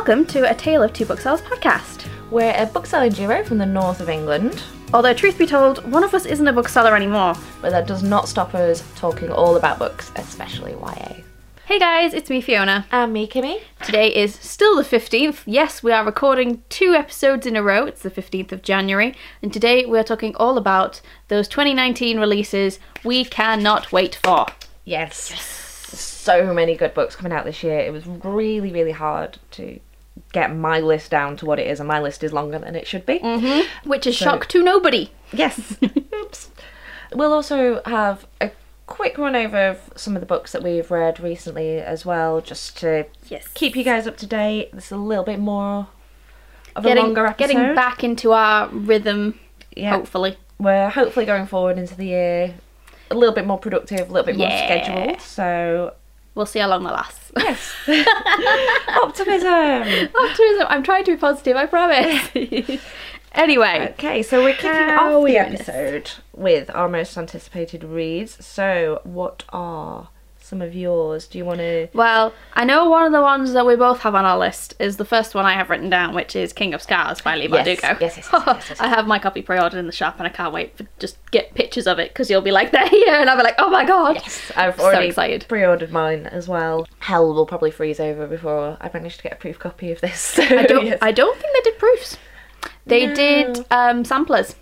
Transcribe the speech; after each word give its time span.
welcome 0.00 0.24
to 0.24 0.50
a 0.50 0.54
Tale 0.54 0.82
of 0.82 0.94
Two 0.94 1.04
Booksellers 1.04 1.42
podcast. 1.42 2.08
We're 2.30 2.54
a 2.56 2.64
bookselling 2.64 3.12
duo 3.12 3.44
from 3.44 3.58
the 3.58 3.66
north 3.66 4.00
of 4.00 4.08
England, 4.08 4.62
Although, 4.94 5.12
truth 5.12 5.36
be 5.36 5.44
told, 5.44 5.86
one 5.92 6.02
of 6.02 6.14
us 6.14 6.24
isn't 6.24 6.48
a 6.48 6.54
bookseller 6.54 6.96
anymore. 6.96 7.34
but 7.60 7.68
that 7.68 7.86
does 7.86 8.02
not 8.02 8.26
stop 8.26 8.54
us 8.54 8.82
talking 8.96 9.30
all 9.30 9.56
about 9.56 9.78
books, 9.78 10.10
especially 10.16 10.72
YA. 10.72 11.16
Hey 11.66 11.78
guys, 11.78 12.14
it's 12.14 12.30
me, 12.30 12.40
Fiona. 12.40 12.86
And 12.90 13.12
me, 13.12 13.28
Kimmy. 13.28 13.60
Today 13.84 14.08
is 14.08 14.34
still 14.36 14.74
the 14.74 14.84
15th. 14.84 15.42
Yes, 15.44 15.82
we 15.82 15.92
are 15.92 16.02
recording 16.02 16.62
two 16.70 16.94
episodes 16.94 17.44
in 17.44 17.54
a 17.54 17.62
row. 17.62 17.84
It's 17.84 18.00
the 18.00 18.10
15th 18.10 18.52
of 18.52 18.62
January. 18.62 19.14
And 19.42 19.52
today 19.52 19.84
we 19.84 19.98
are 19.98 20.02
talking 20.02 20.34
all 20.36 20.56
about 20.56 21.02
those 21.28 21.46
2019 21.46 22.18
releases 22.18 22.78
we 23.04 23.26
cannot 23.26 23.92
wait 23.92 24.14
for. 24.24 24.46
Yes. 24.86 25.28
Yes. 25.30 25.42
So 25.92 26.54
many 26.54 26.74
good 26.74 26.94
books 26.94 27.16
coming 27.16 27.32
out 27.32 27.44
this 27.44 27.62
year. 27.62 27.80
It 27.80 27.92
was 27.92 28.06
really, 28.06 28.72
really 28.72 28.92
hard 28.92 29.36
to 29.52 29.78
get 30.32 30.54
my 30.54 30.80
list 30.80 31.10
down 31.10 31.36
to 31.38 31.46
what 31.46 31.58
it 31.58 31.66
is, 31.66 31.80
and 31.80 31.88
my 31.88 32.00
list 32.00 32.22
is 32.22 32.32
longer 32.32 32.58
than 32.58 32.74
it 32.76 32.86
should 32.86 33.06
be. 33.06 33.18
Mm-hmm. 33.18 33.88
Which 33.88 34.06
is 34.06 34.14
shock 34.16 34.46
to 34.48 34.62
nobody. 34.62 35.10
Yes. 35.32 35.76
Oops. 36.14 36.50
We'll 37.12 37.32
also 37.32 37.82
have 37.84 38.26
a 38.40 38.50
quick 38.86 39.18
run 39.18 39.34
over 39.36 39.56
of 39.68 39.78
some 39.96 40.16
of 40.16 40.20
the 40.20 40.26
books 40.26 40.52
that 40.52 40.62
we've 40.62 40.90
read 40.90 41.20
recently 41.20 41.78
as 41.78 42.04
well, 42.06 42.40
just 42.40 42.76
to 42.78 43.06
Yes. 43.28 43.48
keep 43.54 43.74
you 43.76 43.84
guys 43.84 44.06
up 44.06 44.16
to 44.18 44.26
date. 44.26 44.72
This 44.72 44.86
is 44.86 44.92
a 44.92 44.96
little 44.96 45.24
bit 45.24 45.38
more 45.38 45.88
of 46.76 46.84
a 46.84 46.88
Getting, 46.88 47.04
longer 47.04 47.26
episode. 47.26 47.52
getting 47.52 47.74
back 47.74 48.04
into 48.04 48.32
our 48.32 48.68
rhythm, 48.68 49.38
Yeah. 49.76 49.90
hopefully. 49.90 50.36
We're 50.58 50.90
hopefully 50.90 51.24
going 51.26 51.46
forward 51.46 51.78
into 51.78 51.96
the 51.96 52.06
year 52.06 52.54
a 53.10 53.14
little 53.16 53.34
bit 53.34 53.44
more 53.46 53.58
productive, 53.58 54.08
a 54.08 54.12
little 54.12 54.26
bit 54.26 54.36
more 54.36 54.50
scheduled. 54.50 55.20
So 55.20 55.94
We'll 56.40 56.46
see 56.46 56.60
how 56.60 56.68
long 56.70 56.84
that 56.84 56.94
lasts. 56.94 57.30
yes, 57.36 57.74
optimism. 58.88 60.08
Optimism. 60.14 60.66
I'm 60.70 60.82
trying 60.82 61.04
to 61.04 61.10
be 61.10 61.16
positive, 61.18 61.54
I 61.54 61.66
promise. 61.66 62.30
anyway, 63.32 63.90
Okay, 63.92 64.22
so 64.22 64.42
we're 64.42 64.54
kicking 64.54 64.70
off 64.70 65.26
the 65.26 65.36
episode 65.36 66.12
with 66.34 66.70
our 66.74 66.88
most 66.88 67.18
anticipated 67.18 67.84
reads. 67.84 68.42
So, 68.42 69.02
what 69.04 69.44
are 69.50 70.08
some 70.50 70.60
of 70.60 70.74
yours? 70.74 71.26
Do 71.26 71.38
you 71.38 71.44
want 71.46 71.60
to? 71.60 71.88
well, 71.94 72.34
I 72.54 72.64
know 72.64 72.90
one 72.90 73.06
of 73.06 73.12
the 73.12 73.22
ones 73.22 73.52
that 73.54 73.64
we 73.64 73.76
both 73.76 74.00
have 74.00 74.14
on 74.14 74.24
our 74.24 74.36
list 74.36 74.74
is 74.78 74.96
the 74.98 75.04
first 75.04 75.34
one 75.34 75.46
I 75.46 75.54
have 75.54 75.70
written 75.70 75.88
down, 75.88 76.14
which 76.14 76.36
is 76.36 76.52
King 76.52 76.74
of 76.74 76.82
Scars 76.82 77.20
by 77.22 77.36
Leigh 77.36 77.48
Yes, 77.48 77.66
Bardugo. 77.80 78.00
yes, 78.00 78.16
yes, 78.16 78.28
yes, 78.32 78.42
yes, 78.46 78.66
yes. 78.70 78.80
I 78.80 78.88
have 78.88 79.06
my 79.06 79.18
copy 79.18 79.40
pre-ordered 79.40 79.78
in 79.78 79.86
the 79.86 79.92
shop, 79.92 80.16
and 80.18 80.26
I 80.26 80.30
can't 80.30 80.52
wait 80.52 80.76
for 80.76 80.84
just 80.98 81.16
get 81.30 81.54
pictures 81.54 81.86
of 81.86 81.98
it 81.98 82.10
because 82.12 82.28
you'll 82.28 82.42
be 82.42 82.50
like, 82.50 82.70
they're 82.72 82.88
here, 82.88 83.14
and 83.14 83.30
I'll 83.30 83.36
be 83.38 83.42
like, 83.44 83.54
oh 83.58 83.70
my 83.70 83.84
god. 83.86 84.16
Yes, 84.16 84.52
I've 84.56 84.76
So 84.76 84.84
already 84.84 85.06
excited. 85.08 85.46
pre-ordered 85.48 85.92
mine 85.92 86.26
as 86.26 86.48
well. 86.48 86.86
Hell 86.98 87.32
will 87.32 87.46
probably 87.46 87.70
freeze 87.70 88.00
over 88.00 88.26
before 88.26 88.76
I 88.80 88.90
manage 88.92 89.16
to 89.18 89.22
get 89.22 89.32
a 89.32 89.36
proof 89.36 89.58
copy 89.58 89.92
of 89.92 90.00
this. 90.02 90.20
So, 90.20 90.42
I 90.42 90.64
don't. 90.66 90.84
yes. 90.84 90.98
I 91.00 91.12
don't 91.12 91.38
think 91.40 91.54
they 91.64 91.70
did 91.70 91.78
proofs. 91.78 92.16
They 92.86 93.06
No. 93.06 93.14
did 93.14 93.66
um, 93.70 94.04
samplers. 94.04 94.56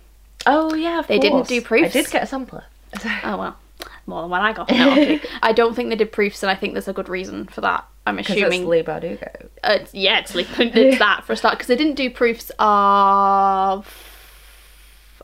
Oh 0.45 0.73
yeah, 0.75 0.99
of 0.99 1.07
They 1.07 1.19
didn't 1.19 1.47
do 1.47 1.61
proofs. 1.61 1.95
I 1.95 2.01
did 2.01 2.11
get 2.11 2.23
a 2.23 2.27
sampler. 2.27 2.63
Oh 3.23 3.37
well, 3.37 3.57
more 4.09 4.21
than 4.21 4.29
when 4.31 4.41
I 4.41 4.51
got. 4.53 4.71
I'm. 4.71 5.21
I 5.41 5.53
don't 5.53 5.75
think 5.75 5.89
they 5.89 5.95
did 5.95 6.11
proofs, 6.11 6.43
and 6.43 6.49
I 6.49 6.55
think 6.55 6.73
there's 6.73 6.87
a 6.87 6.93
good 6.93 7.07
reason 7.09 7.45
for 7.47 7.61
that. 7.61 7.85
I'm 8.07 8.17
assuming 8.19 8.67
Leigh 8.67 8.83
Bardugo. 8.83 9.45
Uh, 9.63 9.71
it's- 9.73 9.93
yeah, 9.93 10.19
it's, 10.19 10.33
like, 10.35 10.47
it's 10.59 10.97
that 10.99 11.23
for 11.25 11.33
a 11.33 11.37
start 11.37 11.53
because 11.55 11.67
they 11.67 11.75
didn't 11.75 11.95
do 11.95 12.09
proofs 12.09 12.51
of. 12.57 13.87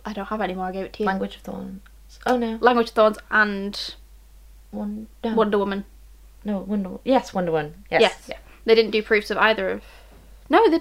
I 0.05 0.13
don't 0.13 0.25
have 0.27 0.41
any 0.41 0.53
more. 0.53 0.65
I 0.65 0.71
gave 0.71 0.85
it 0.85 0.93
to 0.93 0.99
you. 1.03 1.07
Language 1.07 1.35
of 1.37 1.41
Thorns. 1.41 1.81
Oh 2.25 2.37
no, 2.37 2.57
Language 2.61 2.89
of 2.89 2.93
Thorns 2.95 3.17
and 3.31 3.95
Wonder. 4.71 5.07
No, 5.23 5.33
Wonder 5.35 5.57
Woman. 5.57 5.85
no 6.43 6.59
Wonder. 6.59 6.91
Yes, 7.03 7.33
Wonder 7.33 7.51
One. 7.51 7.83
Yes. 7.89 8.01
Yes. 8.01 8.25
Yeah. 8.29 8.37
They 8.65 8.75
didn't 8.75 8.91
do 8.91 9.01
proofs 9.03 9.31
of 9.31 9.37
either 9.37 9.69
of. 9.69 9.83
No, 10.49 10.69
they. 10.69 10.79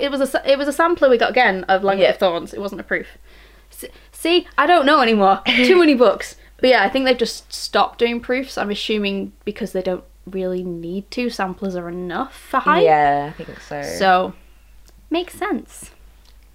It 0.00 0.10
was 0.10 0.34
a 0.34 0.50
it 0.50 0.56
was 0.58 0.68
a 0.68 0.72
sampler 0.72 1.10
we 1.10 1.18
got 1.18 1.30
again 1.30 1.64
of 1.64 1.82
Language 1.82 2.04
Yeah. 2.06 2.12
of 2.12 2.18
Thorns. 2.18 2.54
It 2.54 2.60
wasn't 2.60 2.80
a 2.80 2.84
proof. 2.84 3.06
See, 4.12 4.46
I 4.56 4.66
don't 4.66 4.86
know 4.86 5.00
anymore. 5.00 5.40
Too 5.46 5.78
many 5.78 5.94
books. 5.94 6.36
But 6.62 6.70
yeah, 6.70 6.82
I 6.82 6.88
think 6.88 7.04
they've 7.04 7.18
just 7.18 7.52
stopped 7.52 7.98
doing 7.98 8.20
proofs. 8.20 8.56
I'm 8.56 8.70
assuming 8.70 9.32
because 9.44 9.72
they 9.72 9.82
don't 9.82 10.04
really 10.26 10.62
need 10.62 11.10
to. 11.10 11.28
Samplers 11.28 11.76
are 11.76 11.88
enough 11.88 12.34
for 12.34 12.60
hype. 12.60 12.84
Yeah, 12.84 13.32
I 13.38 13.44
think 13.44 13.60
so. 13.60 13.82
So 13.82 14.32
makes 15.10 15.34
sense. 15.34 15.90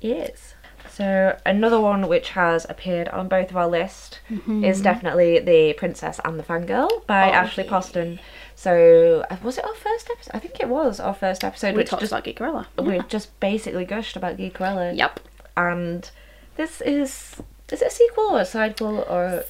Yes. 0.01 0.55
So 0.89 1.37
another 1.45 1.79
one 1.79 2.07
which 2.07 2.29
has 2.29 2.65
appeared 2.69 3.09
on 3.09 3.27
both 3.27 3.51
of 3.51 3.57
our 3.57 3.67
list 3.67 4.19
is 4.63 4.81
definitely 4.81 5.37
The 5.39 5.73
Princess 5.73 6.19
and 6.25 6.39
the 6.39 6.43
Fangirl 6.43 7.05
by 7.05 7.29
Oh, 7.29 7.33
Ashley 7.33 7.65
yeah. 7.65 7.69
Poston. 7.69 8.19
So 8.55 9.25
uh, 9.29 9.35
was 9.43 9.57
it 9.59 9.65
our 9.65 9.75
first 9.75 10.09
episode? 10.09 10.31
I 10.33 10.39
think 10.39 10.59
it 10.59 10.69
was 10.69 10.99
our 10.99 11.13
first 11.13 11.43
episode. 11.43 11.73
We 11.73 11.79
which 11.79 11.89
talked 11.89 12.01
just 12.01 12.13
about 12.13 12.23
Geekerella. 12.23 12.65
we 12.81 12.99
just 13.09 13.37
basically 13.39 13.85
gushed 13.85 14.15
about 14.15 14.37
Geekerella. 14.37 14.97
Yep. 14.97 15.19
And 15.57 16.09
this 16.55 16.81
is 16.81 17.35
is 17.69 17.81
it 17.81 17.87
a 17.87 17.91
sequel 17.91 18.31
or 18.31 18.39
a 18.39 18.43
sidequel 18.43 19.07
or 19.11 19.43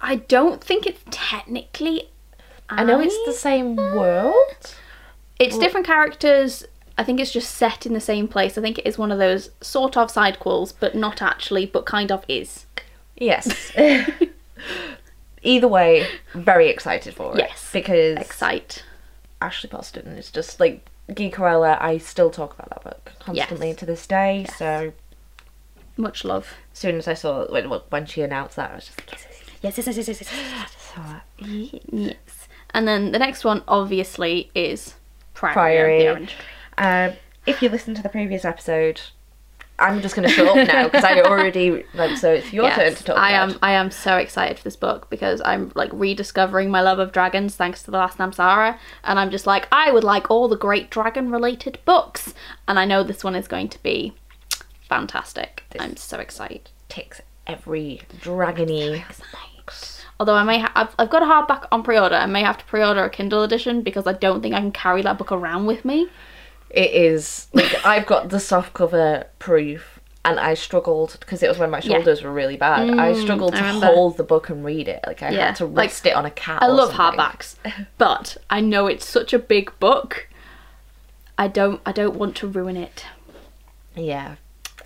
I 0.00 0.16
don't 0.16 0.62
think 0.62 0.86
it's 0.86 1.02
technically. 1.10 2.08
I 2.68 2.84
know 2.84 3.00
it's 3.00 3.16
the 3.26 3.32
same 3.32 3.76
world. 3.76 4.74
It's 5.38 5.56
different 5.58 5.86
characters. 5.86 6.64
I 6.98 7.04
think 7.04 7.20
it's 7.20 7.32
just 7.32 7.54
set 7.54 7.86
in 7.86 7.94
the 7.94 8.00
same 8.00 8.26
place. 8.28 8.58
I 8.58 8.60
think 8.60 8.78
it 8.78 8.86
is 8.86 8.98
one 8.98 9.12
of 9.12 9.18
those 9.18 9.50
sort 9.60 9.96
of 9.96 10.10
sidequels, 10.10 10.72
but 10.78 10.94
not 10.96 11.22
actually, 11.22 11.64
but 11.64 11.86
kind 11.86 12.10
of 12.10 12.24
is. 12.28 12.66
Yes. 13.16 13.72
Either 15.42 15.68
way, 15.68 16.06
very 16.34 16.68
excited 16.68 17.14
for 17.14 17.34
it. 17.34 17.38
Yes. 17.38 17.70
Because 17.72 18.18
Excite. 18.18 18.82
Ashley 19.40 19.70
Poston 19.70 20.08
is 20.08 20.30
just 20.32 20.58
like 20.58 20.84
Geekerella. 21.10 21.80
I 21.80 21.98
still 21.98 22.30
talk 22.30 22.54
about 22.58 22.70
that 22.70 22.82
book 22.82 23.12
constantly 23.20 23.68
Yes. 23.68 23.76
to 23.78 23.86
this 23.86 24.06
day. 24.06 24.46
So 24.56 24.92
Much 25.96 26.24
love. 26.24 26.54
as 26.72 26.78
soon 26.80 26.96
as 26.96 27.06
I 27.06 27.14
saw 27.14 27.46
when 27.50 27.66
when 27.66 28.06
she 28.06 28.22
announced 28.22 28.56
that, 28.56 28.72
I 28.72 28.74
was 28.74 28.86
just 28.86 29.00
Yes, 29.62 29.76
yes, 29.78 29.86
yes, 29.86 29.96
yes, 29.96 30.08
yes, 30.08 30.32
yes. 30.32 30.94
so, 30.94 31.02
yes. 31.92 32.48
And 32.70 32.86
then 32.86 33.12
the 33.12 33.18
next 33.18 33.44
one, 33.44 33.62
obviously, 33.66 34.50
is 34.54 34.94
Priory. 35.34 35.54
Priory. 35.54 35.98
the 35.98 36.08
Orange. 36.10 36.36
Um, 36.76 37.12
if 37.46 37.62
you 37.62 37.68
listened 37.68 37.96
to 37.96 38.02
the 38.02 38.08
previous 38.08 38.44
episode, 38.44 39.00
I'm 39.80 40.00
just 40.02 40.14
going 40.14 40.28
to 40.28 40.34
shut 40.34 40.46
up 40.46 40.68
now 40.68 40.84
because 40.84 41.04
I 41.04 41.20
already 41.22 41.84
like. 41.94 42.16
So 42.18 42.32
it's 42.34 42.52
your 42.52 42.64
Yes, 42.64 42.76
turn 42.76 42.94
to 42.94 43.04
talk. 43.04 43.16
I 43.18 43.30
about. 43.30 43.52
am. 43.54 43.58
I 43.62 43.72
am 43.72 43.90
so 43.90 44.16
excited 44.16 44.58
for 44.58 44.64
this 44.64 44.76
book 44.76 45.08
because 45.08 45.40
I'm 45.44 45.72
like 45.74 45.90
rediscovering 45.92 46.70
my 46.70 46.80
love 46.82 46.98
of 46.98 47.12
dragons 47.12 47.56
thanks 47.56 47.82
to 47.84 47.90
the 47.90 47.96
last 47.96 48.18
Namsara, 48.18 48.76
and 49.04 49.18
I'm 49.18 49.30
just 49.30 49.46
like 49.46 49.66
I 49.72 49.90
would 49.90 50.04
like 50.04 50.30
all 50.30 50.48
the 50.48 50.56
great 50.56 50.90
dragon-related 50.90 51.78
books, 51.84 52.34
and 52.66 52.78
I 52.78 52.84
know 52.84 53.02
this 53.02 53.24
one 53.24 53.34
is 53.34 53.48
going 53.48 53.68
to 53.70 53.82
be 53.82 54.14
fantastic. 54.88 55.62
I'm 55.78 55.96
so 55.96 56.18
excited. 56.18 56.70
ticks 56.88 57.20
every 57.46 58.02
dragony. 58.20 59.02
Although 60.20 60.34
I 60.34 60.42
may, 60.42 60.58
ha- 60.60 60.72
I've, 60.74 60.94
I've 60.98 61.10
got 61.10 61.22
a 61.22 61.26
hardback 61.26 61.68
on 61.70 61.82
pre-order. 61.82 62.16
I 62.16 62.26
may 62.26 62.42
have 62.42 62.58
to 62.58 62.64
pre-order 62.64 63.04
a 63.04 63.10
Kindle 63.10 63.42
edition 63.44 63.82
because 63.82 64.06
I 64.06 64.12
don't 64.12 64.42
think 64.42 64.54
I 64.54 64.60
can 64.60 64.72
carry 64.72 65.02
that 65.02 65.16
book 65.18 65.30
around 65.30 65.66
with 65.66 65.84
me. 65.84 66.08
It 66.70 66.90
is 66.92 67.46
like 67.52 67.72
I've 67.86 68.04
got 68.06 68.28
the 68.30 68.40
soft 68.40 68.74
cover 68.74 69.26
proof, 69.38 70.00
and 70.24 70.38
I 70.40 70.54
struggled 70.54 71.16
because 71.20 71.42
it 71.42 71.48
was 71.48 71.56
when 71.58 71.70
my 71.70 71.78
Yeah. 71.78 71.94
shoulders 71.96 72.22
were 72.22 72.32
really 72.32 72.56
bad. 72.56 72.90
I 72.90 73.12
mm, 73.12 73.22
struggled 73.22 73.54
to 73.54 73.62
remember. 73.62 73.86
hold 73.86 74.16
the 74.16 74.24
book 74.24 74.50
and 74.50 74.64
read 74.64 74.88
it. 74.88 75.00
Like 75.06 75.22
I 75.22 75.30
Yeah, 75.30 75.46
had 75.46 75.56
to 75.56 75.66
like, 75.66 75.86
rest 75.86 76.04
it 76.04 76.14
on 76.14 76.26
a 76.26 76.30
cat. 76.30 76.62
I 76.62 76.66
love 76.66 76.92
something. 76.94 77.18
hardbacks, 77.20 77.54
but 77.98 78.36
I 78.50 78.60
know 78.60 78.86
it's 78.86 79.06
such 79.06 79.32
a 79.32 79.38
big 79.38 79.72
book. 79.78 80.28
I 81.38 81.46
don't. 81.48 81.80
I 81.86 81.92
don't 81.92 82.16
want 82.16 82.34
to 82.36 82.48
ruin 82.48 82.76
it. 82.76 83.06
Yeah, 83.94 84.34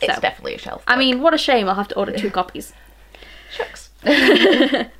it's 0.01 0.15
So. 0.15 0.21
definitely 0.21 0.55
a 0.55 0.59
shelf. 0.59 0.85
I 0.87 0.97
mean, 0.97 1.21
what 1.23 1.35
a 1.35 1.39
shame. 1.39 1.69
I'll 1.69 1.75
have 1.75 1.89
to 1.89 1.97
order 1.99 2.13
two 2.13 2.31
copies. 2.39 2.73
Shucks. 3.51 3.89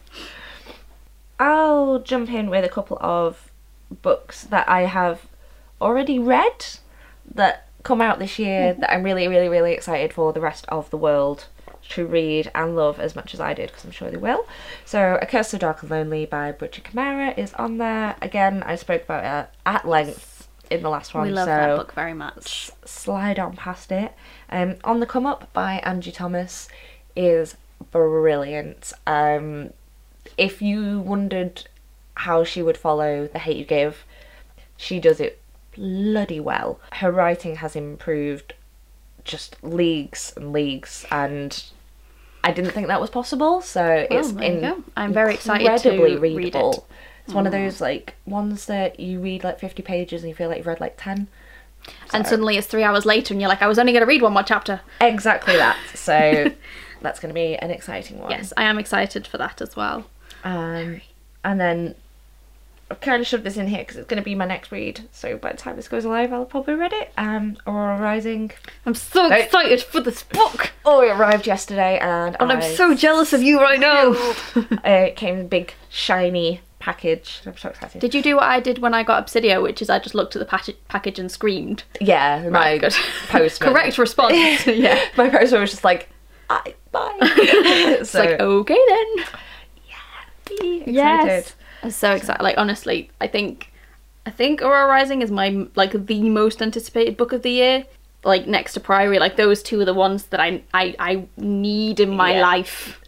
I'll 1.39 2.01
jump 2.01 2.31
in 2.31 2.51
with 2.51 2.65
a 2.65 2.69
couple 2.69 2.99
of 3.01 3.51
books 4.03 4.45
that 4.45 4.69
I 4.69 4.83
have 4.83 5.27
already 5.81 6.19
read 6.19 6.67
that 7.35 7.69
come 7.83 8.01
out 8.01 8.19
this 8.19 8.39
year 8.39 8.75
that 8.75 8.93
I'm 8.93 9.03
really, 9.03 9.27
really, 9.27 9.49
really 9.49 9.73
excited 9.73 10.13
for 10.13 10.33
the 10.33 10.41
rest 10.41 10.65
of 10.69 10.89
the 10.91 10.97
world 10.97 11.47
to 11.91 12.07
read 12.07 12.51
and 12.55 12.77
love 12.77 13.01
as 13.01 13.17
much 13.17 13.35
as 13.35 13.41
I 13.41 13.55
did 13.55 13.71
because 13.71 13.85
I'm 13.85 13.91
sure 13.91 14.11
they 14.11 14.17
will. 14.17 14.47
So, 14.85 15.19
A 15.21 15.27
Curse 15.27 15.53
of 15.55 15.61
Dark 15.61 15.83
and 15.83 15.91
Lonely 15.91 16.27
by 16.27 16.53
Brigid 16.53 16.85
Kemmerer 16.85 17.37
is 17.37 17.53
on 17.55 17.79
there. 17.79 18.17
Again, 18.23 18.63
I 18.63 18.77
spoke 18.77 19.03
about 19.03 19.25
it 19.25 19.51
at 19.67 19.87
length 19.87 20.49
in 20.71 20.83
the 20.83 20.89
last 20.89 21.13
one. 21.13 21.25
we 21.25 21.33
love 21.33 21.47
so 21.47 21.51
that 21.51 21.77
book 21.77 21.93
very 21.93 22.15
much. 22.15 22.71
slide 22.85 23.39
on 23.39 23.57
past 23.57 23.91
it. 23.91 24.13
Um, 24.49 24.77
on 24.85 25.01
the 25.01 25.07
Come 25.07 25.27
Up 25.27 25.53
by 25.53 25.75
Angie 25.85 26.13
Thomas 26.13 26.69
is 27.17 27.57
brilliant. 27.93 28.93
Um, 29.07 29.73
if 30.37 30.61
you 30.61 30.99
wondered 31.01 31.65
how 32.15 32.43
she 32.45 32.63
would 32.63 32.77
follow 32.77 33.29
The 33.29 33.39
Hate 33.39 33.57
You 33.57 33.65
Give, 33.65 34.05
she 34.77 34.99
does 34.99 35.21
it 35.21 35.41
bloody 35.77 36.41
well. 36.41 36.81
Her 36.95 37.11
writing 37.13 37.57
has 37.57 37.77
improved 37.77 38.55
just 39.25 39.63
leagues 39.63 40.33
and 40.37 40.53
leagues, 40.53 41.07
and 41.11 41.63
I 42.43 42.51
didn't 42.53 42.73
think 42.73 42.89
that 42.89 43.01
was 43.01 43.11
possible. 43.11 43.61
So 43.61 44.07
it's 44.11 44.33
there 44.33 44.53
you 44.53 44.59
in- 44.75 44.85
I'm 44.97 45.13
very 45.13 45.35
excited 45.35 45.65
to 45.65 45.93
incredibly 45.93 46.17
read 46.17 46.33
it. 46.33 46.37
readable. 46.37 46.87
It's 47.25 47.35
one 47.35 47.47
of 47.47 47.53
those 47.53 47.81
like 47.81 48.15
ones 48.27 48.67
that 48.67 48.99
you 48.99 49.21
read 49.21 49.45
like 49.45 49.61
50 49.61 49.81
pages 49.83 50.23
and 50.23 50.29
you 50.29 50.35
feel 50.35 50.49
like 50.49 50.59
you've 50.59 50.67
read 50.67 50.81
like 50.81 50.95
10. 50.99 51.29
And 52.13 52.27
suddenly 52.27 52.57
it's 52.57 52.67
three 52.67 52.83
hours 52.83 53.07
later, 53.07 53.33
and 53.33 53.41
you're 53.41 53.49
like, 53.49 53.63
I 53.63 53.69
was 53.69 53.79
only 53.79 53.93
going 53.93 54.03
to 54.03 54.07
read 54.07 54.23
one 54.23 54.33
more 54.33 54.43
chapter. 54.43 54.81
Exactly 55.01 55.57
that. 55.57 55.77
So 55.95 56.53
that's 57.03 57.21
going 57.21 57.31
to 57.31 57.35
be 57.35 57.57
an 57.57 57.71
exciting 57.71 58.19
one. 58.19 58.31
Yes, 58.31 58.53
I 58.57 58.65
am 58.65 58.79
excited 58.79 59.27
for 59.27 59.39
that 59.39 59.61
as 59.61 59.77
well. 59.77 60.07
Um, 60.45 61.01
and 61.45 61.61
then 61.61 61.95
I've 62.91 63.01
kind 63.01 63.21
of 63.21 63.27
shoved 63.27 63.45
this 63.45 63.57
in 63.57 63.69
here 63.69 63.79
because 63.81 63.97
it's 63.97 64.07
going 64.07 64.21
to 64.21 64.25
be 64.25 64.35
my 64.35 64.45
next 64.45 64.71
read. 64.71 65.09
So 65.13 65.37
by 65.37 65.53
the 65.53 65.59
time 65.59 65.77
this 65.77 65.89
goes 65.89 66.05
live, 66.05 66.33
I'll 66.33 66.45
probably 66.45 66.75
read 66.75 66.93
it. 66.93 67.13
Um, 67.17 67.57
Aurora 67.67 67.99
Rising. 67.99 68.51
I'm 68.87 68.95
so 68.95 69.29
Right. 69.31 69.45
excited 69.45 69.83
for 69.83 70.01
this 70.01 70.23
book, 70.23 70.73
Oh, 70.85 71.01
it 71.01 71.09
arrived 71.11 71.47
yesterday, 71.47 71.99
and, 72.01 72.37
and 72.41 72.51
I'm 72.53 72.61
so 72.77 72.95
jealous 72.95 73.33
of 73.33 73.43
you 73.43 73.61
right 73.61 73.79
now. 73.81 74.13
it 74.85 75.17
came 75.17 75.37
in 75.37 75.41
a 75.43 75.45
big 75.49 75.75
shiny 75.89 76.61
package. 76.81 77.41
I'm 77.47 77.57
so 77.57 77.69
excited. 77.69 78.01
Did 78.01 78.15
you 78.17 78.21
do 78.23 78.35
what 78.35 78.45
I 78.45 78.59
did 78.59 78.79
when 78.81 78.93
I 78.93 79.05
got 79.05 79.25
Obsidio, 79.25 79.63
which 79.63 79.81
is 79.81 79.89
I 79.89 80.01
just 80.01 80.17
looked 80.17 80.35
at 80.35 80.41
the 80.41 80.45
package 80.45 80.77
package 80.89 81.21
and 81.21 81.31
screamed? 81.31 81.85
yeah, 82.01 82.41
my 82.43 82.49
Right, 82.49 82.81
good. 82.81 82.93
postman. 83.29 83.73
Correct 83.73 83.97
response. 83.99 84.35
yeah. 84.67 85.01
My 85.17 85.31
postman 85.31 85.61
was 85.61 85.71
just 85.71 85.85
like, 85.85 86.09
I, 86.65 86.75
bye. 86.93 87.19
It's 87.21 88.15
like, 88.15 88.41
okay 88.41 88.79
then. 88.89 89.25
Yeah. 89.89 89.95
Excited. 90.81 90.87
Yes. 90.95 91.55
I'm 91.83 91.91
so 91.91 92.13
excited. 92.13 92.43
Like 92.43 92.59
honestly, 92.59 93.11
I 93.21 93.27
think 93.27 93.73
I 94.27 94.31
think 94.31 94.63
Aurora 94.63 94.87
Rising 94.87 95.23
is 95.23 95.31
my 95.31 95.67
like 95.75 96.07
the 96.07 96.29
most 96.29 96.63
anticipated 96.63 97.17
book 97.17 97.33
of 97.33 97.43
the 97.43 97.51
year. 97.51 97.85
Like 98.25 98.47
next 98.47 98.75
to 98.75 98.81
Priory, 98.81 99.19
like 99.19 99.37
those 99.37 99.63
two 99.63 99.81
are 99.81 99.85
the 99.85 99.95
ones 99.95 100.27
that 100.27 100.41
I 100.41 100.63
I, 100.73 100.95
I 100.99 101.27
need 101.37 101.99
in 102.01 102.11
my 102.17 102.35
Yeah. 102.35 102.43
life. 102.43 103.01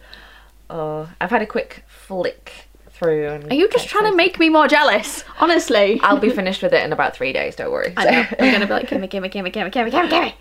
Oh, 0.69 1.07
I've 1.21 1.29
had 1.29 1.41
a 1.41 1.45
quick 1.45 1.83
flick 1.87 2.51
through. 2.89 3.27
And 3.29 3.51
Are 3.51 3.55
you 3.55 3.69
just 3.69 3.87
trying 3.87 4.09
to 4.11 4.15
make 4.15 4.39
me 4.39 4.49
more 4.49 4.67
jealous? 4.67 5.23
Honestly. 5.39 5.99
I'll 6.01 6.17
be 6.17 6.29
finished 6.29 6.63
with 6.63 6.73
it 6.73 6.83
in 6.83 6.91
about 6.91 7.15
three 7.15 7.31
days. 7.33 7.55
Don't 7.55 7.71
worry. 7.71 7.93
I 7.95 8.05
know. 8.05 8.25
I'm 8.39 8.51
gonna 8.51 8.65
be 8.67 8.73
like, 8.73 8.89
gimme, 8.89 9.07
gimme, 9.07 9.29
gimme, 9.29 9.49
gimme, 9.51 9.69
gimme, 9.69 9.91
gimme, 9.91 10.09
gimme. 10.09 10.35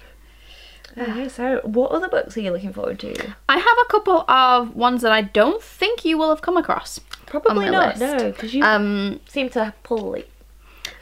Okay, 0.97 1.29
so 1.29 1.61
what 1.65 1.91
other 1.91 2.09
books 2.09 2.37
are 2.37 2.41
you 2.41 2.53
looking 2.53 2.73
forward 2.73 2.99
to? 3.01 3.35
I 3.49 3.59
have 3.59 3.77
a 3.83 3.91
couple 3.91 4.25
of 4.31 4.75
ones 4.77 5.03
that 5.03 5.13
I 5.13 5.23
don't 5.23 5.63
think 5.63 6.05
you 6.05 6.17
will 6.19 6.29
have 6.31 6.43
come 6.43 6.57
across. 6.57 7.01
Probably 7.27 7.69
not. 7.71 7.99
list. 7.99 8.01
No, 8.01 8.31
because 8.31 8.55
you 8.55 8.63
Um, 8.65 9.21
seem 9.27 9.49
to 9.51 9.75
pull 9.83 10.13
like 10.13 10.31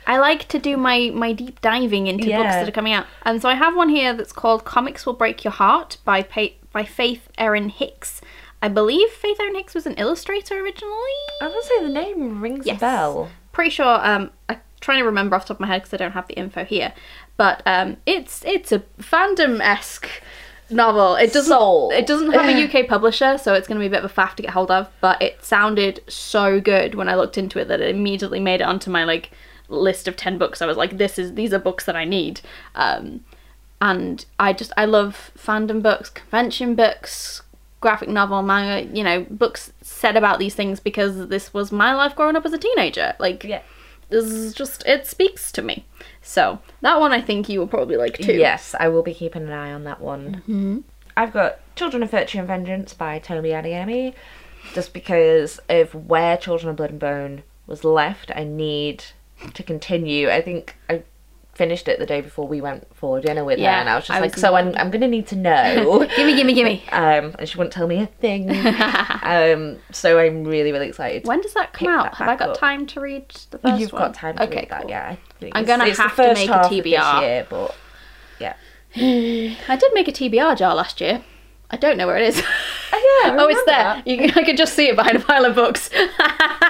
I 0.06 0.18
like 0.18 0.48
to 0.48 0.58
do 0.58 0.76
my 0.76 1.10
my 1.14 1.32
deep 1.32 1.60
diving 1.60 2.06
into 2.08 2.24
books 2.26 2.54
that 2.54 2.68
are 2.68 2.72
coming 2.72 2.92
out, 2.92 3.06
and 3.24 3.40
so 3.40 3.48
I 3.48 3.54
have 3.54 3.76
one 3.76 3.88
here 3.88 4.12
that's 4.14 4.32
called 4.32 4.64
"Comics 4.64 5.06
Will 5.06 5.12
Break 5.12 5.44
Your 5.44 5.52
Heart" 5.52 5.98
by 6.04 6.22
pa- 6.22 6.54
by 6.72 6.84
Faith 6.84 7.28
Erin 7.38 7.68
Hicks. 7.68 8.20
I 8.60 8.68
believe 8.68 9.08
Faith 9.10 9.38
Erin 9.40 9.54
Hicks 9.54 9.74
was 9.74 9.86
an 9.86 9.94
illustrator 9.94 10.58
originally. 10.60 10.96
I 11.40 11.48
would 11.48 11.62
say 11.64 11.82
the 11.82 11.88
name 11.88 12.40
rings 12.40 12.66
Yes. 12.66 12.78
a 12.78 12.80
bell. 12.80 13.28
Pretty 13.52 13.70
sure. 13.70 13.98
Um, 14.06 14.30
I'm 14.48 14.60
trying 14.80 14.98
to 14.98 15.04
remember 15.04 15.36
off 15.36 15.42
the 15.42 15.48
top 15.48 15.56
of 15.56 15.60
my 15.60 15.66
head 15.68 15.82
because 15.82 15.94
I 15.94 15.98
don't 15.98 16.12
have 16.12 16.26
the 16.26 16.34
info 16.34 16.64
here, 16.64 16.92
but 17.36 17.62
um, 17.66 17.96
it's 18.06 18.44
it's 18.44 18.72
a 18.72 18.80
fandom 19.00 19.60
esque 19.60 20.08
novel. 20.70 21.16
It 21.16 21.32
doesn't 21.32 21.50
Sold. 21.56 21.92
it 21.92 22.06
doesn't 22.06 22.32
have 22.32 22.46
a 22.46 22.80
UK 22.82 22.86
publisher, 22.88 23.36
so 23.38 23.54
it's 23.54 23.66
going 23.68 23.78
to 23.78 23.82
be 23.82 23.86
a 23.86 23.90
bit 23.90 24.04
of 24.04 24.10
a 24.10 24.14
faff 24.14 24.34
to 24.36 24.42
get 24.42 24.52
hold 24.52 24.70
of. 24.70 24.88
But 25.00 25.20
it 25.20 25.44
sounded 25.44 26.02
so 26.08 26.60
good 26.60 26.94
when 26.94 27.08
I 27.08 27.14
looked 27.14 27.36
into 27.38 27.58
it 27.58 27.68
that 27.68 27.80
it 27.80 27.94
immediately 27.94 28.40
made 28.40 28.60
it 28.60 28.64
onto 28.64 28.90
my 28.90 29.04
like 29.04 29.30
list 29.68 30.08
of 30.08 30.16
ten 30.16 30.38
books. 30.38 30.62
I 30.62 30.66
was 30.66 30.76
like, 30.76 30.98
this 30.98 31.18
is 31.18 31.34
these 31.34 31.52
are 31.52 31.58
books 31.58 31.84
that 31.86 31.96
I 31.96 32.04
need. 32.04 32.40
Um, 32.74 33.24
and 33.80 34.24
I 34.38 34.52
just 34.52 34.72
I 34.76 34.84
love 34.84 35.30
fandom 35.36 35.82
books, 35.82 36.08
convention 36.10 36.74
books, 36.74 37.42
graphic 37.80 38.08
novel, 38.08 38.40
manga, 38.42 38.88
you 38.96 39.02
know, 39.02 39.26
books 39.28 39.72
said 39.82 40.16
about 40.16 40.38
these 40.38 40.54
things 40.54 40.78
because 40.78 41.28
this 41.28 41.52
was 41.52 41.72
my 41.72 41.92
life 41.94 42.14
growing 42.14 42.36
up 42.36 42.46
as 42.46 42.52
a 42.52 42.58
teenager. 42.58 43.14
Like 43.18 43.42
Yeah. 43.44 43.62
this 44.08 44.26
is 44.26 44.54
just 44.54 44.86
it 44.86 45.06
speaks 45.06 45.50
to 45.52 45.62
me. 45.62 45.84
So 46.22 46.60
that 46.80 47.00
one 47.00 47.12
I 47.12 47.20
think 47.20 47.48
you 47.48 47.58
will 47.58 47.66
probably 47.66 47.96
like 47.96 48.16
too. 48.18 48.34
Yes, 48.34 48.74
I 48.78 48.88
will 48.88 49.02
be 49.02 49.14
keeping 49.14 49.42
an 49.42 49.52
eye 49.52 49.72
on 49.72 49.84
that 49.84 50.00
one. 50.00 50.36
Mm-hmm. 50.36 50.78
I've 51.16 51.32
got 51.32 51.58
Children 51.76 52.02
of 52.02 52.10
Virtue 52.10 52.38
and 52.38 52.46
Vengeance 52.46 52.94
by 52.94 53.18
Tomi 53.18 53.50
Adeyemi. 53.50 54.14
Just 54.74 54.94
because 54.94 55.58
of 55.68 55.94
where 55.94 56.36
Children 56.36 56.70
of 56.70 56.76
Blood 56.76 56.90
and 56.90 57.00
Bone 57.00 57.42
was 57.66 57.84
left, 57.84 58.30
I 58.34 58.44
need 58.44 59.04
to 59.54 59.62
continue. 59.62 60.30
I 60.30 60.40
think 60.40 60.76
I 60.88 61.02
finished 61.54 61.86
it 61.86 61.98
the 61.98 62.06
day 62.06 62.20
before 62.22 62.48
we 62.48 62.60
went 62.60 62.86
for 62.96 63.20
dinner 63.20 63.44
with 63.44 63.58
Yeah, 63.58 63.74
her, 63.74 63.80
and 63.80 63.88
I 63.90 63.96
was 63.96 64.04
just 64.06 64.16
I 64.16 64.20
like, 64.20 64.32
was- 64.34 64.40
so 64.40 64.54
I'm, 64.54 64.68
I'm 64.76 64.90
going 64.90 65.02
to 65.02 65.08
need 65.08 65.26
to 65.28 65.36
know. 65.36 66.06
gimme, 66.16 66.34
gimme, 66.34 66.54
gimme. 66.54 66.82
um, 66.92 67.34
and 67.38 67.48
she 67.48 67.58
wouldn't 67.58 67.72
tell 67.74 67.86
me 67.86 67.98
a 68.02 68.06
thing. 68.06 68.48
um, 69.22 69.78
so 69.92 70.18
I'm 70.18 70.44
really, 70.44 70.72
really 70.72 70.88
excited. 70.88 71.26
When 71.26 71.40
does 71.42 71.54
that 71.54 71.72
come 71.72 71.88
out? 71.88 72.04
that 72.04 72.14
Have 72.16 72.28
I 72.28 72.36
got 72.36 72.50
up. 72.50 72.58
time 72.58 72.86
to 72.86 73.00
read 73.00 73.28
the 73.50 73.58
1st 73.58 73.78
You've 73.80 73.92
one? 73.92 74.02
got 74.02 74.14
time 74.14 74.36
to 74.36 74.44
okay, 74.44 74.56
read 74.60 74.70
that, 74.70 74.88
yeah. 74.88 75.16
I 75.42 75.50
I'm 75.54 75.64
gonna 75.64 75.86
it's 75.86 75.98
have 75.98 76.10
to 76.10 76.16
first 76.16 76.40
make 76.40 76.48
a 76.48 76.52
half 76.54 76.64
of 76.66 76.70
this 76.70 76.80
TBR. 76.86 77.20
year, 77.20 77.46
but 77.50 77.74
yeah. 78.40 78.54
I 78.96 79.76
did 79.76 79.90
make 79.94 80.08
a 80.08 80.12
TBR 80.12 80.56
jar 80.56 80.74
last 80.74 81.00
year. 81.00 81.22
I 81.70 81.76
don't 81.76 81.96
know 81.96 82.06
where 82.06 82.16
it 82.18 82.28
is. 82.28 82.42
Oh, 82.94 83.22
yeah, 83.24 83.36
oh, 83.40 83.48
it's 83.48 83.64
there. 83.64 84.02
You, 84.04 84.18
can- 84.18 84.38
I 84.38 84.44
could 84.44 84.58
just 84.58 84.74
see 84.74 84.86
it 84.88 84.96
behind 84.96 85.16
a 85.16 85.20
pile 85.20 85.46
of 85.46 85.54
books. 85.54 85.88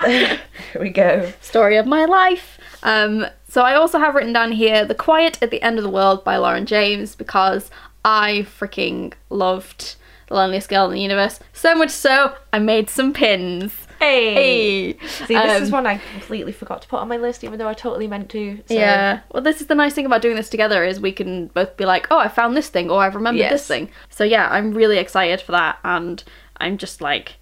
Here 0.06 0.38
we 0.80 0.90
go. 0.90 1.32
Story 1.40 1.76
of 1.76 1.84
my 1.86 2.04
life. 2.04 2.58
Um, 2.84 3.26
so 3.52 3.60
I 3.62 3.74
also 3.74 3.98
have 3.98 4.14
written 4.14 4.32
down 4.32 4.52
here 4.52 4.84
"The 4.86 4.94
Quiet 4.94 5.38
at 5.42 5.50
the 5.50 5.62
End 5.62 5.78
of 5.78 5.84
the 5.84 5.90
World" 5.90 6.24
by 6.24 6.36
Lauren 6.38 6.64
James 6.66 7.14
because 7.14 7.70
I 8.04 8.46
freaking 8.58 9.12
loved 9.28 9.96
The 10.28 10.34
Loneliest 10.34 10.68
Girl 10.70 10.86
in 10.86 10.92
the 10.94 11.00
Universe 11.00 11.38
so 11.52 11.74
much 11.74 11.90
so 11.90 12.34
I 12.52 12.58
made 12.58 12.88
some 12.88 13.12
pins. 13.12 13.72
Hey. 13.98 14.34
Hey. 14.34 15.06
See, 15.06 15.34
this 15.34 15.62
is 15.62 15.68
Um, 15.68 15.72
one 15.72 15.86
I 15.86 15.98
completely 16.12 16.50
forgot 16.50 16.82
to 16.82 16.88
put 16.88 16.98
on 17.00 17.06
my 17.08 17.18
list, 17.18 17.44
even 17.44 17.58
though 17.58 17.68
I 17.68 17.74
totally 17.74 18.08
meant 18.08 18.30
to. 18.30 18.56
So. 18.66 18.74
Yeah. 18.74 19.20
Well, 19.30 19.42
this 19.44 19.60
is 19.60 19.68
the 19.68 19.76
nice 19.76 19.94
thing 19.94 20.06
about 20.06 20.22
doing 20.22 20.34
this 20.34 20.48
together 20.48 20.82
is 20.82 20.98
we 20.98 21.12
can 21.12 21.46
both 21.48 21.76
be 21.76 21.84
like, 21.84 22.08
"Oh, 22.10 22.18
I 22.18 22.28
found 22.28 22.56
this 22.56 22.68
thing," 22.68 22.90
or 22.90 23.02
"I've 23.04 23.14
remembered 23.14 23.40
Yes. 23.40 23.52
this 23.52 23.66
thing." 23.68 23.90
So 24.10 24.24
yeah, 24.24 24.48
I'm 24.50 24.72
really 24.72 24.98
excited 24.98 25.40
for 25.40 25.52
that, 25.52 25.78
and 25.84 26.24
I'm 26.56 26.78
just 26.78 27.00
like, 27.00 27.36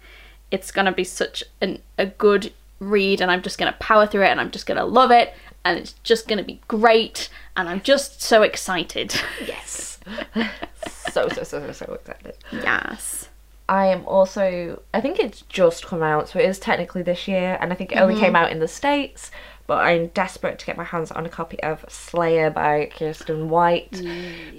it's 0.51 0.71
gonna 0.71 0.91
be 0.91 1.03
such 1.05 1.43
an, 1.61 1.79
a 1.97 2.05
good 2.05 2.51
read, 2.79 3.21
and 3.21 3.31
I'm 3.31 3.41
just 3.41 3.57
gonna 3.57 3.75
power 3.79 4.05
through 4.05 4.25
it, 4.25 4.29
and 4.29 4.39
I'm 4.41 4.51
just 4.51 4.67
gonna 4.67 4.85
love 4.85 5.09
it, 5.09 5.33
and 5.65 5.77
it's 5.79 5.93
just 6.03 6.27
gonna 6.27 6.43
be 6.43 6.59
great, 6.67 7.29
and 7.55 7.67
I'm 7.69 7.81
just 7.81 8.21
so 8.21 8.41
excited. 8.43 9.13
Yes. 9.45 9.99
so, 11.11 11.27
so, 11.29 11.43
so, 11.43 11.43
so, 11.43 11.71
so 11.71 11.93
excited. 11.93 12.35
yes. 12.51 13.29
I 13.69 13.85
am 13.87 14.05
also. 14.05 14.81
I 14.93 14.99
think 15.01 15.19
it's 15.19 15.41
just 15.43 15.85
come 15.85 16.03
out, 16.03 16.27
so 16.29 16.39
it 16.39 16.45
is 16.45 16.59
technically 16.59 17.03
this 17.03 17.27
year, 17.27 17.57
and 17.61 17.71
I 17.71 17.75
think 17.75 17.91
it 17.91 17.97
only 17.99 18.15
Mm-hmm. 18.15 18.23
came 18.23 18.35
out 18.35 18.51
in 18.51 18.59
the 18.59 18.67
States. 18.67 19.31
But 19.67 19.85
I'm 19.85 20.07
desperate 20.07 20.59
to 20.59 20.65
get 20.65 20.75
my 20.75 20.83
hands 20.83 21.11
on 21.11 21.25
a 21.25 21.29
copy 21.29 21.61
of 21.63 21.85
Slayer 21.87 22.49
by 22.49 22.89
Kiersten 22.93 23.45
White 23.47 24.01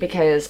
because 0.00 0.47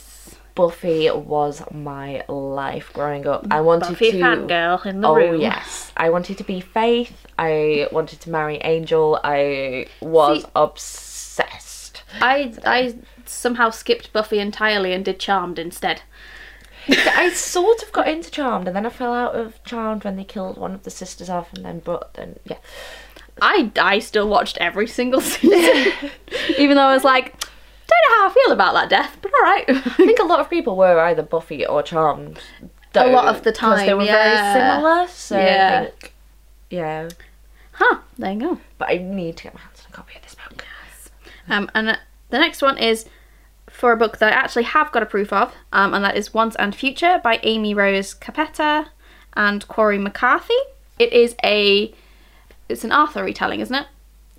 Buffy 0.54 1.10
was 1.10 1.62
my 1.72 2.24
life 2.28 2.92
growing 2.92 3.26
up. 3.26 3.46
I 3.50 3.60
wanted 3.60 3.90
Buffy 3.90 4.12
to. 4.12 4.18
fangirl 4.18 4.84
in 4.86 5.00
the 5.00 5.08
oh 5.08 5.14
room. 5.14 5.40
yes, 5.40 5.92
I 5.96 6.10
wanted 6.10 6.38
to 6.38 6.44
be 6.44 6.60
Faith. 6.60 7.26
I 7.38 7.88
wanted 7.92 8.20
to 8.20 8.30
marry 8.30 8.56
Angel. 8.58 9.18
I 9.24 9.86
was 10.00 10.42
See- 10.42 10.48
obsessed. 10.54 12.02
I 12.20 12.52
I 12.64 12.94
somehow 13.24 13.70
skipped 13.70 14.12
Buffy 14.12 14.38
entirely 14.38 14.92
and 14.92 15.04
did 15.04 15.18
Charmed 15.18 15.58
instead. 15.58 16.02
I 16.88 17.30
sort 17.30 17.82
of 17.82 17.92
got 17.92 18.08
into 18.08 18.30
Charmed, 18.30 18.66
and 18.66 18.76
then 18.76 18.84
I 18.84 18.90
fell 18.90 19.14
out 19.14 19.34
of 19.34 19.62
Charmed 19.64 20.04
when 20.04 20.16
they 20.16 20.24
killed 20.24 20.58
one 20.58 20.74
of 20.74 20.82
the 20.82 20.90
sisters 20.90 21.30
off, 21.30 21.52
and 21.54 21.64
then 21.64 21.78
but 21.84 22.12
then 22.14 22.38
yeah. 22.44 22.58
I 23.40 23.70
I 23.80 23.98
still 24.00 24.28
watched 24.28 24.58
every 24.58 24.86
single 24.86 25.20
season, 25.20 26.10
even 26.58 26.76
though 26.76 26.82
I 26.86 26.92
was 26.94 27.04
like, 27.04 27.42
don't 27.92 28.10
know 28.10 28.18
how 28.24 28.30
I 28.30 28.34
feel 28.34 28.52
about 28.52 28.74
that 28.74 28.88
death, 28.90 29.16
but 29.22 29.32
all 29.34 29.40
right. 29.42 29.64
I 29.68 29.72
think 29.96 30.18
a 30.18 30.24
lot 30.24 30.40
of 30.40 30.48
people 30.50 30.76
were 30.76 30.98
either 31.00 31.22
Buffy 31.22 31.64
or 31.66 31.82
Charmed. 31.82 32.40
A 32.94 33.06
lot 33.06 33.26
of 33.34 33.42
the 33.42 33.52
'cause 33.52 33.80
they 33.80 33.94
were 33.94 34.02
yeah. 34.04 34.52
very 34.52 34.76
similar. 34.76 35.08
So 35.08 35.38
Yeah. 35.38 35.80
Think, 35.84 36.12
yeah. 36.70 37.08
huh? 37.72 37.98
There 38.18 38.32
you 38.32 38.40
go. 38.40 38.58
But 38.78 38.90
I 38.90 38.98
need 38.98 39.36
to 39.38 39.44
get 39.44 39.54
my 39.54 39.60
hands 39.60 39.80
on 39.86 39.92
a 39.92 39.96
copy 39.96 40.16
of 40.16 40.22
this 40.22 40.34
book. 40.34 40.64
Um, 41.48 41.70
and 41.74 41.88
uh, 41.90 41.96
the 42.30 42.38
next 42.38 42.60
one 42.62 42.76
is 42.78 43.06
for 43.68 43.92
a 43.92 43.96
book 43.96 44.18
that 44.18 44.32
I 44.32 44.36
actually 44.36 44.64
have 44.64 44.92
got 44.92 45.02
a 45.02 45.06
proof 45.06 45.32
of, 45.32 45.54
um, 45.72 45.94
and 45.94 46.04
that 46.04 46.16
is 46.16 46.34
Once 46.34 46.54
and 46.56 46.74
Future 46.74 47.20
by 47.24 47.40
Amy 47.42 47.72
Rose 47.74 48.14
Capetta 48.14 48.88
and 49.34 49.66
Cori 49.68 49.98
McCarthy. 49.98 50.54
It 50.98 51.12
is 51.12 51.34
a 51.42 51.92
it's 52.68 52.84
an 52.84 52.92
Arthur 52.92 53.24
retelling, 53.24 53.60
isn't 53.60 53.74
it? 53.74 53.86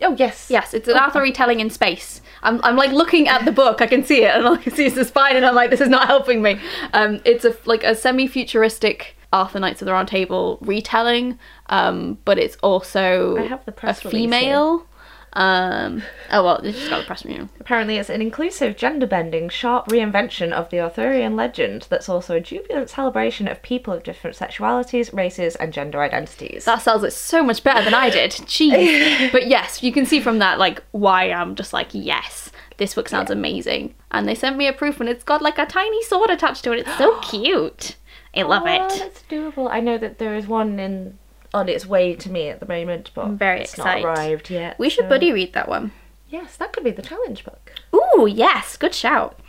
Oh 0.04 0.16
yes, 0.18 0.48
Yes, 0.50 0.74
it's 0.74 0.88
an 0.88 0.98
Arthur 0.98 1.22
retelling 1.22 1.60
in 1.60 1.70
space. 1.70 2.22
I'm, 2.42 2.60
I'm 2.64 2.76
like 2.76 2.92
looking 2.92 3.28
at 3.28 3.46
the 3.46 3.52
book, 3.52 3.82
I 3.82 3.88
can 3.88 4.04
see 4.04 4.24
it, 4.24 4.36
and 4.36 4.46
all 4.46 4.54
I 4.60 4.62
can 4.62 4.74
see 4.74 4.86
is 4.86 4.96
the 4.96 5.06
spine, 5.06 5.36
and 5.36 5.46
I'm 5.46 5.56
like, 5.56 5.70
this 5.70 5.82
is 5.82 5.90
not 5.90 6.08
helping 6.08 6.42
me. 6.42 6.60
Um, 6.94 7.22
it's 7.26 7.46
a 7.46 7.56
like 7.66 7.84
a 7.84 7.96
semi-futuristic 7.96 9.16
Arthur 9.32 9.60
Knights 9.60 9.82
of 9.82 9.88
the 9.88 9.94
Round 9.94 10.08
Table 10.08 10.60
retelling, 10.62 11.40
um, 11.68 12.18
but 12.26 12.38
it's 12.38 12.56
also 12.58 13.38
I 13.38 13.44
have 13.44 13.66
the 13.66 13.72
press 13.72 14.04
a 14.06 14.10
female 14.10 14.86
Um, 15.36 16.04
oh 16.32 16.44
well, 16.44 16.58
it's 16.58 16.78
just 16.78 16.90
got 16.90 17.00
the 17.00 17.06
press 17.08 17.26
review. 17.26 17.50
Apparently, 17.60 17.98
it's 17.98 18.10
an 18.10 18.22
inclusive, 18.22 18.78
gender 18.78 19.08
bending, 19.08 19.50
sharp 19.50 19.88
reinvention 19.88 20.52
of 20.52 20.70
the 20.70 20.80
Arthurian 20.80 21.36
legend 21.36 21.88
that's 21.90 22.08
also 22.08 22.36
a 22.36 22.40
jubilant 22.40 22.90
celebration 22.90 23.48
of 23.48 23.62
people 23.64 23.94
of 23.94 24.04
different 24.04 24.36
sexualities, 24.38 25.12
races, 25.14 25.56
and 25.56 25.74
gender 25.74 26.02
identities. 26.04 26.66
That 26.66 26.82
sells 26.84 27.04
it 27.04 27.14
so 27.14 27.42
much 27.44 27.64
better 27.64 27.84
than 27.84 27.94
I 27.96 28.10
did. 28.12 28.32
Jeez. 28.32 29.32
but 29.32 29.48
yes, 29.48 29.82
you 29.82 29.92
can 29.92 30.06
see 30.06 30.20
from 30.20 30.40
that 30.40 30.60
like 30.60 30.84
why 30.92 31.32
I'm 31.32 31.56
just 31.56 31.74
like 31.74 31.90
yes, 31.94 32.52
this 32.78 32.94
book 32.94 33.10
sounds 33.10 33.32
amazing. 33.32 33.96
And 34.12 34.28
they 34.28 34.36
sent 34.36 34.58
me 34.58 34.68
a 34.68 34.74
proof, 34.74 35.00
and 35.00 35.10
it's 35.10 35.24
got 35.24 35.42
like 35.42 35.58
a 35.58 35.66
tiny 35.66 36.04
sword 36.04 36.30
attached 36.30 36.64
to 36.66 36.74
it. 36.74 36.80
It's 36.88 36.98
so 36.98 37.20
cute. 37.22 37.96
I 38.36 38.42
love 38.44 38.64
Oh, 38.66 38.68
it. 38.88 39.00
that's 39.00 39.24
doable. 39.30 39.70
I 39.72 39.80
know 39.80 39.98
that 39.98 40.18
there 40.20 40.36
is 40.36 40.48
one 40.48 40.80
in 40.80 41.18
on 41.54 41.70
its 41.70 41.86
way 41.86 42.16
to 42.16 42.30
me 42.32 42.50
at 42.50 42.60
the 42.60 42.68
moment, 42.68 43.12
but 43.14 43.26
I'm 43.26 43.38
very 43.38 43.62
it's 43.62 43.74
excited. 43.74 44.04
not 44.04 44.18
arrived 44.18 44.50
yet. 44.50 44.78
We 44.80 44.90
should 44.90 45.06
so- 45.06 45.10
buddy 45.10 45.32
read 45.32 45.54
that 45.54 45.68
one. 45.70 45.92
Yes, 46.30 46.56
that 46.58 46.74
could 46.74 46.84
be 46.84 46.90
the 46.92 47.04
challenge 47.04 47.44
book. 47.46 47.74
Ooh, 47.94 48.26
yes, 48.26 48.76
good 48.76 48.96
shout. 48.96 49.40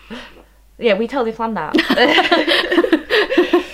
Yeah, 0.77 0.99
we 0.99 1.09
totally 1.09 1.33
planned 1.33 1.57
that. 1.57 1.75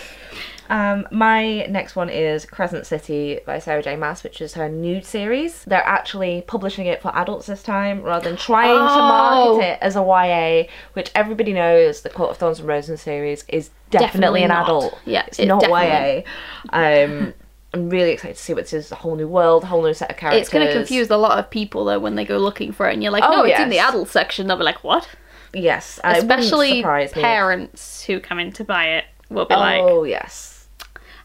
um, 0.71 1.09
my 1.11 1.67
next 1.67 1.97
one 1.97 2.09
is 2.09 2.47
Crescent 2.47 2.87
City 2.87 3.41
by 3.45 3.59
Sarah 3.59 3.83
J. 3.83 3.97
Maas, 3.97 4.23
which 4.23 4.41
is 4.41 4.55
her 4.55 4.69
nude 4.69 5.05
series. 5.05 5.65
They're 5.65 5.85
actually 5.85 6.45
publishing 6.47 6.87
it 6.87 7.03
for 7.03 7.11
adults 7.17 7.47
this 7.47 7.65
time 7.65 8.03
rather 8.03 8.29
than 8.29 8.37
trying 8.39 8.69
to 8.77 8.81
Oh. 8.81 9.57
market 9.57 9.65
it 9.73 9.79
as 9.83 9.97
a 9.97 10.03
YA, 10.03 10.69
which 10.93 11.11
everybody 11.17 11.53
knows 11.53 12.03
the 12.03 12.11
Court 12.11 12.31
of 12.31 12.37
Thorns 12.37 12.61
and 12.61 12.69
Roses 12.69 13.01
series 13.01 13.45
is 13.49 13.71
definitely, 13.91 14.07
Definitely 14.07 14.43
an 14.45 14.49
not. 14.51 14.63
adult. 14.67 14.99
Yeah, 15.05 15.25
it's 15.27 15.41
it 15.41 15.47
not 15.47 15.63
definitely- 15.63 16.25
YA. 16.73 17.05
Um, 17.07 17.35
I'm 17.73 17.89
really 17.89 18.11
excited 18.11 18.37
to 18.37 18.43
see 18.43 18.53
what 18.55 18.65
this 18.65 18.73
is. 18.73 18.91
A 18.93 18.97
whole 18.97 19.15
new 19.15 19.29
world, 19.29 19.63
a 19.63 19.67
whole 19.67 19.83
new 19.83 19.95
set 19.95 20.11
of 20.11 20.17
characters. 20.17 20.41
It's 20.43 20.51
going 20.51 20.67
to 20.67 20.73
confuse 20.73 21.09
a 21.11 21.17
lot 21.17 21.39
of 21.39 21.51
people 21.51 21.85
though 21.85 21.99
when 22.01 22.17
they 22.17 22.25
go 22.25 22.39
looking 22.39 22.73
for 22.73 22.89
it, 22.89 22.95
and 22.95 23.03
you're 23.03 23.13
like, 23.13 23.25
Oh, 23.25 23.31
no, 23.37 23.45
it's 23.45 23.61
in 23.61 23.69
the 23.69 23.79
adult 23.79 24.09
section. 24.09 24.47
They'll 24.47 24.57
be 24.57 24.65
like, 24.65 24.83
what? 24.83 25.09
Yes, 25.53 25.99
and 26.05 26.17
it 26.17 26.23
wouldn't 26.23 26.41
Especially 26.41 26.83
parents 27.13 28.05
who 28.05 28.21
come 28.21 28.39
in 28.39 28.53
to 28.53 28.65
buy 28.65 28.87
it 28.91 29.05
will 29.31 29.47
be 29.47 29.55
like, 29.55 29.81
Oh 29.83 30.05
yes. 30.05 30.69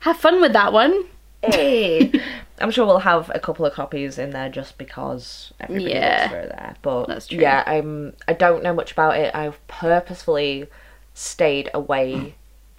have 0.02 0.18
fun 0.18 0.42
with 0.42 0.54
that 0.54 0.74
one. 0.74 1.06
Hey. 1.44 2.12
Eh. 2.14 2.20
I'm 2.60 2.72
sure 2.72 2.86
we'll 2.86 3.00
have 3.00 3.30
a 3.36 3.40
couple 3.40 3.66
of 3.66 3.74
copies 3.74 4.18
in 4.18 4.30
there 4.30 4.50
just 4.50 4.78
because 4.78 5.54
everybody 5.60 5.92
Yeah. 5.92 6.20
looks 6.22 6.32
for 6.32 6.48
there. 6.48 6.76
But 6.82 7.06
That's 7.08 7.28
true. 7.28 7.40
yeah, 7.40 7.64
I'm 7.68 8.14
I 8.28 8.34
don't 8.34 8.64
know 8.64 8.74
much 8.74 8.94
about 8.94 9.18
it. 9.18 9.36
I've 9.36 9.66
purposefully 9.68 10.68
stayed 11.14 11.70
away 11.74 12.36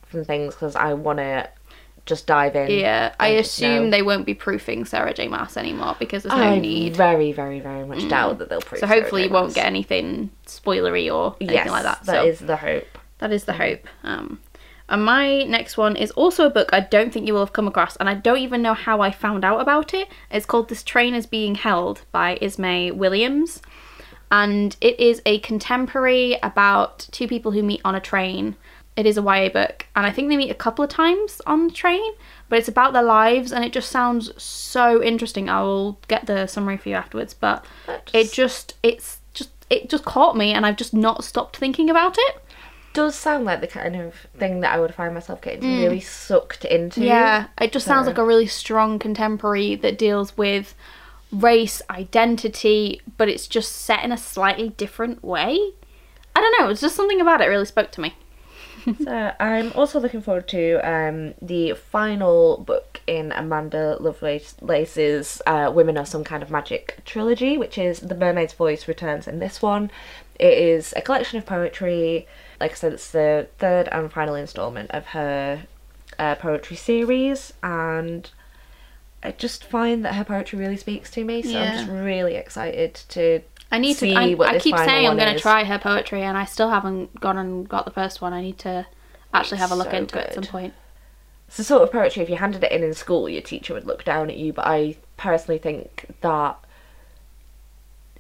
from 0.06 0.25
things 0.25 0.54
because 0.54 0.76
I 0.76 0.94
want 0.94 1.18
to 1.18 1.50
just 2.06 2.26
dive 2.26 2.56
in. 2.56 2.70
Yeah, 2.70 3.14
I 3.20 3.28
assume 3.28 3.84
know. 3.84 3.90
they 3.90 4.02
won't 4.02 4.25
be 4.25 4.34
proofing 4.34 4.84
Sarah 4.84 5.12
J. 5.12 5.28
Maas 5.28 5.56
anymore 5.56 5.96
because 5.98 6.22
there's 6.22 6.34
no 6.34 6.42
I 6.42 6.58
need. 6.58 6.96
very, 6.96 7.32
very, 7.32 7.60
very 7.60 7.84
much 7.84 8.08
doubt 8.08 8.38
that 8.38 8.48
they'll 8.48 8.60
prove. 8.60 8.80
So 8.80 8.86
hopefully 8.86 9.25
you 9.25 9.30
won't 9.30 9.54
get 9.54 9.66
anything 9.66 10.30
spoilery 10.46 11.12
or 11.12 11.36
anything 11.40 11.56
yes, 11.56 11.68
like 11.68 11.82
that. 11.82 12.04
That 12.04 12.22
so 12.22 12.25
is 12.25 12.38
the 12.38 12.56
hope. 12.56 12.86
that 13.18 13.32
is 13.32 13.44
the 13.44 13.52
hope. 13.52 13.86
Um, 14.04 14.40
and 14.88 15.04
my 15.04 15.42
next 15.42 15.76
one 15.76 15.96
is 15.96 16.12
also 16.12 16.46
a 16.46 16.50
book 16.50 16.70
I 16.72 16.80
don't 16.80 17.12
think 17.12 17.26
you 17.26 17.34
will 17.34 17.44
have 17.44 17.52
come 17.52 17.66
across, 17.66 17.96
and 17.96 18.08
I 18.08 18.14
don't 18.14 18.38
even 18.38 18.62
know 18.62 18.75
how 18.75 19.00
I 19.00 19.10
found 19.10 19.44
out 19.44 19.60
about 19.60 19.92
it. 19.92 20.08
It's 20.30 20.46
called 20.46 20.68
This 20.68 20.84
Train 20.84 21.14
is 21.14 21.26
Being 21.26 21.56
Held 21.56 22.02
by 22.12 22.38
Ismée 22.40 22.92
Williams. 22.94 23.60
And 24.30 24.76
it 24.80 24.98
is 24.98 25.22
a 25.25 25.38
contemporary 25.40 26.36
about 26.42 27.08
two 27.12 27.28
people 27.28 27.52
who 27.52 27.62
meet 27.62 27.80
on 27.84 27.94
a 27.94 28.00
train. 28.00 28.56
It 28.96 29.04
is 29.06 29.18
a 29.18 29.22
YA 29.22 29.50
book, 29.50 29.86
and 29.94 30.06
I 30.06 30.10
think 30.10 30.28
they 30.30 30.36
meet 30.38 30.50
a 30.50 30.54
couple 30.54 30.82
of 30.82 30.88
times 30.90 31.42
on 31.46 31.68
the 31.68 31.72
train, 31.74 32.12
but 32.48 32.58
it's 32.58 32.68
about 32.68 32.94
their 32.94 33.02
lives, 33.02 33.52
and 33.52 33.62
it 33.64 33.72
just 33.72 33.90
sounds 33.90 34.30
so 34.42 35.02
interesting. 35.02 35.50
I 35.50 35.60
will 35.62 35.98
get 36.08 36.24
the 36.26 36.46
summary 36.46 36.78
for 36.78 36.88
you 36.88 36.94
afterwards, 36.94 37.34
but 37.34 37.64
That 37.86 38.10
it 38.14 38.32
just- 38.32 38.34
just, 38.34 38.74
it's 38.82 39.18
just, 39.34 39.50
it 39.68 39.90
just 39.90 40.04
caught 40.06 40.34
me, 40.36 40.52
and 40.54 40.64
I've 40.64 40.76
just 40.76 40.94
not 40.94 41.24
stopped 41.24 41.58
thinking 41.58 41.90
about 41.90 42.16
it. 42.18 42.36
Does 42.94 43.14
sound 43.14 43.44
like 43.44 43.60
the 43.60 43.66
kind 43.66 43.94
of 43.96 44.14
thing 44.38 44.60
that 44.60 44.72
I 44.74 44.80
would 44.80 44.94
find 44.94 45.12
myself 45.12 45.42
getting 45.42 45.60
really 45.82 46.00
sucked 46.00 46.64
into. 46.64 47.00
Mm. 47.00 47.04
Yeah, 47.04 47.46
it 47.60 47.70
just 47.70 47.84
sounds 47.86 48.06
like 48.06 48.16
a 48.16 48.24
really 48.24 48.46
strong 48.46 48.98
contemporary 48.98 49.74
that 49.74 49.98
deals 49.98 50.34
with 50.38 50.74
race, 51.30 51.82
identity, 51.90 53.02
but 53.18 53.28
it's 53.28 53.46
just 53.46 53.72
set 53.72 54.02
in 54.02 54.12
a 54.12 54.16
slightly 54.16 54.70
different 54.70 55.22
way. 55.22 55.58
I 56.34 56.40
don't 56.40 56.58
know, 56.58 56.70
it's 56.70 56.80
just 56.80 56.96
something 56.96 57.20
about 57.20 57.42
it 57.42 57.46
really 57.46 57.66
spoke 57.66 57.90
to 57.92 58.00
me. 58.00 58.14
So 59.02 59.32
I'm 59.40 59.72
also 59.72 59.98
looking 59.98 60.20
forward 60.22 60.48
to 60.48 60.78
um, 60.88 61.34
the 61.42 61.72
final 61.74 62.58
book 62.58 63.00
in 63.06 63.32
Amanda 63.32 63.96
Lovelace's 64.00 65.42
uh, 65.46 65.72
Women 65.74 65.98
Are 65.98 66.06
Some 66.06 66.24
Kind 66.24 66.42
of 66.42 66.50
Magic 66.50 66.98
trilogy, 67.04 67.58
which 67.58 67.78
is 67.78 68.00
The 68.00 68.14
Mermaid's 68.14 68.52
Voice 68.52 68.86
returns 68.86 69.26
in 69.26 69.38
this 69.38 69.60
one. 69.60 69.90
It 70.38 70.56
is 70.58 70.92
a 70.96 71.02
collection 71.02 71.38
of 71.38 71.46
poetry. 71.46 72.26
Like 72.60 72.72
I 72.72 72.74
said, 72.74 72.92
it's 72.92 73.10
the 73.10 73.48
third 73.58 73.88
and 73.90 74.12
final 74.12 74.34
instalment 74.34 74.90
of 74.92 75.06
her 75.06 75.64
uh, 76.18 76.34
poetry 76.36 76.76
series, 76.76 77.52
and 77.62 78.30
I 79.22 79.32
just 79.32 79.64
find 79.64 80.04
that 80.04 80.14
her 80.14 80.24
poetry 80.24 80.58
really 80.58 80.76
speaks 80.76 81.10
to 81.12 81.24
me. 81.24 81.42
So 81.42 81.50
Yeah. 81.50 81.62
I'm 81.62 81.72
just 81.78 81.88
really 81.90 82.34
excited 82.36 82.94
to 83.08 83.40
I 83.70 83.78
need 83.78 83.96
to. 83.99 84.12
I, 84.12 84.37
I 84.38 84.58
keep 84.58 84.76
saying 84.76 85.06
I'm 85.06 85.16
going 85.16 85.35
to 85.35 85.40
try 85.40 85.64
her 85.64 85.78
poetry, 85.78 86.23
and 86.23 86.37
I 86.37 86.44
still 86.44 86.70
haven't 86.70 87.20
gone 87.20 87.37
and 87.37 87.68
got 87.68 87.85
the 87.85 87.90
first 87.90 88.20
one. 88.20 88.32
I 88.32 88.40
need 88.40 88.58
to 88.61 88.87
actually 89.35 89.58
have 89.58 89.73
a 89.73 89.76
look 89.76 89.90
so 89.90 89.96
into 89.96 90.18
it 90.18 90.28
at 90.28 90.35
some 90.35 90.44
point. 90.44 90.75
It's 91.49 91.58
the 91.58 91.64
sort 91.64 91.82
of 91.82 91.92
poetry 91.92 92.23
if 92.23 92.30
you 92.30 92.37
handed 92.37 92.64
it 92.64 92.73
in 92.73 92.82
in 92.82 92.94
school, 92.94 93.28
your 93.28 93.42
teacher 93.42 93.75
would 93.75 93.87
look 93.87 94.04
down 94.04 94.30
at 94.30 94.37
you. 94.37 94.52
But 94.52 94.66
I 94.66 94.96
personally 95.16 95.58
think 95.58 96.06
that 96.20 96.58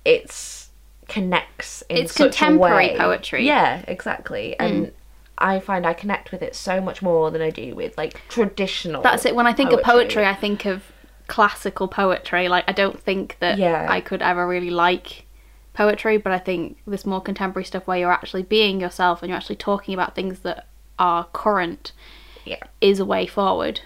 it's 0.04 0.70
connects 1.08 1.82
in 1.88 1.98
It's 1.98 2.14
such 2.14 2.20
a 2.20 2.38
contemporary 2.38 2.94
poetry. 2.96 3.42
Mm. 3.42 3.46
Yeah, 3.46 3.84
exactly. 3.86 4.58
And 4.58 4.92
I 5.38 5.60
find 5.60 5.86
I 5.86 5.92
connect 5.92 6.32
with 6.32 6.42
it 6.42 6.54
so 6.54 6.80
much 6.80 7.02
more 7.02 7.30
than 7.30 7.42
I 7.42 7.50
do 7.50 7.74
with 7.74 7.96
like 7.98 8.20
traditional. 8.28 9.02
That's 9.02 9.24
it. 9.24 9.34
When 9.34 9.46
I 9.46 9.52
think 9.52 9.72
of 9.72 9.82
poetry, 9.82 10.24
I 10.24 10.34
think 10.34 10.64
of 10.64 10.82
classical 11.26 11.88
poetry. 11.88 12.48
Like 12.48 12.64
I 12.68 12.72
don't 12.72 13.00
think 13.00 13.36
that 13.40 13.58
Yeah. 13.58 13.86
I 13.88 14.00
could 14.00 14.22
ever 14.22 14.46
really 14.46 14.70
like 14.70 15.25
poetry, 15.76 16.16
but 16.16 16.32
I 16.32 16.38
think 16.38 16.78
this 16.86 17.04
more 17.06 17.20
contemporary 17.20 17.64
stuff 17.64 17.86
where 17.86 17.98
you're 17.98 18.10
actually 18.12 18.42
being 18.42 18.80
yourself 18.80 19.22
and 19.22 19.28
you're 19.28 19.36
actually 19.36 19.56
talking 19.56 19.94
about 19.94 20.14
things 20.14 20.40
that 20.40 20.66
are 20.98 21.24
current 21.32 21.92
Yeah. 22.44 22.62
is 22.80 22.98
a 23.00 23.04
way 23.04 23.26
forward. 23.26 23.80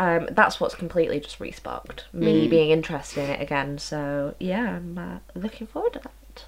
um, 0.00 0.28
that's 0.30 0.60
what's 0.60 0.76
completely 0.76 1.18
just 1.18 1.40
resparked 1.40 2.04
me 2.12 2.46
Mm. 2.46 2.50
being 2.50 2.70
interested 2.70 3.24
in 3.24 3.30
it 3.30 3.42
again. 3.42 3.78
So 3.78 4.34
yeah, 4.38 4.76
I'm 4.76 4.96
uh, 4.96 5.18
looking 5.34 5.66
forward 5.66 5.92
to 5.94 6.00
that. 6.00 6.44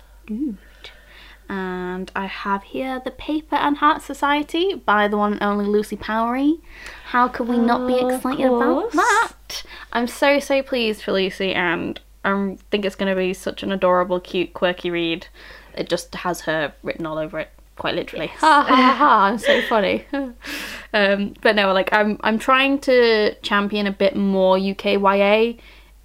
And 1.49 2.12
I 2.14 2.26
have 2.26 2.62
here 2.62 3.00
The 3.04 3.10
Paper 3.10 3.56
and 3.56 3.78
Heart 3.78 4.02
Society 4.02 4.75
by 4.75 5.08
the 5.08 5.16
one 5.16 5.32
and 5.32 5.42
only 5.42 5.64
Lucy 5.66 5.96
Powrie. 5.96 6.60
How 7.06 7.26
could 7.26 7.49
we 7.49 7.58
not 7.58 7.88
be 7.88 7.94
excited 7.99 8.46
about 8.46 8.92
that? 8.92 9.64
I'm 9.92 10.06
so, 10.06 10.38
so 10.38 10.62
pleased 10.62 11.02
for 11.02 11.10
Lucy, 11.12 11.52
and 11.52 11.99
I 12.24 12.56
think 12.70 12.84
it's 12.84 12.96
going 12.96 13.12
to 13.12 13.18
be 13.18 13.32
such 13.32 13.62
an 13.62 13.72
adorable, 13.72 14.20
cute, 14.20 14.52
quirky 14.52 14.90
read. 14.90 15.26
It 15.74 15.88
just 15.88 16.14
has 16.14 16.42
her 16.42 16.74
written 16.82 17.06
all 17.06 17.18
over 17.18 17.38
it, 17.38 17.50
quite 17.76 17.94
literally. 17.94 18.28
Ha 18.28 18.64
ha 18.68 18.74
ha! 18.76 18.94
ha, 18.94 19.24
I'm 19.24 19.38
so 19.38 19.62
funny. 19.62 20.04
um, 20.92 21.34
but 21.40 21.56
no, 21.56 21.72
like 21.72 21.92
I'm, 21.92 22.18
I'm 22.22 22.38
trying 22.38 22.78
to 22.80 23.34
champion 23.36 23.86
a 23.86 23.92
bit 23.92 24.16
more 24.16 24.58
UK 24.58 25.00
YA 25.00 25.54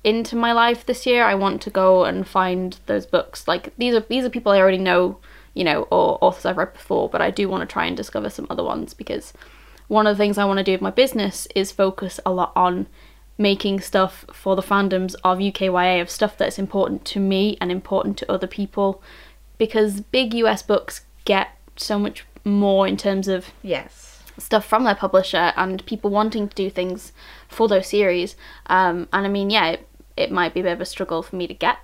into 0.06 0.36
my 0.36 0.54
life 0.54 0.86
this 0.86 1.06
year. 1.06 1.26
I 1.26 1.36
want 1.36 1.62
to 1.64 1.70
go 1.70 2.06
and 2.06 2.28
find 2.28 2.80
those 2.86 3.06
books. 3.06 3.48
Like 3.48 3.74
these 3.78 3.96
are 3.96 4.02
these 4.02 4.24
are 4.24 4.30
people 4.30 4.52
I 4.52 4.60
already 4.60 4.78
know, 4.78 5.18
you 5.54 5.64
know, 5.64 5.82
or 5.92 6.18
authors 6.22 6.46
I've 6.46 6.58
read 6.58 6.74
before, 6.74 7.10
but 7.10 7.22
I 7.22 7.32
do 7.32 7.50
want 7.50 7.68
to 7.68 7.74
try 7.74 7.86
and 7.86 7.98
discover 7.98 8.30
some 8.30 8.48
other 8.50 8.64
ones 8.64 8.94
because 8.94 9.34
one 9.88 10.08
of 10.08 10.16
the 10.16 10.24
things 10.24 10.38
I 10.38 10.46
want 10.46 10.60
to 10.60 10.64
do 10.64 10.72
with 10.72 10.82
my 10.82 10.92
business 10.92 11.48
is 11.56 11.72
focus 11.72 12.20
a 12.26 12.32
lot 12.32 12.54
on 12.56 12.88
making 13.38 13.82
stuff 13.82 14.26
for 14.32 14.56
the 14.56 14.62
fandoms 14.62 15.16
of 15.24 15.40
UKYA 15.40 16.02
of 16.02 16.10
stuff 16.10 16.38
that's 16.38 16.58
important 16.58 17.04
to 17.06 17.20
me 17.20 17.58
and 17.60 17.72
important 17.72 18.18
to 18.18 18.32
other 18.32 18.48
people 18.48 19.02
because 19.58 20.02
big 20.02 20.34
US 20.36 20.62
books 20.62 21.02
get 21.26 21.50
so 21.76 22.00
much 22.00 22.26
more 22.46 22.88
in 22.88 22.96
terms 22.98 23.28
of 23.28 23.48
Yes. 23.62 24.24
stuff 24.38 24.66
from 24.66 24.84
their 24.84 24.96
publisher 24.96 25.52
and 25.58 25.86
people 25.86 26.10
wanting 26.10 26.48
to 26.48 26.56
do 26.56 26.70
things 26.70 27.12
for 27.50 27.68
those 27.68 27.88
series. 27.88 28.36
Um, 28.68 29.08
and 29.12 29.26
I 29.26 29.30
mean, 29.30 29.50
yeah, 29.50 29.68
it, 29.72 29.88
it 30.16 30.32
might 30.32 30.54
be 30.54 30.62
a 30.62 30.64
bit 30.64 30.74
of 30.74 30.82
a 30.82 30.86
struggle 30.86 31.22
for 31.24 31.36
me 31.36 31.48
to 31.48 31.54
get 31.54 31.80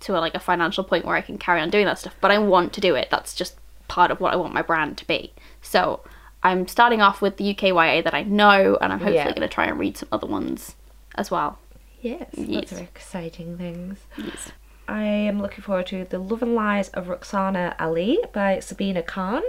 to 0.00 0.16
a, 0.16 0.20
like 0.20 0.34
a 0.34 0.40
financial 0.40 0.84
point 0.84 1.04
where 1.04 1.16
I 1.16 1.20
can 1.20 1.36
carry 1.36 1.60
on 1.60 1.68
doing 1.68 1.84
that 1.86 1.98
stuff, 1.98 2.14
but 2.22 2.30
I 2.30 2.38
want 2.38 2.72
to 2.74 2.80
do 2.80 2.94
it. 2.94 3.08
That's 3.10 3.34
just 3.34 3.56
part 3.88 4.10
of 4.10 4.20
what 4.20 4.32
I 4.32 4.36
want 4.36 4.54
my 4.54 4.62
brand 4.62 4.96
to 4.98 5.06
be. 5.06 5.32
So 5.60 6.00
I'm 6.42 6.66
starting 6.68 7.00
off 7.02 7.20
with 7.20 7.36
the 7.36 7.54
UKYA 7.54 8.02
that 8.04 8.14
I 8.14 8.22
know, 8.22 8.78
and 8.80 8.92
I'm 8.92 8.98
hopefully 8.98 9.16
Yeah. 9.16 9.24
going 9.24 9.40
to 9.42 9.48
try 9.48 9.66
and 9.66 9.78
read 9.78 9.96
some 9.96 10.08
other 10.12 10.26
ones 10.26 10.74
as 11.16 11.30
well. 11.30 11.58
Yes. 12.00 12.28
Yes. 12.34 12.70
Those 12.70 12.80
are 12.80 12.84
exciting 12.84 13.58
things. 13.58 13.98
Yes. 14.16 14.52
I 14.88 15.02
am 15.04 15.40
looking 15.40 15.62
forward 15.62 15.86
to 15.88 16.04
The 16.04 16.18
Love 16.18 16.42
and 16.42 16.54
Lies 16.54 16.88
of 16.90 17.06
Rukhsana 17.06 17.74
Ali 17.78 18.18
by 18.32 18.58
Sabina 18.60 19.02
Khan. 19.02 19.42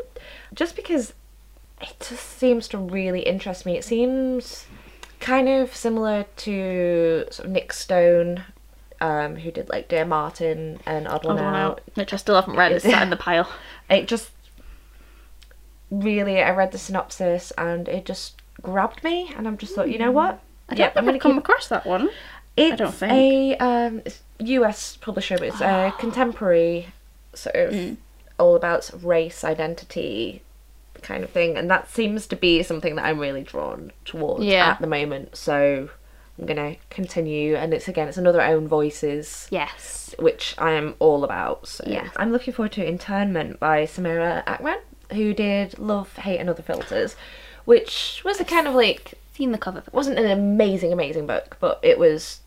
Just 0.54 0.76
because 0.76 1.14
it 1.82 1.96
just 2.00 2.38
seems 2.38 2.68
to 2.70 2.78
really 2.78 3.22
interest 3.22 3.66
me. 3.66 3.78
It 3.78 3.84
seems 3.86 4.66
kind 5.20 5.48
of 5.50 5.76
similar 5.76 6.26
to 6.38 7.26
sort 7.32 7.46
of 7.48 7.52
Nic 7.52 7.74
Stone 7.74 8.44
um, 9.00 9.38
who 9.38 9.50
did 9.50 9.68
like 9.70 9.88
Dear 9.88 10.06
Martin 10.06 10.80
and 10.86 11.08
Odd 11.08 11.26
One 11.26 11.40
Odd 11.40 11.44
One 11.46 11.56
Out. 11.56 11.72
Out, 11.72 11.82
which 11.96 12.14
I 12.14 12.18
still 12.18 12.36
haven't 12.36 12.56
read. 12.56 12.72
It's 12.74 12.84
sat 12.86 13.02
in 13.02 13.10
the 13.10 13.18
pile. 13.18 13.50
It 13.90 14.08
just 14.08 14.30
really, 15.92 16.42
I 16.42 16.50
read 16.52 16.72
the 16.72 16.78
synopsis 16.78 17.52
and 17.58 17.88
it 17.88 18.06
just 18.06 18.42
grabbed 18.62 19.04
me, 19.04 19.32
and 19.38 19.48
I'm 19.48 19.58
just 19.58 19.76
thought, 19.76 19.90
you 19.90 19.98
know 20.00 20.12
what? 20.12 20.40
I 20.70 20.76
don't 20.76 20.80
Yep, 20.80 20.94
think 20.94 20.98
I'm 20.98 21.04
I've 21.04 21.06
gonna 21.08 21.20
come 21.20 21.32
keep. 21.34 21.44
across 21.44 21.68
that 21.68 21.86
one. 21.86 22.10
It's 22.58 22.78
don't 22.78 22.94
think. 22.94 23.12
a 23.14 23.58
um, 23.58 24.02
US 24.40 24.98
publisher, 24.98 25.38
but 25.38 25.48
it's 25.50 25.62
a 25.62 25.94
contemporary 26.00 26.88
sort 27.34 27.56
of 27.56 27.74
Mm. 27.74 27.98
all 28.40 28.56
about 28.56 28.90
race 29.02 29.44
identity 29.44 30.42
kind 31.02 31.24
of 31.24 31.30
thing, 31.30 31.58
and 31.58 31.70
that 31.72 31.90
seems 31.90 32.28
to 32.28 32.36
be 32.36 32.62
something 32.64 32.96
that 32.96 33.06
I'm 33.06 33.20
really 33.20 33.42
drawn 33.44 33.92
towards 34.06 34.44
Yeah. 34.46 34.68
at 34.72 34.82
the 34.82 34.88
moment. 34.88 35.36
So 35.36 35.90
I'm 36.40 36.46
gonna 36.46 36.76
continue, 36.90 37.56
and 37.56 37.74
it's 37.74 37.88
again, 37.88 38.08
it's 38.08 38.18
another 38.18 38.42
own 38.42 38.68
voices, 38.68 39.48
Yes. 39.50 40.14
which 40.20 40.54
I 40.58 40.72
am 40.72 40.96
all 41.00 41.24
about. 41.24 41.68
So 41.68 41.84
Yeah. 41.88 42.10
I'm 42.18 42.32
looking 42.32 42.54
forward 42.54 42.74
to 42.74 42.86
Internment 42.86 43.60
by 43.60 43.84
Samira 43.86 44.44
Ahmed, 44.46 44.80
who 45.14 45.34
did 45.34 45.78
Love, 45.80 46.16
Hate, 46.18 46.38
and 46.40 46.50
Other 46.50 46.64
Filters, 46.64 47.16
which 47.66 48.22
was 48.24 48.40
a 48.40 48.46
kind 48.46 48.68
of 48.68 48.74
like 48.76 49.14
Seen 49.34 49.52
the 49.54 49.58
cover. 49.58 49.80
it 49.80 49.94
wasn't 49.94 50.20
an 50.20 50.30
amazing, 50.30 50.92
amazing 50.92 51.26
book, 51.26 51.58
but 51.60 51.80
it 51.82 51.98
was 51.98 52.42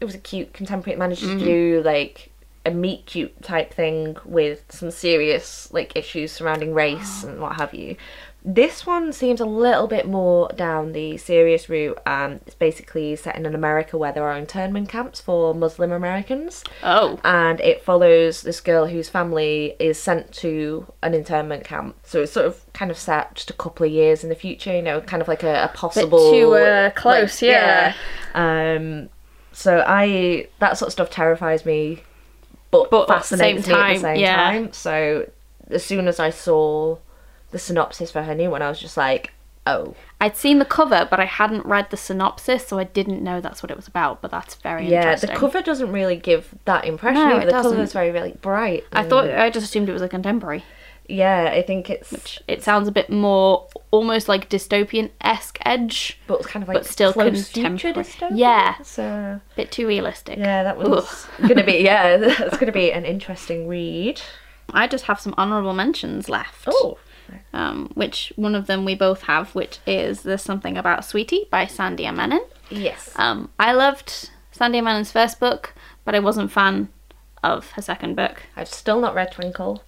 it 0.00 0.04
was 0.04 0.14
a 0.14 0.18
cute 0.18 0.52
contemporary. 0.52 0.94
It 0.94 0.98
managed 0.98 1.22
Mm-hmm. 1.24 1.38
to 1.38 1.44
do 1.44 1.82
like 1.84 2.30
a 2.66 2.70
meet 2.70 3.06
cute 3.06 3.42
type 3.42 3.72
thing 3.72 4.16
with 4.26 4.64
some 4.68 4.90
serious 4.90 5.72
like 5.72 5.96
issues 5.96 6.32
surrounding 6.32 6.74
race 6.74 7.24
and 7.24 7.40
what 7.40 7.56
have 7.56 7.72
you. 7.72 7.96
This 8.44 8.86
one 8.86 9.12
seems 9.12 9.40
a 9.40 9.44
little 9.44 9.88
bit 9.88 10.06
more 10.06 10.48
down 10.54 10.92
the 10.92 11.16
serious 11.16 11.68
route. 11.68 11.98
Um, 12.06 12.40
it's 12.46 12.54
basically 12.54 13.16
set 13.16 13.36
in 13.36 13.44
an 13.46 13.54
America 13.54 13.98
where 13.98 14.12
there 14.12 14.22
are 14.24 14.38
internment 14.38 14.88
camps 14.88 15.20
for 15.20 15.52
Muslim 15.54 15.90
Americans 15.90 16.62
Oh. 16.82 17.18
and 17.24 17.60
it 17.60 17.82
follows 17.82 18.42
this 18.42 18.60
girl 18.60 18.86
whose 18.86 19.08
family 19.08 19.74
is 19.80 19.98
sent 19.98 20.32
to 20.34 20.86
an 21.02 21.14
internment 21.14 21.64
camp. 21.64 21.96
So 22.04 22.22
it's 22.22 22.32
sort 22.32 22.46
of 22.46 22.64
kind 22.72 22.90
of 22.92 22.96
set 22.96 23.34
just 23.34 23.50
a 23.50 23.54
couple 23.54 23.84
of 23.84 23.92
years 23.92 24.22
in 24.22 24.28
the 24.30 24.36
future, 24.36 24.72
you 24.74 24.82
know, 24.82 25.00
kind 25.00 25.20
of 25.20 25.26
like 25.28 25.42
a, 25.42 25.64
a 25.64 25.68
possible 25.68 26.30
too, 26.30 26.54
uh, 26.54 26.90
close, 26.90 27.42
like, 27.42 27.50
yeah. 27.50 27.94
yeah. 28.34 28.74
Um, 28.76 29.08
so 29.52 29.82
I 29.84 30.46
that 30.60 30.78
sort 30.78 30.86
of 30.86 30.92
stuff 30.92 31.10
terrifies 31.10 31.66
me, 31.66 32.04
but, 32.70 32.88
But 32.88 33.02
at 33.02 33.08
the 33.08 33.14
fascinates 33.14 33.64
same 33.66 33.74
me 33.74 33.80
at 33.82 33.94
the 33.94 34.00
same 34.00 34.16
yeah. 34.20 34.36
time. 34.36 34.72
So 34.72 35.28
as 35.70 35.84
soon 35.84 36.06
as 36.06 36.20
I 36.20 36.30
saw 36.30 36.98
the 37.50 37.58
synopsis 37.58 38.10
for 38.10 38.22
her 38.22 38.34
new 38.34 38.50
one, 38.50 38.62
I 38.62 38.68
was 38.68 38.80
just 38.80 38.96
like, 38.96 39.32
oh, 39.66 39.94
I'd 40.20 40.36
seen 40.36 40.58
the 40.58 40.64
cover, 40.64 41.06
but 41.08 41.20
I 41.20 41.26
hadn't 41.26 41.64
read 41.66 41.90
the 41.90 41.96
synopsis, 41.96 42.66
so 42.66 42.78
I 42.78 42.84
didn't 42.84 43.22
know 43.22 43.40
that's 43.40 43.62
what 43.62 43.70
it 43.70 43.76
was 43.76 43.86
about. 43.86 44.20
But 44.22 44.30
that's 44.30 44.54
very 44.56 44.88
yeah. 44.88 45.02
interesting. 45.02 45.30
The 45.30 45.36
cover 45.36 45.62
doesn't 45.62 45.92
really 45.92 46.16
give 46.16 46.54
that 46.64 46.84
impression. 46.84 47.28
No, 47.28 47.36
either. 47.36 47.42
it 47.42 47.46
the 47.46 47.52
cover 47.52 47.62
doesn't. 47.70 47.80
is 47.80 47.92
very 47.92 48.10
really 48.10 48.32
bright. 48.40 48.84
I 48.92 49.04
thought 49.04 49.30
I 49.30 49.50
just 49.50 49.66
assumed 49.66 49.88
it 49.88 49.92
was 49.92 50.02
a 50.02 50.08
contemporary. 50.08 50.64
yeah, 51.06 51.50
I 51.52 51.62
think 51.62 51.90
it's 51.90 52.40
It 52.48 52.62
sounds 52.62 52.88
a 52.88 52.92
bit 52.92 53.10
more 53.10 53.68
almost 53.90 54.28
like 54.28 54.48
dystopian 54.48 55.10
esque 55.20 55.58
edge, 55.64 56.18
but 56.26 56.40
it's 56.40 56.46
kind 56.46 56.62
of 56.62 56.68
like 56.68 56.76
but 56.76 56.86
still 56.86 57.12
close 57.12 57.52
contemporary. 57.52 58.06
Yeah. 58.32 58.80
So 58.82 59.04
a 59.04 59.40
bit 59.56 59.70
too 59.70 59.86
realistic. 59.86 60.38
yeah, 60.38 60.62
that 60.64 60.78
was 60.78 61.26
gonna 61.40 61.64
be 61.64 61.78
yeah, 61.84 62.16
that's 62.38 62.56
gonna 62.56 62.72
be 62.72 62.92
an 62.92 63.04
interesting 63.04 63.68
read. 63.68 64.20
I 64.70 64.86
just 64.86 65.04
have 65.06 65.18
some 65.18 65.34
honourable 65.38 65.72
mentions 65.72 66.28
left. 66.28 66.64
Oh, 66.66 66.98
Um, 67.52 67.90
which 67.94 68.32
one 68.36 68.54
of 68.54 68.66
them 68.66 68.84
we 68.84 68.94
both 68.94 69.22
have, 69.22 69.54
which 69.54 69.78
is 69.86 70.22
There's 70.22 70.42
Something 70.42 70.76
About 70.76 71.04
Sweetie 71.04 71.46
by 71.50 71.66
Sandhya 71.66 72.14
Menon. 72.14 72.44
yes. 72.70 73.12
Um, 73.16 73.50
I 73.58 73.72
loved 73.72 74.30
Sandhya 74.54 74.82
Menon's 74.82 75.10
first 75.12 75.40
book, 75.40 75.74
but 76.04 76.14
I 76.14 76.18
wasn't 76.20 76.52
fan 76.52 76.88
of 77.42 77.70
her 77.72 77.82
second 77.82 78.16
book. 78.16 78.42
I've 78.56 78.68
still 78.68 79.00
not 79.00 79.14
read 79.14 79.32
Twinkle 79.32 79.82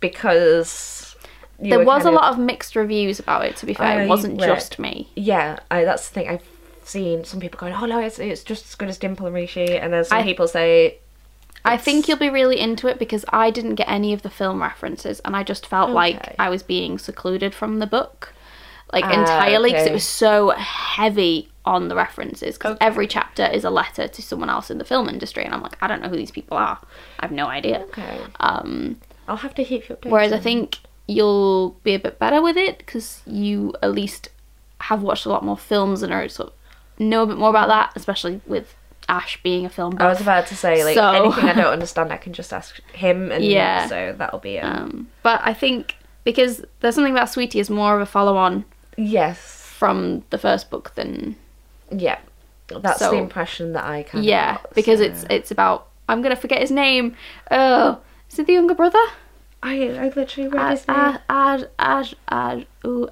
because 0.00 1.16
there 1.58 1.84
was 1.84 2.04
a 2.04 2.08
of- 2.08 2.14
lot 2.14 2.32
of 2.32 2.38
mixed 2.38 2.76
reviews 2.76 3.18
about 3.18 3.44
it, 3.44 3.56
to 3.56 3.66
be 3.66 3.74
fair. 3.74 3.86
I 4.00 4.02
it 4.04 4.08
wasn't 4.08 4.40
read- 4.40 4.46
just 4.48 4.78
me. 4.78 5.08
Yeah, 5.16 5.58
I, 5.70 5.84
that's 5.84 6.08
the 6.08 6.14
thing. 6.14 6.28
I've 6.28 6.42
seen 6.84 7.24
some 7.24 7.40
people 7.40 7.58
going, 7.58 7.72
"Oh 7.74 7.86
no, 7.86 7.98
it's 8.00 8.18
it's 8.18 8.44
just 8.44 8.66
as 8.66 8.74
good 8.74 8.88
as 8.88 8.98
Dimple 8.98 9.26
and 9.26 9.34
Rishi," 9.34 9.76
and 9.78 9.92
then 9.92 10.04
some 10.04 10.18
I- 10.18 10.22
people 10.22 10.46
say, 10.48 10.98
I 11.64 11.76
think 11.76 12.08
you'll 12.08 12.18
be 12.18 12.28
really 12.30 12.60
into 12.60 12.88
it 12.88 12.98
because 12.98 13.24
I 13.30 13.50
didn't 13.50 13.76
get 13.76 13.88
any 13.88 14.12
of 14.12 14.22
the 14.22 14.30
film 14.30 14.60
references 14.60 15.20
and 15.24 15.34
I 15.34 15.42
just 15.42 15.66
felt 15.66 15.90
like 15.90 16.34
I 16.38 16.48
was 16.50 16.62
being 16.62 16.98
secluded 16.98 17.54
from 17.54 17.78
the 17.78 17.86
book. 17.86 18.32
Like 18.92 19.04
Ah, 19.06 19.12
entirely 19.12 19.70
because 19.72 19.86
it 19.86 19.92
was 19.92 20.04
so 20.06 20.50
heavy 20.50 21.48
on 21.64 21.88
the 21.88 21.96
references 21.96 22.56
because 22.58 22.76
Okay. 22.76 22.86
every 22.86 23.06
chapter 23.06 23.44
is 23.46 23.64
a 23.64 23.70
letter 23.70 24.06
to 24.06 24.22
someone 24.22 24.50
else 24.50 24.70
in 24.70 24.76
the 24.78 24.84
film 24.84 25.08
industry 25.08 25.42
and 25.44 25.54
I'm 25.54 25.62
like 25.62 25.76
I 25.82 25.86
don't 25.88 26.02
know 26.02 26.08
who 26.08 26.16
these 26.16 26.30
people 26.30 26.56
are. 26.58 26.78
I 27.18 27.24
have 27.24 27.32
no 27.32 27.46
idea. 27.46 27.78
"Okay, 27.88 28.20
Um, 28.40 29.00
I'll 29.26 29.38
have 29.38 29.54
to 29.54 29.64
keep 29.64 29.88
you 29.88 29.96
updated." 29.96 30.10
whereas 30.10 30.32
I 30.32 30.38
think 30.38 30.78
you'll 31.08 31.70
be 31.82 31.94
a 31.94 31.98
bit 31.98 32.18
better 32.18 32.40
with 32.42 32.56
it 32.56 32.78
because 32.78 33.22
you 33.26 33.74
at 33.82 33.92
least 33.92 34.28
have 34.80 35.02
watched 35.02 35.24
a 35.26 35.30
lot 35.30 35.42
more 35.44 35.56
films 35.58 36.02
and 36.02 36.12
are 36.12 36.28
sort 36.28 36.50
of 36.50 36.54
know 37.00 37.22
a 37.22 37.26
bit 37.26 37.38
more 37.38 37.50
about 37.50 37.68
that, 37.68 37.90
especially 37.96 38.42
with 38.46 38.74
Ash 39.08 39.40
being 39.42 39.66
a 39.66 39.68
film 39.68 39.96
I 39.98 40.06
was 40.08 40.20
about 40.20 40.46
to 40.48 40.56
say, 40.56 40.82
like 40.84 40.94
So- 40.94 41.10
anything 41.12 41.44
I 41.44 41.52
don't 41.52 41.66
understand, 41.78 42.12
I 42.12 42.16
can 42.16 42.32
just 42.32 42.52
ask 42.52 42.80
him, 42.92 43.30
and 43.32 43.44
Yeah. 43.44 43.86
so 43.86 44.14
that'll 44.16 44.38
be 44.40 44.56
it. 44.56 44.64
Um, 44.64 45.08
but 45.22 45.40
I 45.44 45.52
think 45.54 45.96
because 46.24 46.64
there's 46.80 46.94
something 46.94 47.12
about 47.12 47.28
Sweetie 47.30 47.60
is 47.60 47.68
more 47.70 47.94
of 47.96 48.00
a 48.00 48.06
follow 48.06 48.36
on 48.36 48.64
yes, 48.96 49.38
from 49.78 50.24
the 50.30 50.38
first 50.38 50.70
book 50.70 50.94
than 50.94 51.36
yeah, 51.90 52.18
that's 52.68 52.98
So- 53.00 53.10
the 53.10 53.18
impression 53.18 53.72
that 53.74 53.84
I 53.84 54.04
kind 54.04 54.24
yeah 54.24 54.56
of 54.56 54.62
got, 54.62 54.74
because 54.74 54.98
so- 55.00 55.04
it's 55.06 55.24
it's 55.30 55.50
about 55.50 55.88
I'm 56.08 56.22
gonna 56.22 56.36
forget 56.36 56.60
his 56.60 56.70
name. 56.70 57.14
Oh, 57.50 57.98
is 58.30 58.38
it 58.38 58.46
the 58.46 58.52
younger 58.54 58.74
brother? 58.74 58.98
I 59.66 59.88
I 59.88 60.12
literally 60.14 60.48
read 60.48 60.60
Ad 60.62 60.70
his 60.78 60.86
name. 60.88 60.96
Ad 60.98 61.20
Ad 61.28 61.68
Ad 61.78 62.14
Ad. 62.28 62.66
Ooh, 62.86 63.08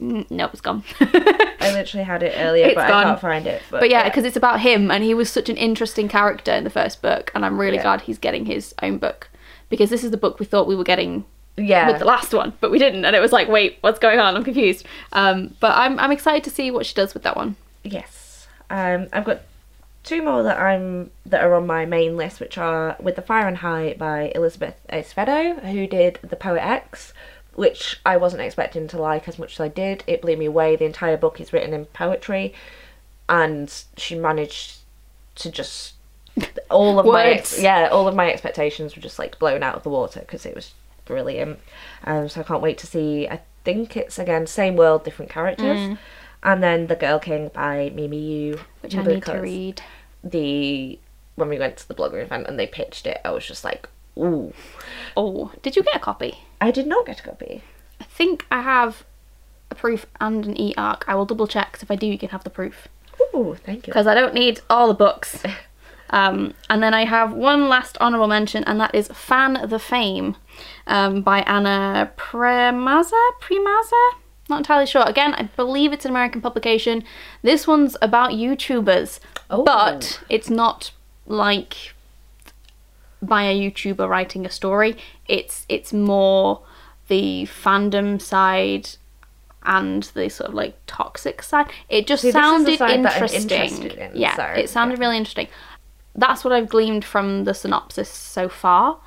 mm, 0.00 0.30
no, 0.30 0.46
it's 0.46 0.60
gone. 0.60 0.82
I 1.00 1.70
literally 1.72 2.04
had 2.04 2.22
it 2.24 2.34
earlier, 2.38 2.66
It's 2.66 2.74
but 2.74 2.88
gone. 2.88 3.04
I 3.04 3.08
can't 3.10 3.20
find 3.20 3.46
it. 3.46 3.62
But, 3.70 3.80
But 3.80 3.90
yeah, 3.90 4.04
because 4.04 4.24
it's 4.24 4.36
about 4.36 4.60
him, 4.60 4.90
and 4.90 5.04
he 5.04 5.14
was 5.14 5.30
such 5.30 5.48
an 5.48 5.56
interesting 5.56 6.08
character 6.08 6.52
in 6.52 6.64
the 6.64 6.70
first 6.70 7.02
book, 7.02 7.30
and 7.34 7.44
I'm 7.46 7.58
really 7.58 7.76
Yeah. 7.76 7.82
glad 7.84 8.00
he's 8.02 8.18
getting 8.18 8.46
his 8.46 8.74
own 8.82 8.98
book 8.98 9.28
because 9.68 9.90
this 9.90 10.02
is 10.02 10.10
the 10.10 10.16
book 10.16 10.40
we 10.40 10.44
thought 10.46 10.66
we 10.66 10.74
were 10.76 10.84
getting 10.84 11.24
yeah, 11.56 11.86
with 11.88 11.98
the 12.00 12.04
last 12.04 12.32
one, 12.34 12.52
but 12.60 12.70
we 12.70 12.78
didn't, 12.78 13.04
and 13.04 13.14
it 13.14 13.20
was 13.20 13.30
like, 13.32 13.46
wait, 13.48 13.78
what's 13.82 13.98
going 14.00 14.18
on? 14.18 14.34
I'm 14.36 14.42
confused. 14.44 14.84
Um, 15.12 15.54
but 15.60 15.76
I'm 15.76 15.98
I'm 16.00 16.10
excited 16.10 16.42
to 16.44 16.50
see 16.50 16.70
what 16.70 16.84
she 16.84 16.94
does 16.94 17.14
with 17.14 17.22
that 17.22 17.36
one. 17.36 17.56
Yes. 17.84 18.48
Um, 18.70 19.06
I've 19.12 19.24
got 19.24 19.42
two 20.04 20.22
more 20.22 20.42
that 20.42 20.58
I'm 20.58 21.10
that 21.26 21.42
are 21.42 21.54
on 21.54 21.66
my 21.66 21.86
main 21.86 22.16
list, 22.16 22.40
which 22.40 22.58
are 22.58 22.96
With 23.00 23.16
the 23.16 23.22
Fire 23.22 23.46
and 23.46 23.58
High 23.58 23.94
by 23.98 24.32
Elizabeth 24.34 24.80
Acevedo, 24.90 25.62
who 25.70 25.86
did 25.86 26.18
The 26.22 26.36
Poet 26.36 26.64
X, 26.64 27.12
which 27.54 28.00
I 28.04 28.16
wasn't 28.16 28.42
expecting 28.42 28.88
to 28.88 29.00
like 29.00 29.28
as 29.28 29.38
much 29.38 29.54
as 29.54 29.60
I 29.60 29.68
did. 29.68 30.04
It 30.06 30.22
blew 30.22 30.36
me 30.36 30.46
away. 30.46 30.76
The 30.76 30.84
entire 30.84 31.16
book 31.16 31.40
is 31.40 31.52
written 31.52 31.72
in 31.72 31.86
poetry, 31.86 32.54
and 33.28 33.72
she 33.96 34.14
managed 34.14 34.78
to 35.36 35.50
just 35.50 35.94
all 36.70 36.98
of 36.98 37.06
my 37.06 37.26
ex- 37.26 37.60
yeah 37.60 37.88
all 37.92 38.08
of 38.08 38.14
my 38.14 38.30
expectations 38.30 38.96
were 38.96 39.02
just 39.02 39.18
like 39.18 39.38
blown 39.38 39.62
out 39.62 39.74
of 39.74 39.82
the 39.82 39.90
water 39.90 40.20
because 40.20 40.46
it 40.46 40.54
was 40.54 40.72
brilliant. 41.04 41.58
Um, 42.04 42.28
so 42.28 42.40
I 42.40 42.44
can't 42.44 42.62
wait 42.62 42.78
to 42.78 42.86
see. 42.86 43.28
I 43.28 43.40
think 43.64 43.96
it's 43.96 44.18
again 44.18 44.46
same 44.46 44.76
world, 44.76 45.04
different 45.04 45.30
characters. 45.30 45.98
And 46.42 46.62
then 46.62 46.86
The 46.88 46.96
Girl 46.96 47.18
King 47.18 47.50
by 47.54 47.90
Mimi 47.94 48.18
Yu, 48.18 48.60
which 48.80 48.96
I 48.96 49.02
need 49.02 49.24
to 49.24 49.34
read. 49.40 49.82
The 50.24 50.98
when 51.34 51.48
we 51.48 51.58
went 51.58 51.76
to 51.78 51.88
the 51.88 51.94
blogger 51.94 52.22
event 52.22 52.46
and 52.46 52.58
they 52.58 52.66
pitched 52.66 53.06
it, 53.06 53.20
I 53.24 53.30
was 53.30 53.46
just 53.46 53.64
like, 53.64 53.88
ooh. 54.18 54.52
Oh, 55.16 55.52
did 55.62 55.76
you 55.76 55.82
get 55.82 55.96
a 55.96 55.98
copy? 55.98 56.38
I 56.60 56.70
did 56.70 56.86
not 56.86 57.06
get 57.06 57.20
a 57.20 57.22
copy. 57.22 57.62
I 58.00 58.04
think 58.04 58.46
I 58.50 58.60
have 58.62 59.04
a 59.70 59.74
proof 59.74 60.06
and 60.20 60.44
an 60.44 60.60
e-arc. 60.60 61.04
I 61.08 61.14
will 61.14 61.24
double 61.24 61.46
check 61.46 61.72
'cause 61.72 61.82
if 61.82 61.90
I 61.90 61.96
do, 61.96 62.06
you 62.06 62.18
can 62.18 62.28
have 62.30 62.44
the 62.44 62.50
proof 62.50 62.88
Ooh, 63.34 63.56
thank 63.64 63.86
you. 63.86 63.92
because 63.92 64.06
I 64.06 64.14
don't 64.14 64.34
need 64.34 64.60
all 64.68 64.88
the 64.88 64.94
books. 64.94 65.42
Um, 66.14 66.52
and 66.68 66.82
then 66.82 66.92
I 66.92 67.06
have 67.06 67.32
one 67.32 67.70
last 67.70 67.96
honourable 67.96 68.28
mention, 68.28 68.64
and 68.64 68.78
that 68.78 68.94
is 68.94 69.08
Fan 69.08 69.58
the 69.66 69.78
Fame 69.78 70.36
um, 70.86 71.22
by 71.22 71.40
Anna 71.40 72.12
Priemaza. 72.18 73.18
Priemaza? 73.40 74.10
Not 74.48 74.58
entirely 74.58 74.86
sure. 74.86 75.04
Again, 75.06 75.34
I 75.34 75.44
believe 75.56 75.92
it's 75.92 76.04
an 76.04 76.10
American 76.10 76.40
publication. 76.40 77.04
This 77.42 77.66
one's 77.66 77.96
about 78.02 78.32
YouTubers, 78.32 79.20
Oh. 79.50 79.62
but 79.64 80.20
it's 80.28 80.50
not 80.50 80.90
like 81.26 81.94
by 83.20 83.44
a 83.44 83.54
YouTuber 83.54 84.08
writing 84.08 84.44
a 84.44 84.50
story. 84.50 84.96
It's 85.28 85.64
it's 85.68 85.92
more 85.92 86.60
the 87.08 87.44
fandom 87.44 88.20
side 88.20 88.90
and 89.64 90.02
the 90.14 90.28
sort 90.28 90.48
of 90.48 90.54
like 90.54 90.76
toxic 90.86 91.42
side. 91.42 91.70
It 91.88 92.06
just 92.06 92.22
See, 92.22 92.32
this 92.32 92.34
is 92.34 92.34
the 92.34 92.40
sounded 92.40 92.78
side 92.78 93.04
that 93.04 93.16
I'm 93.16 93.22
interesting. 93.28 93.90
in, 93.92 94.10
yeah, 94.14 94.34
so, 94.36 94.44
it 94.44 94.68
sounded 94.68 94.98
yeah. 94.98 95.04
really 95.04 95.16
interesting. 95.18 95.48
That's 96.14 96.44
what 96.44 96.52
I've 96.52 96.68
gleaned 96.68 97.04
from 97.04 97.44
the 97.44 97.54
synopsis 97.54 98.08
so 98.08 98.48
far. 98.48 98.98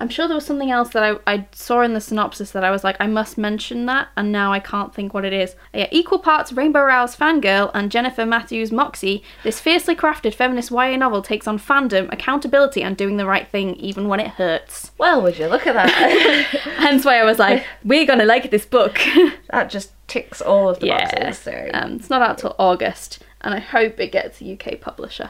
I'm 0.00 0.08
sure 0.08 0.26
there 0.26 0.34
was 0.34 0.46
something 0.46 0.70
else 0.70 0.88
that 0.90 1.02
I, 1.02 1.32
I 1.34 1.46
saw 1.52 1.82
in 1.82 1.92
the 1.92 2.00
synopsis 2.00 2.52
that 2.52 2.64
I 2.64 2.70
was 2.70 2.82
like, 2.82 2.96
I 2.98 3.06
must 3.06 3.36
mention 3.36 3.84
that, 3.86 4.08
and 4.16 4.32
now 4.32 4.50
I 4.50 4.58
can't 4.58 4.94
think 4.94 5.12
what 5.12 5.26
it 5.26 5.34
is. 5.34 5.54
Yeah, 5.74 5.88
equal 5.90 6.18
parts 6.18 6.52
Rainbow 6.52 6.80
Rowell's 6.80 7.14
fangirl 7.14 7.70
and 7.74 7.92
Jennifer 7.92 8.24
Mathieu's 8.24 8.72
Moxie, 8.72 9.22
this 9.44 9.60
fiercely 9.60 9.94
crafted 9.94 10.34
feminist 10.34 10.70
YA 10.70 10.96
novel 10.96 11.20
takes 11.20 11.46
on 11.46 11.58
fandom, 11.58 12.10
accountability, 12.10 12.82
and 12.82 12.96
doing 12.96 13.18
the 13.18 13.26
right 13.26 13.46
thing 13.46 13.76
even 13.76 14.08
when 14.08 14.20
it 14.20 14.28
hurts. 14.28 14.90
Well, 14.96 15.20
would 15.20 15.38
you 15.38 15.48
look 15.48 15.66
at 15.66 15.74
that? 15.74 15.90
Hence 16.78 17.04
why 17.04 17.20
I 17.20 17.24
was 17.24 17.38
like, 17.38 17.66
we're 17.84 18.06
gonna 18.06 18.24
like 18.24 18.50
this 18.50 18.64
book. 18.64 18.98
that 19.50 19.68
just 19.68 19.92
ticks 20.08 20.40
all 20.40 20.70
of 20.70 20.80
the 20.80 20.86
yeah. 20.86 21.14
boxes. 21.14 21.42
So 21.42 21.70
Um, 21.74 21.96
it's 21.96 22.08
not 22.08 22.22
out 22.22 22.38
till 22.38 22.56
August, 22.58 23.18
and 23.42 23.52
I 23.52 23.60
hope 23.60 24.00
it 24.00 24.12
gets 24.12 24.40
a 24.40 24.52
UK 24.54 24.80
publisher. 24.80 25.28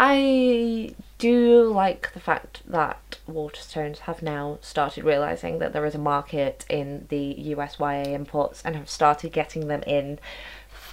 I 0.00 0.94
do 1.24 1.64
like 1.64 2.12
the 2.12 2.20
fact 2.20 2.60
that 2.66 3.16
Waterstones 3.26 4.00
have 4.00 4.20
now 4.20 4.58
started 4.60 5.04
realizing 5.04 5.58
that 5.58 5.72
there 5.72 5.86
is 5.86 5.94
a 5.94 5.98
market 5.98 6.66
in 6.68 7.06
the 7.08 7.34
US 7.54 7.78
YA 7.80 8.02
imports 8.14 8.60
and 8.62 8.76
have 8.76 8.90
started 8.90 9.32
getting 9.32 9.68
them 9.68 9.82
in. 9.86 10.18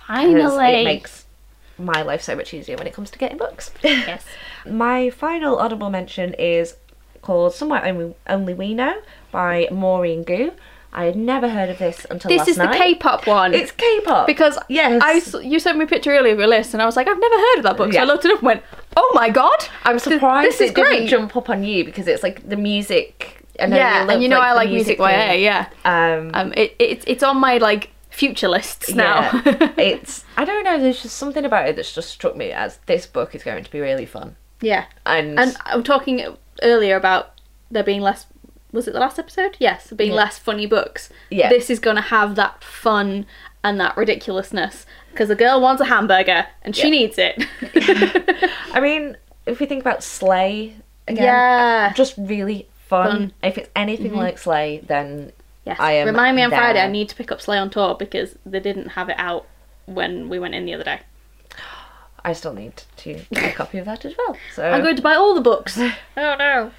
Finally. 0.07 0.81
it 0.81 0.83
makes 0.85 1.25
my 1.77 2.01
life 2.01 2.21
so 2.21 2.33
much 2.33 2.53
easier 2.53 2.77
when 2.77 2.87
it 2.87 2.93
comes 2.93 3.11
to 3.11 3.19
getting 3.19 3.37
books. 3.37 3.71
yes. 3.83 4.23
My 4.65 5.09
final 5.09 5.57
audible 5.59 5.89
mention 5.89 6.33
is 6.35 6.75
called 7.21 7.53
Somewhere 7.53 7.83
Only, 7.85 8.15
Only 8.25 8.53
We 8.53 8.73
Know 8.73 9.01
by 9.33 9.67
Maureen 9.69 10.23
Goo. 10.23 10.53
I 10.93 11.05
had 11.05 11.17
never 11.17 11.49
heard 11.49 11.69
of 11.69 11.77
this 11.77 12.05
until 12.09 12.29
This 12.29 12.47
is 12.47 12.57
night. 12.57 12.71
the 12.71 12.77
K-pop 12.77 13.27
one. 13.27 13.53
It's 13.53 13.71
K-pop 13.71 14.27
because 14.27 14.57
yes, 14.69 15.01
I 15.03 15.39
you 15.39 15.59
sent 15.59 15.77
me 15.77 15.85
a 15.85 15.87
picture 15.87 16.11
earlier 16.11 16.33
of 16.33 16.39
your 16.39 16.49
list, 16.49 16.73
and 16.73 16.81
I 16.81 16.85
was 16.85 16.97
like, 16.97 17.07
I've 17.07 17.19
never 17.19 17.35
heard 17.35 17.57
of 17.57 17.63
that 17.63 17.77
book. 17.77 17.93
So 17.93 17.99
I 17.99 18.03
looked 18.03 18.25
it 18.25 18.31
up 18.31 18.39
and 18.39 18.45
went, 18.45 18.63
Oh 18.97 19.12
my 19.13 19.30
god! 19.30 19.65
I'm 19.84 19.99
surprised 19.99 20.49
This 20.49 20.62
is 20.62 20.69
it 20.71 20.75
didn't 20.75 20.89
great. 20.91 21.10
jump 21.10 21.36
up 21.36 21.49
on 21.49 21.63
you 21.63 21.86
because 21.86 22.08
it's 22.08 22.23
like 22.23 22.47
the 22.47 22.58
music. 22.58 23.38
Know 23.60 23.75
yeah, 23.75 23.99
love, 24.01 24.10
and 24.12 24.23
you 24.23 24.30
know 24.30 24.39
I 24.39 24.54
like 24.54 24.69
music 24.69 24.97
YA. 24.97 25.34
Yeah. 25.34 25.67
Um, 25.86 26.32
Um, 26.34 26.54
it, 26.58 26.75
it's 26.80 27.04
it's 27.08 27.21
on 27.23 27.38
my 27.38 27.58
like 27.58 27.91
future 28.10 28.47
lists 28.47 28.93
now. 28.95 29.21
yeah, 29.45 29.71
it's 29.77 30.25
I 30.36 30.45
don't 30.45 30.63
know. 30.63 30.80
There's 30.80 31.01
just 31.04 31.17
something 31.17 31.45
about 31.45 31.67
it 31.69 31.75
that's 31.75 31.93
just 31.93 32.10
struck 32.10 32.36
me 32.36 32.51
as 32.51 32.80
this 32.88 33.06
book 33.06 33.36
is 33.36 33.43
going 33.43 33.63
to 33.63 33.69
be 33.71 33.80
really 33.80 34.06
fun. 34.08 34.36
yeah. 34.62 34.86
And, 35.06 35.39
And 35.39 35.56
I'm 35.65 35.84
talking 35.84 36.25
earlier 36.63 36.95
about 36.95 37.39
there 37.69 37.84
being 37.84 38.01
less. 38.01 38.25
Was 38.71 38.88
it 38.88 38.93
the 38.93 38.99
last 38.99 39.19
episode? 39.19 39.58
Yes, 39.60 39.89
there 39.89 39.97
being 39.97 40.12
Yeah. 40.12 40.17
less 40.17 40.39
funny 40.39 40.65
books. 40.65 41.10
Yeah. 41.30 41.49
This 41.49 41.69
is 41.69 41.77
going 41.80 41.97
to 41.97 42.01
have 42.01 42.36
that 42.36 42.63
fun 42.63 43.25
and 43.63 43.80
that 43.80 43.95
ridiculousness 43.97 44.86
because 45.12 45.28
the 45.28 45.36
girl 45.36 45.62
wants 45.62 45.82
a 45.82 45.86
hamburger 45.86 46.47
and 46.63 46.76
she 46.76 46.84
Yeah. 46.84 46.89
needs 46.89 47.17
it. 47.17 47.43
I 48.74 48.80
mean, 48.80 49.17
if 49.45 49.60
we 49.60 49.65
think 49.65 49.82
about 49.82 50.04
Slay 50.04 50.76
again, 51.08 51.24
Yeah. 51.24 51.93
just 51.93 52.15
really 52.17 52.67
fun. 52.88 53.08
Fun. 53.10 53.21
Mm-hmm. 53.21 53.45
If 53.45 53.58
it's 53.58 53.69
anything 53.76 54.13
like 54.15 54.38
Slay, 54.38 54.82
then 54.86 55.32
yes. 55.65 55.78
I 55.80 55.93
am 55.93 56.08
Remind 56.08 56.36
me 56.36 56.43
on 56.43 56.50
Friday. 56.50 56.82
I 56.82 56.88
need 56.88 57.08
to 57.10 57.15
pick 57.15 57.32
up 57.32 57.39
Slay 57.41 57.58
on 57.58 57.69
tour 57.69 57.95
because 57.95 58.36
they 58.45 58.60
didn't 58.60 58.89
have 58.89 59.08
it 59.10 59.15
out 59.17 59.47
when 59.86 60.28
we 60.28 60.39
went 60.39 60.56
in 60.56 60.65
the 60.65 60.74
other 60.74 60.84
day. 60.84 61.00
I 62.26 62.34
still 62.34 62.54
need 62.54 62.84
to 62.97 63.21
get 63.34 63.43
a 63.54 63.56
copy 63.56 63.78
of 63.78 63.86
that 63.86 64.04
as 64.06 64.13
well. 64.17 64.38
So 64.56 64.69
I'm 64.69 64.84
going 64.84 64.97
to 64.97 65.02
buy 65.02 65.15
all 65.15 65.34
the 65.34 65.41
books. 65.41 65.78
oh 66.17 66.36
no. 66.38 66.71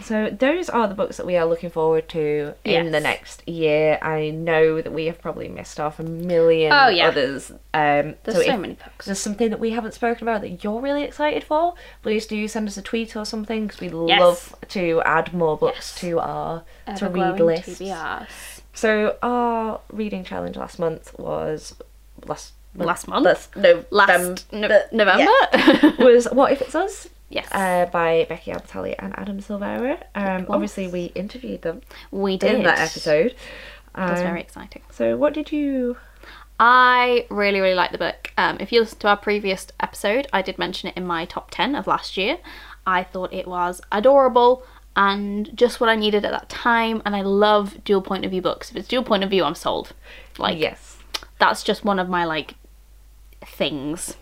So 0.00 0.30
those 0.30 0.68
are 0.68 0.86
the 0.86 0.94
books 0.94 1.16
that 1.16 1.26
we 1.26 1.36
are 1.36 1.44
looking 1.44 1.70
forward 1.70 2.08
to 2.10 2.54
in 2.64 2.92
the 2.92 3.00
next 3.00 3.46
year. 3.48 3.98
I 4.00 4.30
know 4.30 4.80
that 4.80 4.92
we 4.92 5.06
have 5.06 5.20
probably 5.20 5.48
missed 5.48 5.80
off 5.80 5.98
a 5.98 6.02
million 6.04 6.72
Oh, 6.72 6.88
yeah. 6.88 7.08
others. 7.08 7.50
Um, 7.74 8.14
There's 8.24 8.36
so 8.38 8.42
so, 8.42 8.56
many 8.56 8.74
books. 8.74 9.06
there's 9.06 9.18
something 9.18 9.50
that 9.50 9.58
we 9.60 9.70
haven't 9.70 9.92
spoken 9.94 10.26
about 10.26 10.40
that 10.42 10.62
you're 10.62 10.80
really 10.80 11.02
excited 11.02 11.42
for, 11.44 11.74
please 12.02 12.26
do 12.26 12.46
send 12.48 12.68
us 12.68 12.76
a 12.76 12.82
tweet 12.82 13.16
or 13.16 13.24
something 13.24 13.66
because 13.66 13.80
we 13.80 13.88
Yes. 14.08 14.20
love 14.20 14.54
to 14.68 15.02
add 15.04 15.34
more 15.34 15.56
books 15.58 15.76
Yes. 15.92 16.00
to 16.00 16.20
our 16.20 16.62
to 16.96 17.08
read 17.08 17.40
list. 17.40 17.82
So 18.74 19.16
our 19.22 19.80
reading 19.92 20.22
challenge 20.24 20.56
last 20.56 20.78
month 20.78 21.18
was 21.18 21.74
last 22.26 22.52
Last 22.74 23.08
month? 23.08 23.24
Last, 23.24 23.56
no, 23.56 23.84
Last 23.90 24.10
um, 24.52 24.60
no- 24.60 24.68
yeah, 24.68 24.82
November. 24.92 25.32
was 26.04 26.26
what 26.30 26.52
if 26.52 26.60
it's 26.62 26.74
us? 26.76 27.08
Yes, 27.28 27.48
uh, 27.52 27.86
by 27.92 28.26
Becky 28.28 28.50
Albertalli 28.52 28.94
and 28.98 29.18
Adam 29.18 29.40
Silvera. 29.40 30.02
Um, 30.14 30.46
obviously, 30.48 30.88
we 30.88 31.06
interviewed 31.14 31.62
them 31.62 31.82
we 32.10 32.36
did 32.36 32.54
in 32.56 32.62
that 32.64 32.78
episode. 32.78 33.34
Was 33.96 34.20
Um, 34.20 34.26
very 34.26 34.40
exciting. 34.40 34.82
So, 34.90 35.16
what 35.16 35.34
did 35.34 35.50
you? 35.52 35.96
I 36.60 37.26
really, 37.30 37.60
really 37.60 37.74
like 37.74 37.92
the 37.92 37.98
book. 37.98 38.32
Um, 38.36 38.56
if 38.60 38.72
you 38.72 38.80
listen 38.80 38.98
to 39.00 39.08
our 39.08 39.16
previous 39.16 39.68
episode, 39.80 40.26
I 40.32 40.42
did 40.42 40.58
mention 40.58 40.88
it 40.88 40.96
in 40.96 41.06
my 41.06 41.24
top 41.24 41.50
10 41.52 41.74
of 41.76 41.86
last 41.86 42.16
year. 42.16 42.38
I 42.86 43.04
thought 43.04 43.32
it 43.32 43.46
was 43.46 43.80
adorable 43.92 44.64
and 44.96 45.56
just 45.56 45.80
what 45.80 45.88
I 45.88 45.94
needed 45.94 46.24
at 46.24 46.32
that 46.32 46.48
time. 46.48 47.00
And 47.04 47.14
I 47.14 47.20
love 47.22 47.84
dual 47.84 48.02
point 48.02 48.24
of 48.24 48.32
view 48.32 48.42
books. 48.42 48.70
If 48.70 48.76
it's 48.76 48.88
dual 48.88 49.04
point 49.04 49.22
of 49.22 49.30
view, 49.30 49.44
I'm 49.44 49.54
sold. 49.54 49.92
Like, 50.36 50.58
yes, 50.58 50.98
that's 51.38 51.62
just 51.62 51.84
one 51.84 52.00
of 52.00 52.08
my, 52.08 52.24
like, 52.24 52.54
things. 53.40 54.16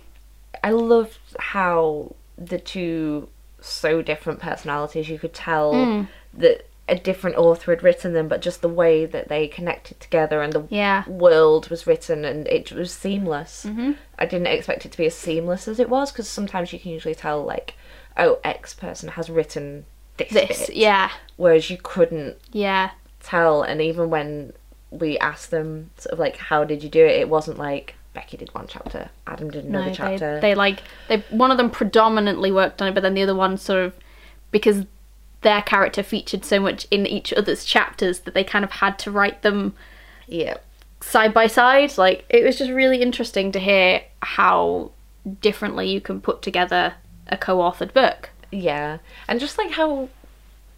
I 0.63 0.71
love 0.73 1.19
how 1.39 2.15
the 2.39 2.59
two 2.59 3.29
so 3.61 4.03
different 4.03 4.41
personalities. 4.41 5.09
You 5.09 5.19
could 5.19 5.35
tell 5.35 5.73
Mm. 5.73 6.09
that 6.35 6.67
a 6.89 6.95
different 6.95 7.37
author 7.37 7.73
had 7.73 7.83
written 7.83 8.13
them, 8.13 8.29
but 8.29 8.41
just 8.41 8.63
the 8.63 8.69
way 8.69 9.07
that 9.07 9.27
they 9.29 9.49
connected 9.49 9.99
together 9.99 10.41
and 10.43 10.53
the 10.53 10.65
Yeah. 10.71 11.03
world 11.09 11.69
was 11.69 11.85
written 11.87 12.25
and 12.25 12.47
it 12.47 12.71
was 12.71 12.93
seamless. 12.93 13.65
Mm-hmm. 13.67 13.93
I 14.19 14.27
didn't 14.27 14.47
expect 14.47 14.87
it 14.87 14.93
to 14.93 14.99
be 14.99 15.07
as 15.07 15.15
seamless 15.17 15.67
as 15.67 15.81
it 15.81 15.89
was 15.89 16.13
because 16.13 16.29
sometimes 16.29 16.73
you 16.73 16.79
can 16.79 16.93
usually 16.93 17.15
tell 17.17 17.43
like, 17.43 17.75
oh, 18.17 18.39
X 18.45 18.73
person 18.73 19.09
has 19.11 19.29
written 19.29 19.85
this, 20.17 20.31
This, 20.31 20.67
bit, 20.69 20.77
yeah, 20.77 21.11
whereas 21.37 21.69
you 21.71 21.77
couldn't 21.83 22.37
yeah. 22.53 22.91
tell 23.21 23.63
and 23.63 23.83
even 23.83 24.09
when 24.09 24.53
we 24.91 25.19
asked 25.19 25.51
them 25.51 25.91
sort 25.99 26.13
of 26.13 26.19
like 26.21 26.37
how 26.37 26.63
did 26.65 26.83
you 26.85 26.89
do 26.89 27.05
it 27.05 27.21
it 27.21 27.29
wasn't 27.29 27.59
like 27.59 27.95
becky 28.17 28.37
did 28.37 28.53
one 28.55 28.67
chapter 28.67 29.11
adam 29.27 29.51
did 29.51 29.65
another 29.67 29.89
No, 29.91 29.95
chapter 29.95 30.35
They, 30.41 30.41
they 30.51 30.55
like 30.55 30.83
they 31.09 31.19
one 31.31 31.51
of 31.51 31.59
them 31.59 31.71
predominantly 31.71 32.51
worked 32.51 32.81
on 32.83 32.89
it, 32.89 32.95
but 32.95 33.03
then 33.03 33.15
the 33.15 33.23
other 33.23 33.35
one 33.35 33.57
sort 33.59 33.85
of 33.85 33.95
because 34.51 34.85
their 35.43 35.61
character 35.63 36.03
featured 36.03 36.45
so 36.45 36.59
much 36.59 36.87
in 36.91 37.07
each 37.07 37.33
other's 37.35 37.65
chapters 37.65 38.21
that 38.21 38.33
they 38.35 38.43
kind 38.43 38.65
of 38.65 38.71
had 38.73 38.99
to 39.01 39.11
write 39.11 39.43
them 39.43 39.75
yeah 40.27 40.57
side 41.01 41.33
by 41.35 41.47
side. 41.47 41.97
Like 41.99 42.25
it 42.31 42.43
was 42.45 42.57
just 42.59 42.71
really 42.71 43.01
interesting 43.03 43.53
to 43.53 43.61
hear 43.61 44.03
how 44.23 44.91
differently 45.43 45.89
you 45.89 46.01
can 46.01 46.21
put 46.21 46.41
together 46.43 46.95
a 47.29 47.37
co-authored 47.37 47.93
book. 47.93 48.31
yeah 48.51 48.99
and 49.29 49.39
just 49.41 49.59
like 49.59 49.73
how 49.73 50.09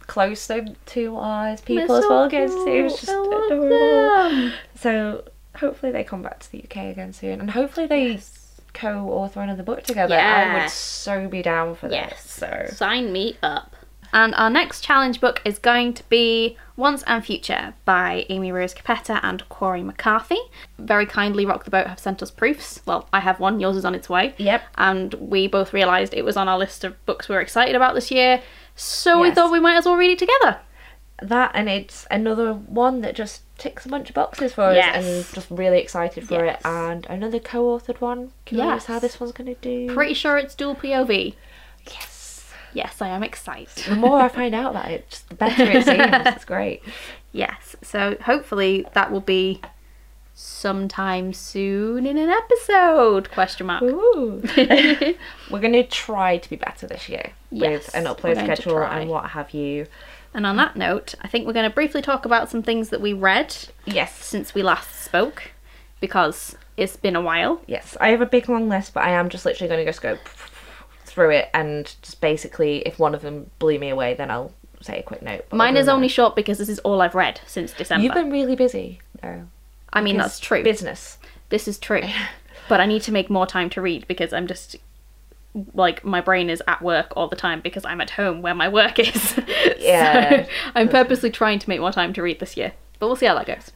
close 0.07 0.45
the 0.47 0.75
two 0.85 1.15
are 1.15 1.47
as 1.49 1.61
people 1.61 1.87
They're 1.87 1.97
as 1.97 2.03
so 2.03 2.09
well 2.09 2.23
again 2.25 2.43
it 2.67 2.83
was 2.83 2.93
cute. 2.99 3.05
just 3.05 3.09
adorable 3.09 4.51
so 4.75 5.23
hopefully 5.59 5.91
they 5.91 6.03
come 6.03 6.21
back 6.21 6.39
to 6.39 6.51
the 6.51 6.63
uk 6.63 6.75
again 6.75 7.11
soon 7.13 7.39
and 7.39 7.51
hopefully 7.51 7.87
they 7.87 8.19
co-author 8.73 9.41
another 9.41 9.63
book 9.63 9.83
together 9.83 10.15
Yeah. 10.15 10.53
i 10.57 10.61
would 10.61 10.69
so 10.69 11.27
be 11.27 11.41
down 11.41 11.75
for 11.75 11.89
Yes. 11.89 12.09
this 12.11 12.31
so 12.31 12.67
Sign 12.75 13.11
me 13.11 13.37
up. 13.41 13.75
And 14.11 14.33
our 14.35 14.49
next 14.49 14.83
challenge 14.83 15.21
book 15.21 15.39
is 15.45 15.59
going 15.59 15.93
to 15.93 16.03
be 16.09 16.57
Once 16.75 17.03
and 17.05 17.23
Future 17.23 17.75
by 17.85 18.25
Amy 18.29 18.51
Rose 18.51 18.73
Capetta 18.73 19.19
and 19.21 19.47
Cori 19.49 19.83
McCarthy. 19.83 20.39
Very 20.79 21.05
kindly, 21.05 21.45
Rock 21.45 21.63
the 21.63 21.69
Boat 21.69 21.85
have 21.85 21.99
sent 21.99 22.23
us 22.23 22.31
proofs. 22.31 22.81
Well, 22.87 23.07
I 23.13 23.19
have 23.19 23.39
one, 23.39 23.59
yours 23.59 23.75
is 23.77 23.85
on 23.85 23.93
its 23.93 24.09
way. 24.09 24.33
Yep. 24.37 24.63
And 24.79 25.13
we 25.13 25.47
both 25.47 25.73
realised 25.73 26.15
it 26.15 26.25
was 26.25 26.37
on 26.37 26.47
our 26.47 26.57
list 26.57 26.83
of 26.83 27.05
books 27.05 27.29
we 27.29 27.35
were 27.35 27.41
excited 27.41 27.75
about 27.75 27.93
this 27.93 28.09
year. 28.09 28.41
So 28.75 29.19
we 29.21 29.29
thought 29.29 29.51
we 29.51 29.59
might 29.59 29.75
as 29.77 29.85
well 29.85 29.95
read 29.95 30.09
it 30.09 30.17
together. 30.17 30.57
That 31.21 31.51
and 31.53 31.67
it's 31.69 32.05
another 32.11 32.53
one 32.53 33.01
that 33.01 33.15
just 33.15 33.41
ticks 33.57 33.85
a 33.85 33.89
bunch 33.89 34.09
of 34.09 34.15
boxes 34.15 34.53
for 34.53 34.73
Yes. 34.73 34.97
us 34.97 35.05
and 35.27 35.35
just 35.35 35.47
really 35.51 35.79
excited 35.79 36.27
for 36.27 36.45
Yes. 36.45 36.59
it 36.61 36.65
and 36.67 37.05
another 37.07 37.39
co-authored 37.39 37.99
one 38.01 38.31
curious 38.45 38.65
Yes. 38.65 38.85
how 38.85 38.99
this 38.99 39.19
one's 39.19 39.33
going 39.33 39.53
to 39.53 39.59
do 39.61 39.93
Pretty 39.93 40.13
sure 40.13 40.37
it's 40.37 40.55
dual 40.55 40.75
POV. 40.75 41.35
yes 41.85 42.51
Yes, 42.73 43.01
I 43.01 43.07
am 43.09 43.23
excited. 43.23 43.69
the 43.85 43.95
more 43.95 44.19
i 44.21 44.29
find 44.41 44.53
out 44.53 44.71
about 44.71 44.91
it 44.91 45.09
just 45.09 45.27
the 45.29 45.35
better 45.35 45.63
it 45.63 45.85
seems 45.85 46.27
it's 46.35 46.45
great 46.45 46.81
Yes, 47.31 47.75
so 47.83 48.17
hopefully 48.21 48.87
that 48.93 49.11
will 49.11 49.21
be 49.21 49.61
sometime 50.33 51.33
soon 51.33 52.05
in 52.07 52.17
an 52.17 52.29
episode? 52.29 53.29
Question 53.29 53.67
mark. 53.67 53.83
Ooh. 53.83 54.41
we're 54.57 55.59
going 55.59 55.73
to 55.73 55.83
try 55.83 56.37
to 56.37 56.49
be 56.49 56.55
better 56.55 56.87
this 56.87 57.07
year 57.09 57.33
Yes, 57.51 57.87
with 57.87 57.95
an 57.95 58.05
upload 58.05 58.35
schedule 58.43 58.79
and 58.81 59.09
what 59.09 59.31
have 59.31 59.51
you 59.53 59.85
And 60.33 60.45
on 60.45 60.55
that 60.57 60.75
note, 60.75 61.15
I 61.21 61.27
think 61.27 61.47
we're 61.47 61.53
going 61.53 61.69
to 61.69 61.73
briefly 61.73 62.01
talk 62.01 62.23
about 62.25 62.49
some 62.49 62.61
things 62.61 62.89
that 62.89 63.01
we 63.01 63.13
read 63.13 63.55
yes 63.85 64.23
since 64.23 64.53
we 64.53 64.61
last 64.63 65.01
spoke 65.03 65.51
because 65.99 66.55
it's 66.77 66.95
been 66.95 67.15
a 67.15 67.21
while. 67.21 67.61
yes 67.67 67.97
i 67.99 68.09
have 68.09 68.21
a 68.21 68.25
big 68.25 68.47
long 68.47 68.69
list 68.69 68.93
but 68.93 69.03
i 69.03 69.09
am 69.09 69.27
just 69.27 69.43
literally 69.43 69.67
going 69.67 69.79
to 69.83 69.89
just 69.89 70.01
go 70.01 70.17
through 71.05 71.31
it 71.31 71.49
and 71.53 71.95
just 72.01 72.21
basically 72.21 72.77
if 72.87 72.99
one 72.99 73.13
of 73.15 73.21
them 73.21 73.49
blew 73.59 73.77
me 73.79 73.89
away 73.89 74.13
then 74.13 74.29
i'll 74.31 74.53
say 74.79 74.99
a 74.99 75.03
quick 75.03 75.21
note 75.21 75.43
Mine 75.51 75.75
is 75.75 75.89
only 75.89 76.07
that- 76.07 76.13
short 76.13 76.35
because 76.37 76.57
this 76.57 76.69
is 76.69 76.79
all 76.79 77.01
I've 77.01 77.15
read 77.15 77.41
since 77.47 77.73
December. 77.73 78.03
you've 78.05 78.13
been 78.13 78.31
really 78.31 78.55
busy 78.55 79.01
though 79.21 79.47
I 79.91 80.01
mean, 80.01 80.17
that's 80.17 80.39
true. 80.39 80.63
business 80.63 81.17
This 81.49 81.67
is 81.67 81.77
true. 81.79 82.03
but 82.69 82.79
I 82.79 82.85
need 82.85 83.01
to 83.01 83.11
make 83.11 83.29
more 83.29 83.47
time 83.47 83.69
to 83.71 83.81
read 83.81 84.07
because 84.07 84.31
I'm 84.31 84.45
just 84.47 84.75
like 85.73 86.05
my 86.05 86.21
brain 86.21 86.49
is 86.49 86.61
at 86.67 86.81
work 86.81 87.11
all 87.17 87.27
the 87.27 87.35
time 87.35 87.59
because 87.59 87.83
I'm 87.83 87.99
at 87.99 88.11
home 88.11 88.41
where 88.43 88.53
my 88.53 88.69
work 88.69 88.99
is. 88.99 89.33
Yeah. 89.79 90.43
so 90.45 90.49
I'm 90.75 90.89
purposely 90.89 91.29
trying 91.31 91.59
to 91.59 91.69
make 91.69 91.79
more 91.79 91.91
time 91.91 92.13
to 92.13 92.21
read 92.21 92.39
this 92.39 92.55
year. 92.57 92.73
But 92.99 93.07
we'll 93.07 93.15
see 93.15 93.25
how 93.25 93.35
that 93.35 93.47
goes. 93.47 93.71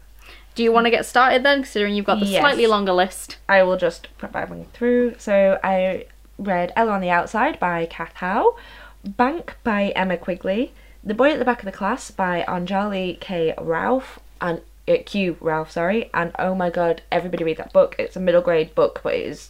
Do 0.56 0.64
you 0.64 0.72
want 0.72 0.86
to 0.86 0.92
get 0.92 1.06
started 1.06 1.44
then, 1.44 1.64
considering 1.64 1.96
you've 1.96 2.06
got 2.06 2.20
the 2.20 2.26
Yes. 2.28 2.42
slightly 2.42 2.68
longer 2.68 2.94
list? 2.94 3.38
I 3.50 3.64
will 3.64 3.78
just 3.78 4.08
my 4.20 4.66
through. 4.74 5.16
So 5.18 5.60
I 5.64 6.06
read 6.38 6.72
Ella 6.76 6.92
on 6.92 7.02
the 7.02 7.10
Outside 7.10 7.60
by 7.60 7.86
Cath 7.88 8.14
Howe, 8.16 8.56
Bank 9.04 9.56
by 9.64 9.90
Emma 9.96 10.18
Quigley, 10.18 10.72
The 11.04 11.14
Boy 11.14 11.32
at 11.32 11.40
the 11.40 11.46
Back 11.46 11.60
of 11.60 11.66
the 11.66 11.72
Class 11.72 12.12
by 12.12 12.46
Onjali 12.48 13.20
K. 13.20 13.54
Ralph, 13.60 14.20
and 14.42 14.62
uh, 14.88 14.98
Q 15.06 15.38
Ralph, 15.40 15.72
sorry, 15.72 16.10
and 16.14 16.32
oh 16.38 16.54
my 16.54 16.70
god, 16.70 17.02
everybody 17.12 17.44
read 17.44 17.58
that 17.58 17.74
book. 17.74 17.96
It's 17.98 18.16
a 18.16 18.20
middle 18.20 18.42
grade 18.42 18.76
book, 18.76 19.02
but 19.04 19.16
it 19.16 19.26
is 19.26 19.50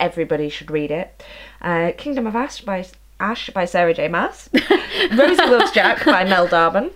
everybody 0.00 0.48
should 0.48 0.70
read 0.70 0.90
it. 0.90 1.22
Uh, 1.60 1.92
Kingdom 1.96 2.26
of 2.26 2.34
Ash 2.36 2.60
by 2.60 2.86
Ash 3.20 3.50
by 3.50 3.64
Sarah 3.64 3.94
J. 3.94 4.08
Maas, 4.08 4.48
Rosie 5.12 5.42
Loves 5.46 5.70
Jack 5.72 6.04
by 6.04 6.24
Mel 6.24 6.46
Darbon. 6.46 6.90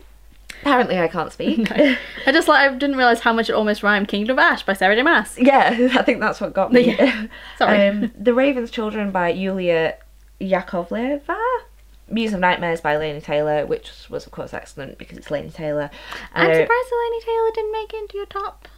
Apparently, 0.60 0.98
I 1.00 1.08
can't 1.08 1.32
speak. 1.32 1.68
I 1.72 1.98
just 2.32 2.46
like 2.46 2.70
I 2.70 2.72
didn't 2.74 2.96
realize 2.96 3.20
how 3.20 3.32
much 3.32 3.48
it 3.50 3.54
almost 3.54 3.82
rhymed. 3.82 4.06
Kingdom 4.06 4.38
of 4.38 4.42
Ash 4.42 4.62
by 4.64 4.74
Sarah 4.74 4.94
J. 4.94 5.02
Maas. 5.02 5.36
Yeah, 5.38 5.88
I 5.94 6.02
think 6.02 6.20
that's 6.20 6.40
what 6.40 6.52
got 6.54 6.72
me. 6.72 6.94
Yeah. 6.96 7.26
Sorry. 7.58 7.88
Um, 7.88 8.12
the 8.16 8.32
Raven's 8.32 8.70
Children 8.70 9.10
by 9.10 9.30
Yulia 9.30 9.96
Yakovleva. 10.40 11.36
Muse 12.08 12.34
of 12.34 12.40
Nightmares 12.40 12.80
by 12.80 12.94
Laini 12.96 13.22
Taylor, 13.22 13.64
which 13.64 13.90
was 14.10 14.26
of 14.26 14.32
course 14.32 14.52
excellent 14.52 14.98
because 14.98 15.16
it's 15.16 15.28
Laini 15.28 15.52
Taylor. 15.52 15.90
I'm 16.34 16.50
Uh, 16.50 16.54
surprised 16.54 16.88
Eleni 16.92 17.24
Taylor 17.24 17.50
didn't 17.54 17.72
make 17.72 17.94
it 17.94 17.96
into 17.98 18.16
your 18.18 18.26
top 18.26 18.68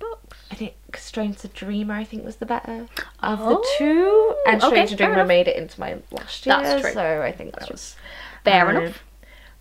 books. 0.00 0.36
I 0.50 0.56
think 0.56 0.74
Strange 0.96 1.36
the 1.38 1.48
Dreamer 1.48 1.94
I 1.94 2.04
think 2.04 2.24
was 2.24 2.36
the 2.36 2.46
better 2.46 2.88
of 3.20 3.38
Oh, 3.40 3.48
the 3.50 3.66
two. 3.78 4.36
And 4.46 4.62
okay, 4.62 4.68
Strange 4.70 4.90
the 4.90 4.96
Dreamer 4.96 5.24
made 5.24 5.46
it 5.46 5.56
into 5.56 5.78
my 5.78 5.98
last 6.10 6.44
year. 6.44 6.56
That's 6.60 6.82
true. 6.82 6.92
So 6.92 7.22
I 7.22 7.30
think 7.30 7.52
that 7.54 7.66
true. 7.66 7.74
was 7.74 7.94
Fair 8.44 8.66
uh, 8.66 8.70
enough. 8.70 9.04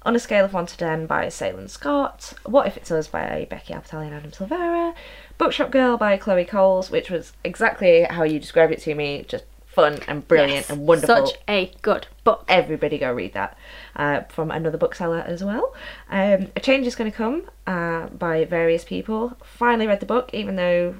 On 0.04 0.15
a 0.15 0.19
Scale 0.19 0.45
of 0.45 0.54
1 0.54 0.65
to 0.67 0.78
10 0.78 1.06
by 1.08 1.25
Ceylan 1.28 1.69
Scott. 1.69 2.34
What 2.45 2.65
If 2.67 2.78
It's 2.78 2.89
Us 2.89 3.08
by 3.08 3.45
Becky 3.49 3.73
Albertalli 3.73 4.06
and 4.08 4.15
Adam 4.15 4.32
Silvera. 4.32 4.95
Bookshop 5.38 5.71
Girl 5.71 5.97
by 5.97 6.15
Chloe 6.17 6.45
Coles, 6.45 6.89
which 6.89 7.10
was 7.10 7.34
exactly 7.43 8.04
how 8.04 8.23
you 8.23 8.39
described 8.39 8.71
it 8.71 8.80
to 8.82 8.95
me. 8.95 9.25
Just 9.28 9.43
fun 9.69 9.99
and 10.08 10.27
brilliant 10.27 10.51
Yes, 10.51 10.69
and 10.69 10.86
wonderful. 10.86 11.27
Such 11.27 11.38
a 11.47 11.71
good 11.82 12.08
book. 12.23 12.43
Everybody 12.47 12.97
go 12.97 13.13
read 13.13 13.34
that 13.34 13.58
uh, 13.95 14.21
from 14.29 14.51
another 14.51 14.77
bookseller 14.77 15.19
as 15.19 15.43
well. 15.43 15.73
Um, 16.10 16.47
a 16.55 16.60
Change 16.60 16.88
is 16.88 16.95
Going 16.95 17.12
to 17.12 17.15
Come 17.15 17.43
uh, 17.67 18.08
by 18.08 18.45
various 18.45 18.84
people. 18.84 19.38
Finally 19.43 19.88
read 19.88 19.99
the 19.99 20.05
book, 20.05 20.32
even 20.34 20.55
though 20.55 20.95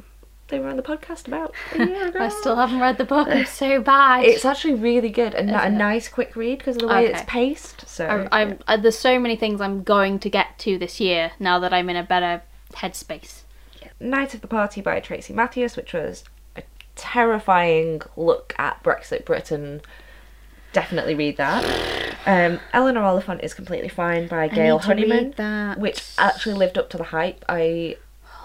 they 0.50 0.60
were 0.60 0.68
on 0.68 0.78
the 0.78 0.84
podcast 0.84 1.28
about 1.28 1.54
a 1.74 1.86
year 1.86 2.08
ago. 2.10 2.20
I 2.20 2.30
still 2.30 2.56
haven't 2.56 2.80
read 2.80 2.98
the 2.98 3.06
book. 3.06 3.28
I'm 3.28 3.46
so 3.46 3.82
bad. 3.82 4.26
It's 4.26 4.46
actually 4.46 4.76
really 4.76 5.10
good 5.10 5.34
and 5.36 5.50
a 5.50 5.70
nice 5.70 6.08
quick 6.08 6.36
read 6.36 6.60
because 6.60 6.76
of 6.76 6.82
the 6.84 6.88
way 6.88 7.06
it's 7.08 7.24
paced. 7.28 7.88
So 7.88 8.06
I, 8.32 8.42
I'm, 8.42 8.60
I, 8.68 8.78
there's 8.78 8.98
so 8.98 9.20
many 9.20 9.36
things 9.36 9.62
I'm 9.62 9.84
going 9.84 10.20
to 10.20 10.30
get 10.30 10.58
to 10.60 10.78
this 10.78 11.00
year 11.00 11.32
now 11.40 11.60
that 11.60 11.74
I'm 11.74 11.90
in 11.90 11.96
a 11.96 12.04
better 12.04 12.44
headspace. 12.74 13.42
Night 14.00 14.34
of 14.34 14.42
the 14.42 14.48
Party 14.48 14.82
by 14.82 15.00
Tracy 15.02 15.34
Mathews, 15.34 15.76
which 15.76 15.94
was 15.94 16.24
terrifying 17.00 18.02
look 18.16 18.54
at 18.58 18.84
Brexit 18.84 19.26
Britain. 19.26 19.82
Definitely 20.74 21.16
read 21.16 21.38
that. 21.38 21.64
Um, 22.26 22.60
Eleanor 22.74 23.04
Oliphant 23.04 23.42
is 23.44 23.54
completely 23.54 23.90
fine 23.90 24.28
by 24.28 24.48
Gail 24.48 24.78
need 24.78 24.84
to 24.84 24.90
read 24.90 25.36
Honeyman, 25.36 25.80
which 25.80 26.04
actually 26.18 26.56
lived 26.56 26.78
up 26.78 26.90
to 26.92 26.98
the 26.98 27.06
hype. 27.06 27.44
I, 27.50 27.98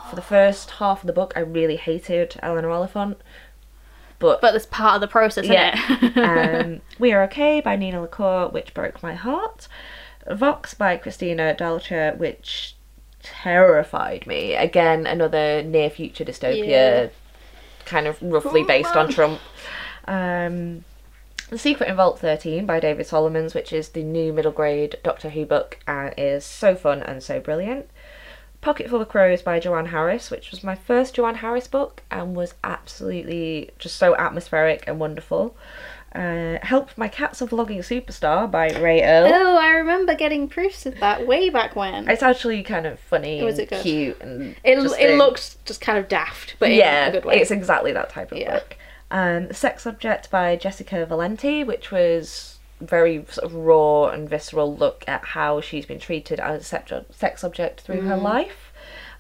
for 0.09 0.17
the 0.17 0.23
first 0.23 0.71
half 0.73 1.03
of 1.03 1.07
the 1.07 1.13
book, 1.13 1.35
I 1.37 1.41
really 1.41 1.77
hated 1.77 2.37
Eleanor 2.43 2.71
Oliphant, 2.71 3.19
but, 4.19 4.41
But 4.41 4.53
that's 4.53 4.67
part 4.67 4.95
of 4.95 5.01
the 5.03 5.09
process, 5.09 5.45
isn't 5.45 5.57
it? 5.57 6.17
um, 6.65 6.81
We 6.99 7.13
Are 7.13 7.23
Okay 7.25 7.61
by 7.61 7.77
Nina 7.77 8.01
LaCour, 8.01 8.49
which 8.49 8.73
broke 8.73 9.03
my 9.03 9.15
heart. 9.15 9.69
Vox 10.31 10.73
by 10.73 10.97
Christina 10.97 11.55
Dalcher, 11.55 12.15
which 12.17 12.77
terrified 13.23 14.27
me. 14.27 14.55
Again, 14.55 15.07
another 15.07 15.63
near 15.63 15.91
future 15.91 16.25
dystopia, 16.25 16.67
Yeah. 16.67 17.09
Kind 17.87 18.07
of 18.07 18.21
roughly 18.23 18.65
based 18.65 18.97
on 18.97 19.09
Trump. 19.09 19.41
Um, 20.07 20.85
the 21.51 21.59
Secret 21.59 21.89
in 21.89 21.97
Vault 21.97 22.19
13 22.19 22.67
by 22.67 22.81
David 22.81 23.07
Solomons, 23.07 23.55
which 23.55 23.73
is 23.73 23.91
the 23.91 24.03
new 24.03 24.33
middle 24.33 24.53
grade 24.53 24.99
Doctor 25.03 25.31
Who 25.31 25.45
book, 25.45 25.79
and 25.87 26.15
is 26.17 26.45
so 26.45 26.75
fun 26.75 27.03
and 27.03 27.23
so 27.23 27.41
brilliant. 27.41 27.89
Pocket 28.61 28.89
Full 28.89 29.03
of 29.03 29.09
Crows 29.11 29.43
by 29.43 29.61
Joanne 29.61 29.87
Harris, 29.87 30.31
which 30.31 30.51
was 30.51 30.65
my 30.65 30.75
first 30.75 31.15
Joanne 31.15 31.37
Harris 31.37 31.69
book 31.69 32.03
and 32.11 32.35
was 32.35 32.55
absolutely 32.65 33.71
just 33.79 33.97
so 33.97 34.17
atmospheric 34.17 34.85
and 34.87 34.99
wonderful. 34.99 35.55
Uh, 36.15 36.59
Help 36.63 36.91
My 36.97 37.09
Cat's 37.09 37.43
a 37.43 37.47
Vlogging 37.47 37.79
Superstar 37.81 38.49
by 38.49 38.71
Rae 38.79 39.03
Earl. 39.03 39.33
oh, 39.33 39.57
I 39.57 39.71
remember 39.71 40.15
getting 40.15 40.49
proofs 40.49 40.87
of 40.87 41.01
that 41.01 41.27
way 41.27 41.51
back 41.51 41.75
when. 41.75 42.09
It's 42.09 42.23
actually 42.23 42.63
kind 42.63 42.87
of 42.87 43.01
funny 43.01 43.43
Was 43.43 43.59
and 43.59 43.63
it 43.65 43.71
good? 43.71 43.83
cute 43.83 44.21
and 44.21 44.55
It, 44.63 44.77
just 44.81 44.99
it 45.01 45.17
looks 45.19 45.57
just 45.65 45.81
kind 45.81 45.99
of 45.99 46.07
daft, 46.09 46.55
but 46.61 46.71
yeah, 46.71 47.05
in 47.05 47.09
a 47.09 47.13
good 47.13 47.25
way. 47.25 47.41
it's 47.41 47.51
exactly 47.51 47.93
that 47.93 48.11
type 48.11 48.31
of 48.31 48.39
Yeah. 48.39 48.55
book. 48.61 48.77
Um, 49.11 49.53
Sex 49.53 49.87
Object 49.87 50.31
by 50.31 50.55
Jessica 50.57 51.05
Valenti, 51.05 51.65
which 51.65 51.91
was 51.91 52.59
very 52.81 53.25
sort 53.29 53.45
of 53.47 53.55
raw 53.55 54.07
and 54.07 54.29
visceral 54.29 54.77
look 54.77 55.05
at 55.09 55.25
how 55.25 55.61
she's 55.61 55.87
been 55.87 55.99
treated 56.01 56.39
as 56.39 56.61
a 56.61 56.65
sex 56.65 56.93
sex 57.11 57.41
subject 57.41 57.81
through 57.81 58.03
her 58.03 58.17
Mm. 58.17 58.23
life. 58.23 58.64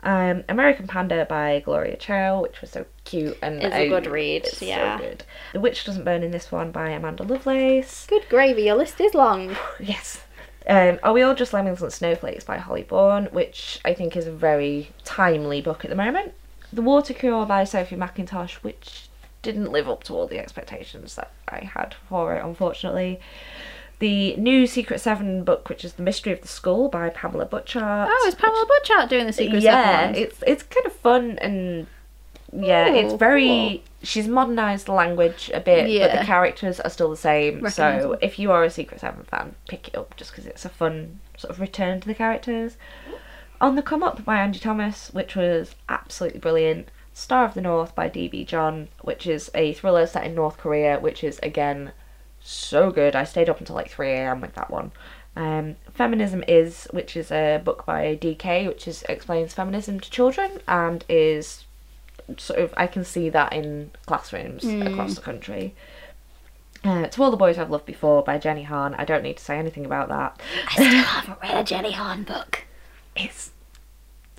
Um, 0.04 0.44
American 0.50 0.86
Panda 0.86 1.24
by 1.28 1.60
Gloria 1.64 1.96
Chao, 1.96 2.42
which 2.42 2.60
was 2.60 2.70
so 2.70 2.84
cute 3.04 3.38
and 3.42 3.62
It's 3.62 3.74
a 3.74 3.84
I- 3.84 3.88
good 3.88 4.06
read, 4.06 4.44
it's 4.44 4.58
so 4.58 4.66
yeah. 4.66 4.98
good. 4.98 5.24
The 5.54 5.60
Witch 5.60 5.84
Doesn't 5.84 6.04
Burn 6.04 6.22
in 6.22 6.30
this 6.30 6.52
one 6.52 6.70
by 6.72 6.90
Amanda 6.90 7.22
Lovelace. 7.22 8.06
Good 8.06 8.26
gravy, 8.28 8.64
your 8.64 8.76
list 8.76 9.00
is 9.00 9.14
long. 9.14 9.56
Yes. 9.80 10.22
Um, 10.66 10.98
Are 11.02 11.12
We 11.12 11.22
All 11.22 11.34
Just 11.34 11.52
Lemmings 11.52 11.82
and 11.82 11.92
Snowflakes 11.92 12.44
by 12.44 12.58
Holly 12.58 12.82
Bourne, 12.84 13.26
which 13.32 13.80
I 13.84 13.92
think 13.94 14.16
is 14.16 14.26
a 14.26 14.32
very 14.32 14.90
timely 15.04 15.60
book 15.60 15.84
at 15.84 15.90
the 15.90 15.96
moment. 15.96 16.32
The 16.72 16.82
Water 16.82 17.12
Cure 17.14 17.44
by 17.46 17.64
Sophie 17.64 17.96
Mackintosh, 17.96 18.54
which 18.62 19.08
didn't 19.42 19.70
live 19.72 19.88
up 19.88 20.04
to 20.04 20.14
all 20.14 20.26
the 20.26 20.38
expectations 20.38 21.16
that 21.16 21.30
I 21.48 21.64
had 21.64 21.94
for 22.08 22.34
it, 22.34 22.42
unfortunately. 22.44 23.20
The 24.04 24.36
new 24.36 24.66
Secret 24.66 25.00
Seven 25.00 25.44
book, 25.44 25.70
which 25.70 25.82
is 25.82 25.94
The 25.94 26.02
Mystery 26.02 26.30
of 26.30 26.42
the 26.42 26.46
Skull 26.46 26.90
by 26.90 27.08
Pamela 27.08 27.46
Butchart. 27.46 28.06
Oh, 28.10 28.24
is 28.28 28.34
Pamela 28.34 28.66
Butchart 28.66 29.08
doing 29.08 29.24
the 29.24 29.32
Secret 29.32 29.62
yeah, 29.62 29.92
Seven 30.00 30.06
ones? 30.08 30.18
it's 30.18 30.44
it's 30.46 30.62
kind 30.62 30.84
of 30.84 30.92
fun 30.92 31.38
and 31.38 31.86
yeah, 32.52 32.88
oh, 32.90 32.94
it's 32.94 33.14
Oh, 33.14 33.16
very. 33.16 33.82
She's 34.02 34.28
modernised 34.28 34.84
the 34.84 34.92
language 34.92 35.50
a 35.54 35.60
bit, 35.60 35.86
but 36.02 36.18
the 36.18 36.26
characters 36.26 36.80
are 36.80 36.90
still 36.90 37.08
the 37.08 37.16
same. 37.16 37.66
So 37.70 38.18
if 38.20 38.38
you 38.38 38.52
are 38.52 38.62
a 38.62 38.68
Secret 38.68 39.00
Seven 39.00 39.24
fan, 39.24 39.54
pick 39.68 39.88
it 39.88 39.96
up 39.96 40.14
just 40.18 40.32
because 40.32 40.44
it's 40.44 40.66
a 40.66 40.68
fun 40.68 41.20
sort 41.38 41.52
of 41.52 41.58
return 41.58 42.02
to 42.02 42.06
the 42.06 42.14
characters. 42.14 42.76
On 43.58 43.74
the 43.74 43.80
Come 43.80 44.02
Up 44.02 44.22
by 44.22 44.36
Angie 44.36 44.60
Thomas, 44.60 45.14
which 45.14 45.34
was 45.34 45.76
absolutely 45.88 46.40
brilliant. 46.40 46.90
Star 47.14 47.46
of 47.46 47.54
the 47.54 47.62
North 47.62 47.94
by 47.94 48.10
D.B. 48.10 48.44
John, 48.44 48.88
which 49.00 49.26
is 49.26 49.50
a 49.54 49.72
thriller 49.72 50.06
set 50.06 50.26
in 50.26 50.34
North 50.34 50.58
Korea, 50.58 51.00
which 51.00 51.24
is 51.24 51.38
again 51.42 51.92
so 52.44 52.90
good. 52.90 53.16
I 53.16 53.24
stayed 53.24 53.48
up 53.48 53.58
until 53.58 53.74
like 53.74 53.90
3 53.90 54.10
a.m. 54.10 54.40
with 54.40 54.54
that 54.54 54.70
one. 54.70 54.92
Um, 55.36 55.74
Feminism 55.92 56.44
Is, 56.46 56.86
which 56.92 57.16
is 57.16 57.32
a 57.32 57.60
book 57.64 57.84
by 57.86 58.16
DK, 58.20 58.68
which 58.68 58.86
is 58.86 59.02
explains 59.08 59.52
feminism 59.52 59.98
to 59.98 60.08
children 60.10 60.60
and 60.68 61.04
is 61.08 61.64
sort 62.36 62.60
of 62.60 62.72
I 62.76 62.86
can 62.86 63.04
see 63.04 63.28
that 63.30 63.52
in 63.52 63.90
classrooms 64.06 64.64
across 64.64 65.16
the 65.16 65.20
country. 65.20 65.74
Uh, 66.84 67.06
to 67.08 67.22
All 67.22 67.30
the 67.30 67.36
Boys 67.36 67.58
I've 67.58 67.70
Loved 67.70 67.86
Before 67.86 68.22
by 68.22 68.36
Jenny 68.38 68.62
Han. 68.64 68.94
I 68.94 69.04
don't 69.06 69.22
need 69.22 69.38
to 69.38 69.44
say 69.44 69.58
anything 69.58 69.86
about 69.86 70.08
that. 70.10 70.38
I 70.68 70.72
still 70.72 70.84
haven't 71.02 71.38
read 71.42 71.56
a 71.56 71.64
Jenny 71.64 71.92
Han 71.92 72.24
book. 72.24 72.64
It's 73.16 73.50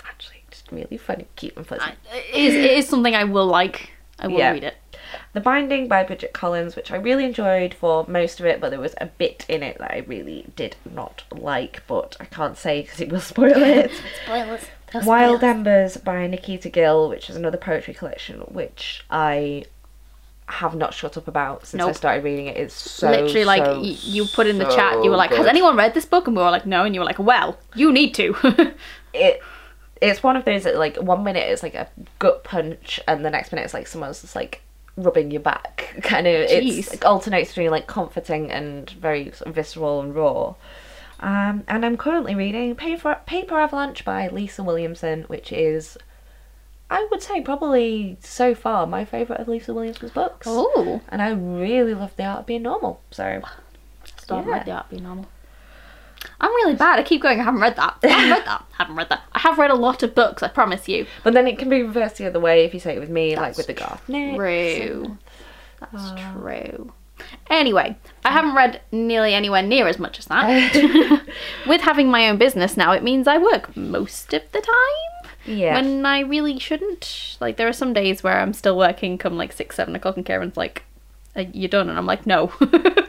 actually 0.05 0.43
just 0.51 0.71
really 0.71 0.97
funny, 0.97 1.25
cute, 1.35 1.57
and 1.57 1.65
fuzzy. 1.65 1.81
I, 1.81 1.95
it, 2.15 2.35
is, 2.35 2.53
it 2.53 2.71
is 2.71 2.87
something 2.87 3.15
I 3.15 3.23
will 3.23 3.47
like. 3.47 3.89
I 4.19 4.27
will 4.27 4.37
Yeah. 4.37 4.51
read 4.51 4.63
it. 4.63 4.75
The 5.33 5.41
Binding 5.41 5.87
by 5.87 6.03
Bridget 6.03 6.33
Collins, 6.33 6.75
which 6.75 6.91
I 6.91 6.95
really 6.97 7.25
enjoyed 7.25 7.73
for 7.73 8.05
most 8.07 8.39
of 8.39 8.45
it, 8.45 8.59
but 8.59 8.69
there 8.69 8.79
was 8.79 8.95
a 8.99 9.07
bit 9.07 9.45
in 9.47 9.63
it 9.63 9.77
that 9.79 9.91
I 9.91 9.99
really 10.07 10.45
did 10.55 10.75
not 10.93 11.23
like, 11.31 11.83
but 11.87 12.15
I 12.19 12.25
can't 12.25 12.57
say 12.57 12.81
because 12.81 13.01
it 13.01 13.09
will 13.09 13.19
spoil 13.19 13.51
it. 13.55 13.91
Spoilers. 14.25 14.65
Wild 15.03 15.43
Embers 15.43 15.97
by 15.97 16.25
Nikita 16.27 16.69
Gill, 16.69 17.09
which 17.09 17.29
is 17.29 17.35
another 17.35 17.57
poetry 17.57 17.93
collection, 17.93 18.39
which 18.41 19.03
I 19.09 19.65
have 20.47 20.75
not 20.75 20.93
shut 20.93 21.17
up 21.17 21.27
about 21.27 21.65
since 21.65 21.81
I 21.83 21.91
started 21.91 22.23
reading 22.23 22.45
it. 22.45 22.55
It's 22.55 22.73
so 22.73 23.09
Literally, 23.09 23.45
like 23.45 23.65
so, 23.65 23.79
y- 23.81 23.97
you 24.01 24.25
put 24.25 24.47
in 24.47 24.57
the 24.59 24.65
chat, 24.65 25.03
you 25.03 25.09
were 25.09 25.15
so 25.15 25.17
like, 25.17 25.31
"Has 25.31 25.39
good. 25.39 25.47
anyone 25.47 25.75
read 25.75 25.93
this 25.95 26.05
book?" 26.05 26.27
And 26.27 26.35
we 26.37 26.43
were 26.43 26.51
like, 26.51 26.65
"No," 26.65 26.83
and 26.83 26.93
you 26.93 27.01
were 27.01 27.05
like, 27.05 27.19
"Well, 27.19 27.57
you 27.73 27.91
need 27.91 28.13
to." 28.15 28.35
it 29.13 29.41
it's 30.01 30.21
one 30.21 30.35
of 30.35 30.45
those 30.45 30.63
that 30.63 30.75
like 30.77 30.97
one 30.97 31.23
minute 31.23 31.43
it's 31.47 31.63
like 31.63 31.73
a 31.73 31.87
gut 32.19 32.43
punch 32.43 32.99
and 33.07 33.23
the 33.25 33.29
next 33.29 33.51
minute 33.51 33.63
it's 33.63 33.73
like 33.73 33.87
someone's 33.87 34.21
just 34.21 34.35
like 34.35 34.61
rubbing 34.97 35.31
your 35.31 35.41
back 35.41 35.95
kind 36.01 36.27
of 36.27 36.33
it's 36.33 36.89
Jeez. 36.89 36.93
it 36.93 37.03
alternates 37.05 37.51
between 37.51 37.71
like 37.71 37.87
comforting 37.87 38.51
and 38.51 38.89
very 38.91 39.25
sort 39.31 39.47
of 39.47 39.55
visceral 39.55 40.01
and 40.01 40.15
raw 40.15 40.55
um, 41.19 41.63
and 41.67 41.85
I'm 41.85 41.97
currently 41.97 42.35
reading 42.35 42.75
Paper, 42.75 43.17
Paper 43.25 43.57
Avalanche 43.57 44.03
by 44.03 44.27
Lisa 44.27 44.61
Williamson, 44.63 45.23
which 45.23 45.51
is 45.51 45.97
I 46.89 47.07
would 47.09 47.21
say 47.21 47.41
probably 47.41 48.17
so 48.21 48.53
far 48.53 48.85
my 48.85 49.05
favourite 49.05 49.41
of 49.41 49.47
Lisa 49.47 49.73
Williamson's 49.73 50.11
books. 50.11 50.45
Oh, 50.49 51.01
And 51.09 51.21
I 51.21 51.31
really 51.31 51.93
love 51.93 52.15
The 52.15 52.25
Art 52.25 52.41
of 52.41 52.45
Being 52.45 52.63
Normal. 52.63 53.01
So 53.11 53.41
Yeah. 54.29 54.45
read 54.45 54.65
The 54.65 54.71
Art 54.71 54.85
of 54.85 54.89
Being 54.91 55.03
Normal. 55.03 55.25
I'm 56.39 56.51
really 56.51 56.75
bad. 56.75 56.99
I 56.99 57.03
keep 57.03 57.21
going. 57.21 57.39
I 57.39 57.43
haven't 57.43 57.61
read 57.61 57.75
that. 57.75 57.97
I 58.03 58.07
haven't 58.07 58.29
read 58.31 58.45
that. 58.45 58.65
I 58.73 58.77
haven't 58.77 58.95
read 58.95 59.09
that. 59.09 59.21
I 59.33 59.39
have 59.39 59.57
read 59.57 59.71
a 59.71 59.75
lot 59.75 60.03
of 60.03 60.15
books. 60.15 60.43
I 60.43 60.47
promise 60.47 60.87
you. 60.87 61.05
But 61.23 61.33
then 61.33 61.47
it 61.47 61.57
can 61.57 61.69
be 61.69 61.81
reversed 61.83 62.17
the 62.17 62.27
other 62.27 62.39
way 62.39 62.65
if 62.65 62.73
you 62.73 62.79
say 62.79 62.95
it 62.95 62.99
with 62.99 63.09
me, 63.09 63.35
That's 63.35 63.41
like 63.41 63.57
with 63.57 63.67
the 63.67 63.73
Garth 63.73 64.07
Nix. 64.09 64.35
True. 64.37 65.17
That's 65.79 65.93
Ah. 65.95 66.33
true. 66.39 66.91
Anyway, 67.49 67.95
I 68.25 68.31
haven't 68.31 68.55
read 68.55 68.81
nearly 68.91 69.33
anywhere 69.33 69.61
near 69.61 69.87
as 69.87 69.97
much 69.99 70.19
as 70.19 70.25
that. 70.25 71.21
With 71.67 71.81
having 71.81 72.09
my 72.11 72.27
own 72.27 72.37
business 72.37 72.75
now, 72.75 72.91
it 72.91 73.03
means 73.03 73.27
I 73.27 73.37
work 73.37 73.75
most 73.75 74.33
of 74.33 74.41
the 74.51 74.59
time. 74.61 75.31
Yeah. 75.45 75.75
When 75.75 76.05
I 76.05 76.19
really 76.19 76.59
shouldn't. 76.59 77.37
Like, 77.39 77.55
there 77.57 77.67
are 77.69 77.73
some 77.73 77.93
days 77.93 78.21
where 78.21 78.39
I'm 78.39 78.51
still 78.53 78.77
working 78.77 79.17
come 79.17 79.37
like 79.37 79.53
6, 79.53 79.75
7 79.75 79.95
o'clock, 79.95 80.17
and 80.17 80.25
Karen's 80.25 80.57
like, 80.57 80.83
Are 81.35 81.43
you 81.43 81.67
done? 81.67 81.87
And 81.89 81.97
I'm 81.97 82.05
like, 82.05 82.25
No. 82.25 82.51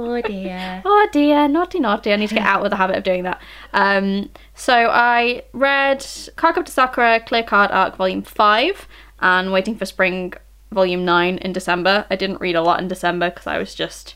Oh 0.00 0.20
dear. 0.20 0.80
oh 0.84 1.08
dear, 1.12 1.48
naughty, 1.48 1.80
naughty. 1.80 2.12
I 2.12 2.16
need 2.16 2.28
to 2.28 2.36
get 2.36 2.46
out 2.46 2.64
of 2.64 2.70
the 2.70 2.76
habit 2.76 2.96
of 2.96 3.02
doing 3.02 3.24
that. 3.24 3.40
Um, 3.72 4.30
so 4.54 4.72
I 4.72 5.42
read 5.52 5.98
Cardcaptor 5.98 6.68
Sakura 6.68 7.18
Clear 7.18 7.42
Card 7.42 7.72
Arc 7.72 7.96
Volume 7.96 8.22
5 8.22 8.86
and 9.18 9.52
Waiting 9.52 9.76
for 9.76 9.86
Spring 9.86 10.34
Volume 10.70 11.04
9 11.04 11.38
in 11.38 11.52
December. 11.52 12.06
I 12.10 12.14
didn't 12.14 12.40
read 12.40 12.54
a 12.54 12.62
lot 12.62 12.78
in 12.78 12.86
December 12.86 13.30
because 13.30 13.48
I 13.48 13.58
was 13.58 13.74
just, 13.74 14.14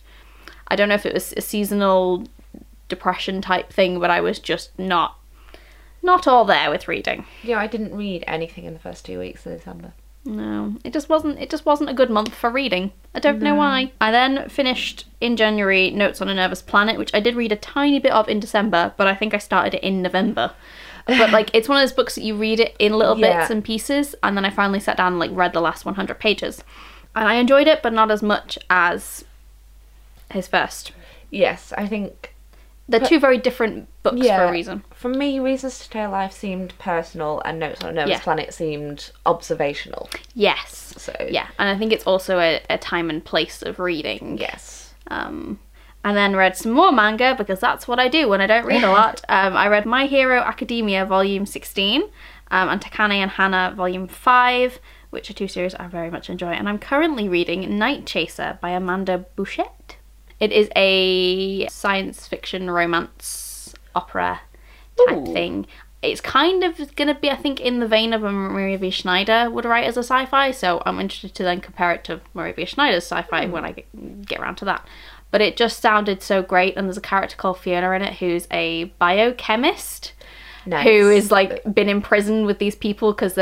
I 0.69 0.77
don't 0.77 0.89
know 0.89 0.95
if 0.95 1.05
it 1.05 1.15
was 1.15 1.35
a 1.37 1.41
seasonal 1.41 2.29
depression 2.89 3.43
type 3.43 3.73
thing, 3.73 3.99
but 3.99 4.09
I 4.09 4.21
was 4.21 4.39
just 4.39 4.79
not, 4.79 5.19
not 6.01 6.29
all 6.29 6.45
there 6.45 6.71
with 6.71 6.87
reading. 6.87 7.27
Yeah, 7.43 7.59
I 7.59 7.67
didn't 7.67 7.97
read 7.97 8.23
anything 8.29 8.67
in 8.67 8.73
the 8.73 8.79
first 8.79 9.05
two 9.05 9.19
weeks 9.19 9.45
of 9.47 9.59
December. 9.59 9.95
No, 10.25 10.77
it 10.85 10.93
just 10.93 11.09
wasn't. 11.09 11.41
It 11.41 11.51
just 11.51 11.67
wasn't 11.67 11.91
a 11.91 11.95
good 11.95 12.09
month 12.11 12.33
for 12.35 12.49
reading. 12.49 12.93
I 13.15 13.19
don't 13.19 13.41
know 13.43 13.57
why. 13.57 13.91
I 14.01 14.13
then 14.13 14.49
finished 14.49 15.07
in 15.21 15.37
January 15.37 15.91
Notes 15.91 16.21
on 16.21 16.29
a 16.29 16.35
Nervous 16.35 16.63
Planet, 16.63 16.97
which 16.97 17.13
I 17.13 17.19
did 17.21 17.35
read 17.35 17.51
a 17.51 17.57
tiny 17.57 17.99
bit 17.99 18.13
of 18.13 18.29
in 18.29 18.39
December, 18.39 18.95
but 18.97 19.09
I 19.09 19.15
think 19.17 19.35
I 19.35 19.39
started 19.39 19.75
it 19.75 19.83
in 19.83 20.01
November. 20.01 20.53
But 21.07 21.31
like, 21.33 21.51
it's 21.53 21.69
one 21.69 21.79
of 21.79 21.83
those 21.83 21.93
books 21.97 22.15
that 22.15 22.23
you 22.23 22.37
read 22.37 22.61
it 22.61 22.77
in 22.79 22.93
little 22.93 23.19
Yeah. 23.19 23.41
bits 23.41 23.51
and 23.51 23.65
pieces, 23.65 24.15
and 24.23 24.37
then 24.37 24.45
I 24.45 24.51
finally 24.51 24.79
sat 24.79 24.97
down 24.97 25.15
and 25.15 25.19
like 25.19 25.33
read 25.35 25.53
the 25.53 25.61
last 25.61 25.85
100 25.85 26.21
pages, 26.21 26.63
and 27.17 27.27
I 27.27 27.35
enjoyed 27.35 27.67
it, 27.67 27.83
but 27.83 27.93
not 27.93 28.13
as 28.13 28.23
much 28.23 28.57
as 28.71 29.25
his 30.31 30.47
first. 30.47 30.93
Yes, 31.31 31.73
I 31.77 31.89
think 31.89 32.32
They're 32.93 33.01
But- 33.01 33.09
two 33.09 33.19
very 33.19 33.39
different 33.39 33.89
books 34.05 34.25
for 34.27 34.45
a 34.45 34.51
reason. 34.53 34.85
for 34.95 35.09
me, 35.09 35.41
Reasons 35.41 35.79
to 35.79 35.85
Stay 35.85 36.03
Alive 36.03 36.33
seemed 36.33 36.77
personal, 36.79 37.41
and 37.45 37.59
Notes 37.59 37.83
on 37.83 37.91
a 37.91 37.93
Nervous 37.95 38.11
Yeah. 38.11 38.21
Planet 38.21 38.55
seemed 38.55 39.11
observational. 39.27 40.09
Yes. 40.35 40.95
So 40.99 41.13
Yeah, 41.29 41.47
and 41.59 41.69
I 41.69 41.77
think 41.77 41.93
it's 41.93 42.05
also 42.07 42.39
a, 42.39 42.61
a 42.71 42.79
time 42.79 43.11
and 43.11 43.25
place 43.25 43.63
of 43.63 43.79
reading. 43.81 44.39
yes, 44.39 44.95
Um, 45.11 45.59
and 46.05 46.17
then 46.17 46.37
read 46.37 46.57
some 46.57 46.73
more 46.73 46.93
manga 46.93 47.35
because 47.37 47.61
that's 47.61 47.89
what 47.89 47.99
I 47.99 48.09
do 48.09 48.29
when 48.29 48.41
I 48.41 48.47
don't 48.47 48.67
read 48.67 48.85
a 48.85 48.91
lot. 49.01 49.23
Um, 49.29 49.57
I 49.57 49.69
read 49.69 49.87
My 49.87 50.07
Hero 50.07 50.41
Academia 50.41 51.07
Volume 51.07 51.47
16 51.47 52.03
um, 52.51 52.69
and 52.69 52.81
Takane 52.81 53.15
and 53.23 53.31
Hana 53.31 53.73
Volume 53.77 54.07
5, 54.07 54.79
which 55.11 55.31
are 55.31 55.35
two 55.35 55.49
series 55.49 55.75
I 55.77 55.87
very 55.87 56.11
much 56.11 56.29
enjoy. 56.29 56.51
And 56.53 56.69
I'm 56.69 56.79
currently 56.79 57.29
reading 57.29 57.63
Nightchaser 57.79 58.61
by 58.61 58.71
Amanda 58.71 59.25
Bouchet. 59.37 59.97
It 60.43 60.51
is 60.51 60.69
a 60.75 61.69
science 61.69 62.27
fiction 62.27 62.69
romance 62.69 63.75
opera 63.95 64.41
type 65.07 65.19
Ooh. 65.19 65.33
thing. 65.33 65.67
It's 66.03 66.21
kind 66.21 66.65
of 66.65 66.79
going 66.97 67.07
to 67.07 67.15
be, 67.15 67.31
I 67.31 67.37
think, 67.37 67.61
in 67.61 67.79
the 67.79 67.87
vein 67.87 68.13
of 68.13 68.25
a 68.25 68.33
Maria 68.33 68.77
V. 68.77 68.91
Snyder 68.91 69.49
would 69.49 69.65
write 69.65 69.85
as 69.85 69.97
a 69.97 70.03
sci-fi. 70.03 70.51
So 70.51 70.83
I'm 70.85 70.99
interested 70.99 71.33
to 71.37 71.45
then 71.45 71.61
compare 71.61 71.93
it 71.93 72.03
to 72.07 72.21
Maria 72.35 72.55
V. 72.55 72.67
Snyder's 72.67 73.05
sci-fi 73.05 73.47
hmm. 73.47 73.53
when 73.53 73.65
I 73.65 73.71
get, 73.71 74.27
get 74.27 74.41
around 74.41 74.57
to 74.57 74.65
that. 74.65 74.85
But 75.31 75.43
it 75.43 75.57
just 75.57 75.79
sounded 75.79 76.25
so 76.25 76.43
great, 76.43 76.77
and 76.77 76.89
there's 76.89 76.97
a 76.97 77.01
character 77.01 77.37
called 77.37 77.59
Fiona 77.59 77.93
in 77.93 78.03
it 78.03 78.15
who's 78.15 78.49
a 78.51 78.87
biochemist 78.99 80.13
nice. 80.67 80.85
who 80.85 81.09
is 81.09 81.31
like 81.31 81.63
been 81.73 81.89
in 81.89 82.03
prison 82.03 82.47
with 82.47 82.59
these 82.59 82.75
people 82.75 83.13
because 83.13 83.35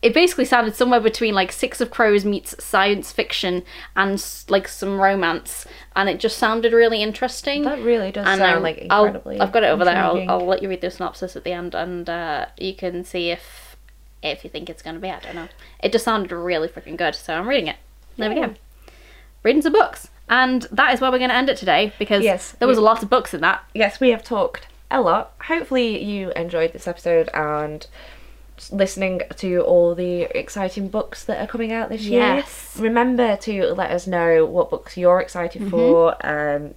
it 0.00 0.14
basically 0.14 0.44
sounded 0.44 0.74
somewhere 0.76 1.00
between 1.00 1.34
like 1.34 1.50
Six 1.50 1.80
of 1.80 1.90
Crows 1.90 2.24
meets 2.24 2.62
science 2.62 3.10
fiction 3.12 3.64
and 3.96 4.24
like 4.48 4.68
some 4.68 5.00
romance, 5.00 5.66
and 5.96 6.08
it 6.08 6.20
just 6.20 6.38
sounded 6.38 6.72
really 6.72 7.02
interesting. 7.02 7.62
that 7.64 7.80
really 7.82 8.12
does 8.12 8.26
and 8.26 8.38
sound 8.38 8.58
I- 8.58 8.60
like 8.60 8.78
incredibly. 8.78 9.40
I've 9.40 9.52
got 9.52 9.64
it 9.64 9.68
over 9.68 9.84
there. 9.84 9.96
I'll. 9.96 10.30
I'll 10.30 10.46
let 10.46 10.62
you 10.62 10.68
read 10.68 10.80
the 10.82 10.90
synopsis 10.90 11.34
at 11.36 11.44
the 11.44 11.52
end, 11.52 11.74
and 11.74 12.08
uh, 12.08 12.46
you 12.58 12.74
can 12.74 13.04
see 13.04 13.30
if 13.30 13.76
if 14.22 14.44
you 14.44 14.50
think 14.50 14.68
it's 14.70 14.82
going 14.82 14.94
to 14.94 15.00
be. 15.00 15.10
I 15.10 15.18
don't 15.20 15.34
know. 15.34 15.48
It 15.82 15.92
just 15.92 16.04
sounded 16.04 16.30
really 16.32 16.68
freaking 16.68 16.96
good, 16.96 17.14
so 17.14 17.34
I'm 17.34 17.48
reading 17.48 17.68
it. 17.68 17.76
There 18.16 18.28
we 18.28 18.34
go. 18.36 18.54
Reading 19.42 19.62
some 19.62 19.72
books, 19.72 20.08
and 20.28 20.62
that 20.72 20.92
is 20.94 21.00
where 21.00 21.10
we're 21.12 21.18
going 21.18 21.30
to 21.30 21.36
end 21.36 21.48
it 21.48 21.56
today 21.56 21.92
because 21.98 22.22
Yes, 22.24 22.52
there 22.58 22.66
was 22.68 22.76
we- 22.78 22.82
a 22.82 22.84
lot 22.84 23.02
of 23.02 23.10
books 23.10 23.32
in 23.34 23.40
that. 23.40 23.64
yes, 23.74 24.00
we 24.00 24.10
have 24.10 24.22
talked 24.24 24.66
a 24.90 25.00
lot. 25.00 25.34
Hopefully, 25.46 26.02
you 26.02 26.30
enjoyed 26.32 26.72
this 26.72 26.86
episode 26.88 27.28
and 27.34 27.86
listening 28.72 29.22
to 29.36 29.60
all 29.62 29.94
the 29.94 30.22
exciting 30.36 30.88
books 30.88 31.24
that 31.24 31.40
are 31.42 31.46
coming 31.46 31.72
out 31.72 31.88
this 31.88 32.02
year. 32.02 32.20
Yes. 32.36 32.76
Remember 32.78 33.36
to 33.38 33.74
let 33.74 33.90
us 33.90 34.06
know 34.06 34.44
what 34.44 34.70
books 34.70 34.96
you're 34.96 35.20
excited 35.20 35.62
Mm-hmm. 35.62 35.70
for. 35.70 36.26
Um, 36.26 36.74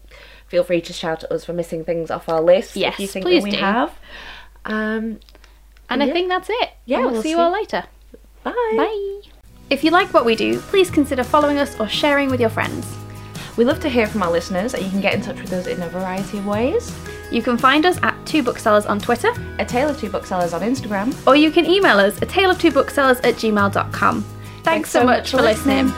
feel 0.48 0.64
free 0.64 0.82
to 0.82 0.94
shout 0.94 1.24
at 1.24 1.32
us 1.32 1.46
for 1.46 1.54
missing 1.54 1.84
things 1.86 2.12
off 2.12 2.28
our 2.28 2.42
list 2.42 2.76
Yes, 2.76 2.96
if 2.96 3.00
you 3.00 3.08
think 3.08 3.26
please 3.26 3.44
that 3.44 3.50
we 3.52 3.56
do. 3.58 3.62
have. 3.64 3.92
Um, 4.66 5.20
And 5.90 6.02
I 6.02 6.06
Yeah. 6.08 6.14
think 6.14 6.30
that's 6.30 6.50
it. 6.50 6.70
Yeah, 6.86 7.00
we'll, 7.00 7.12
we'll 7.12 7.22
see 7.24 7.32
you 7.32 7.40
all 7.40 7.52
later. 7.52 7.84
bye. 8.44 8.54
Bye. 8.78 9.22
If 9.70 9.84
you 9.84 9.92
like 9.92 10.14
what 10.14 10.26
we 10.26 10.36
do, 10.36 10.60
please 10.60 10.90
consider 10.92 11.24
following 11.24 11.58
us 11.58 11.80
or 11.80 11.88
sharing 11.88 12.30
with 12.30 12.40
your 12.42 12.50
friends. 12.50 12.86
We 13.58 13.64
love 13.66 13.80
to 13.82 13.90
hear 13.90 14.08
from 14.08 14.24
our 14.24 14.32
listeners. 14.32 14.74
And 14.74 14.84
you 14.84 14.90
can 14.90 15.02
get 15.02 15.14
in 15.14 15.22
touch 15.22 15.40
with 15.42 15.52
us 15.54 15.68
in 15.68 15.82
a 15.82 15.90
variety 15.90 16.38
of 16.40 16.46
ways. 16.46 16.94
You 17.32 17.42
can 17.42 17.58
find 17.58 17.86
us 17.86 17.98
at 18.04 18.16
Two 18.26 18.44
Booksellers 18.44 18.86
on 18.86 19.00
Twitter, 19.00 19.32
A 19.60 19.66
Tale 19.66 19.90
of 19.90 20.00
Two 20.00 20.10
Booksellers 20.10 20.54
on 20.54 20.62
Instagram. 20.62 21.16
or 21.28 21.36
you 21.36 21.52
can 21.52 21.66
email 21.66 21.98
us 21.98 22.22
at 22.22 22.30
tale 22.30 22.50
of 22.52 22.60
two 22.60 22.72
booksellers 22.72 23.20
at 23.22 23.36
gmail.com. 23.36 24.24
Thanks, 24.64 24.90
so 24.92 25.04
much 25.04 25.32
for 25.32 25.42
listening. 25.42 25.92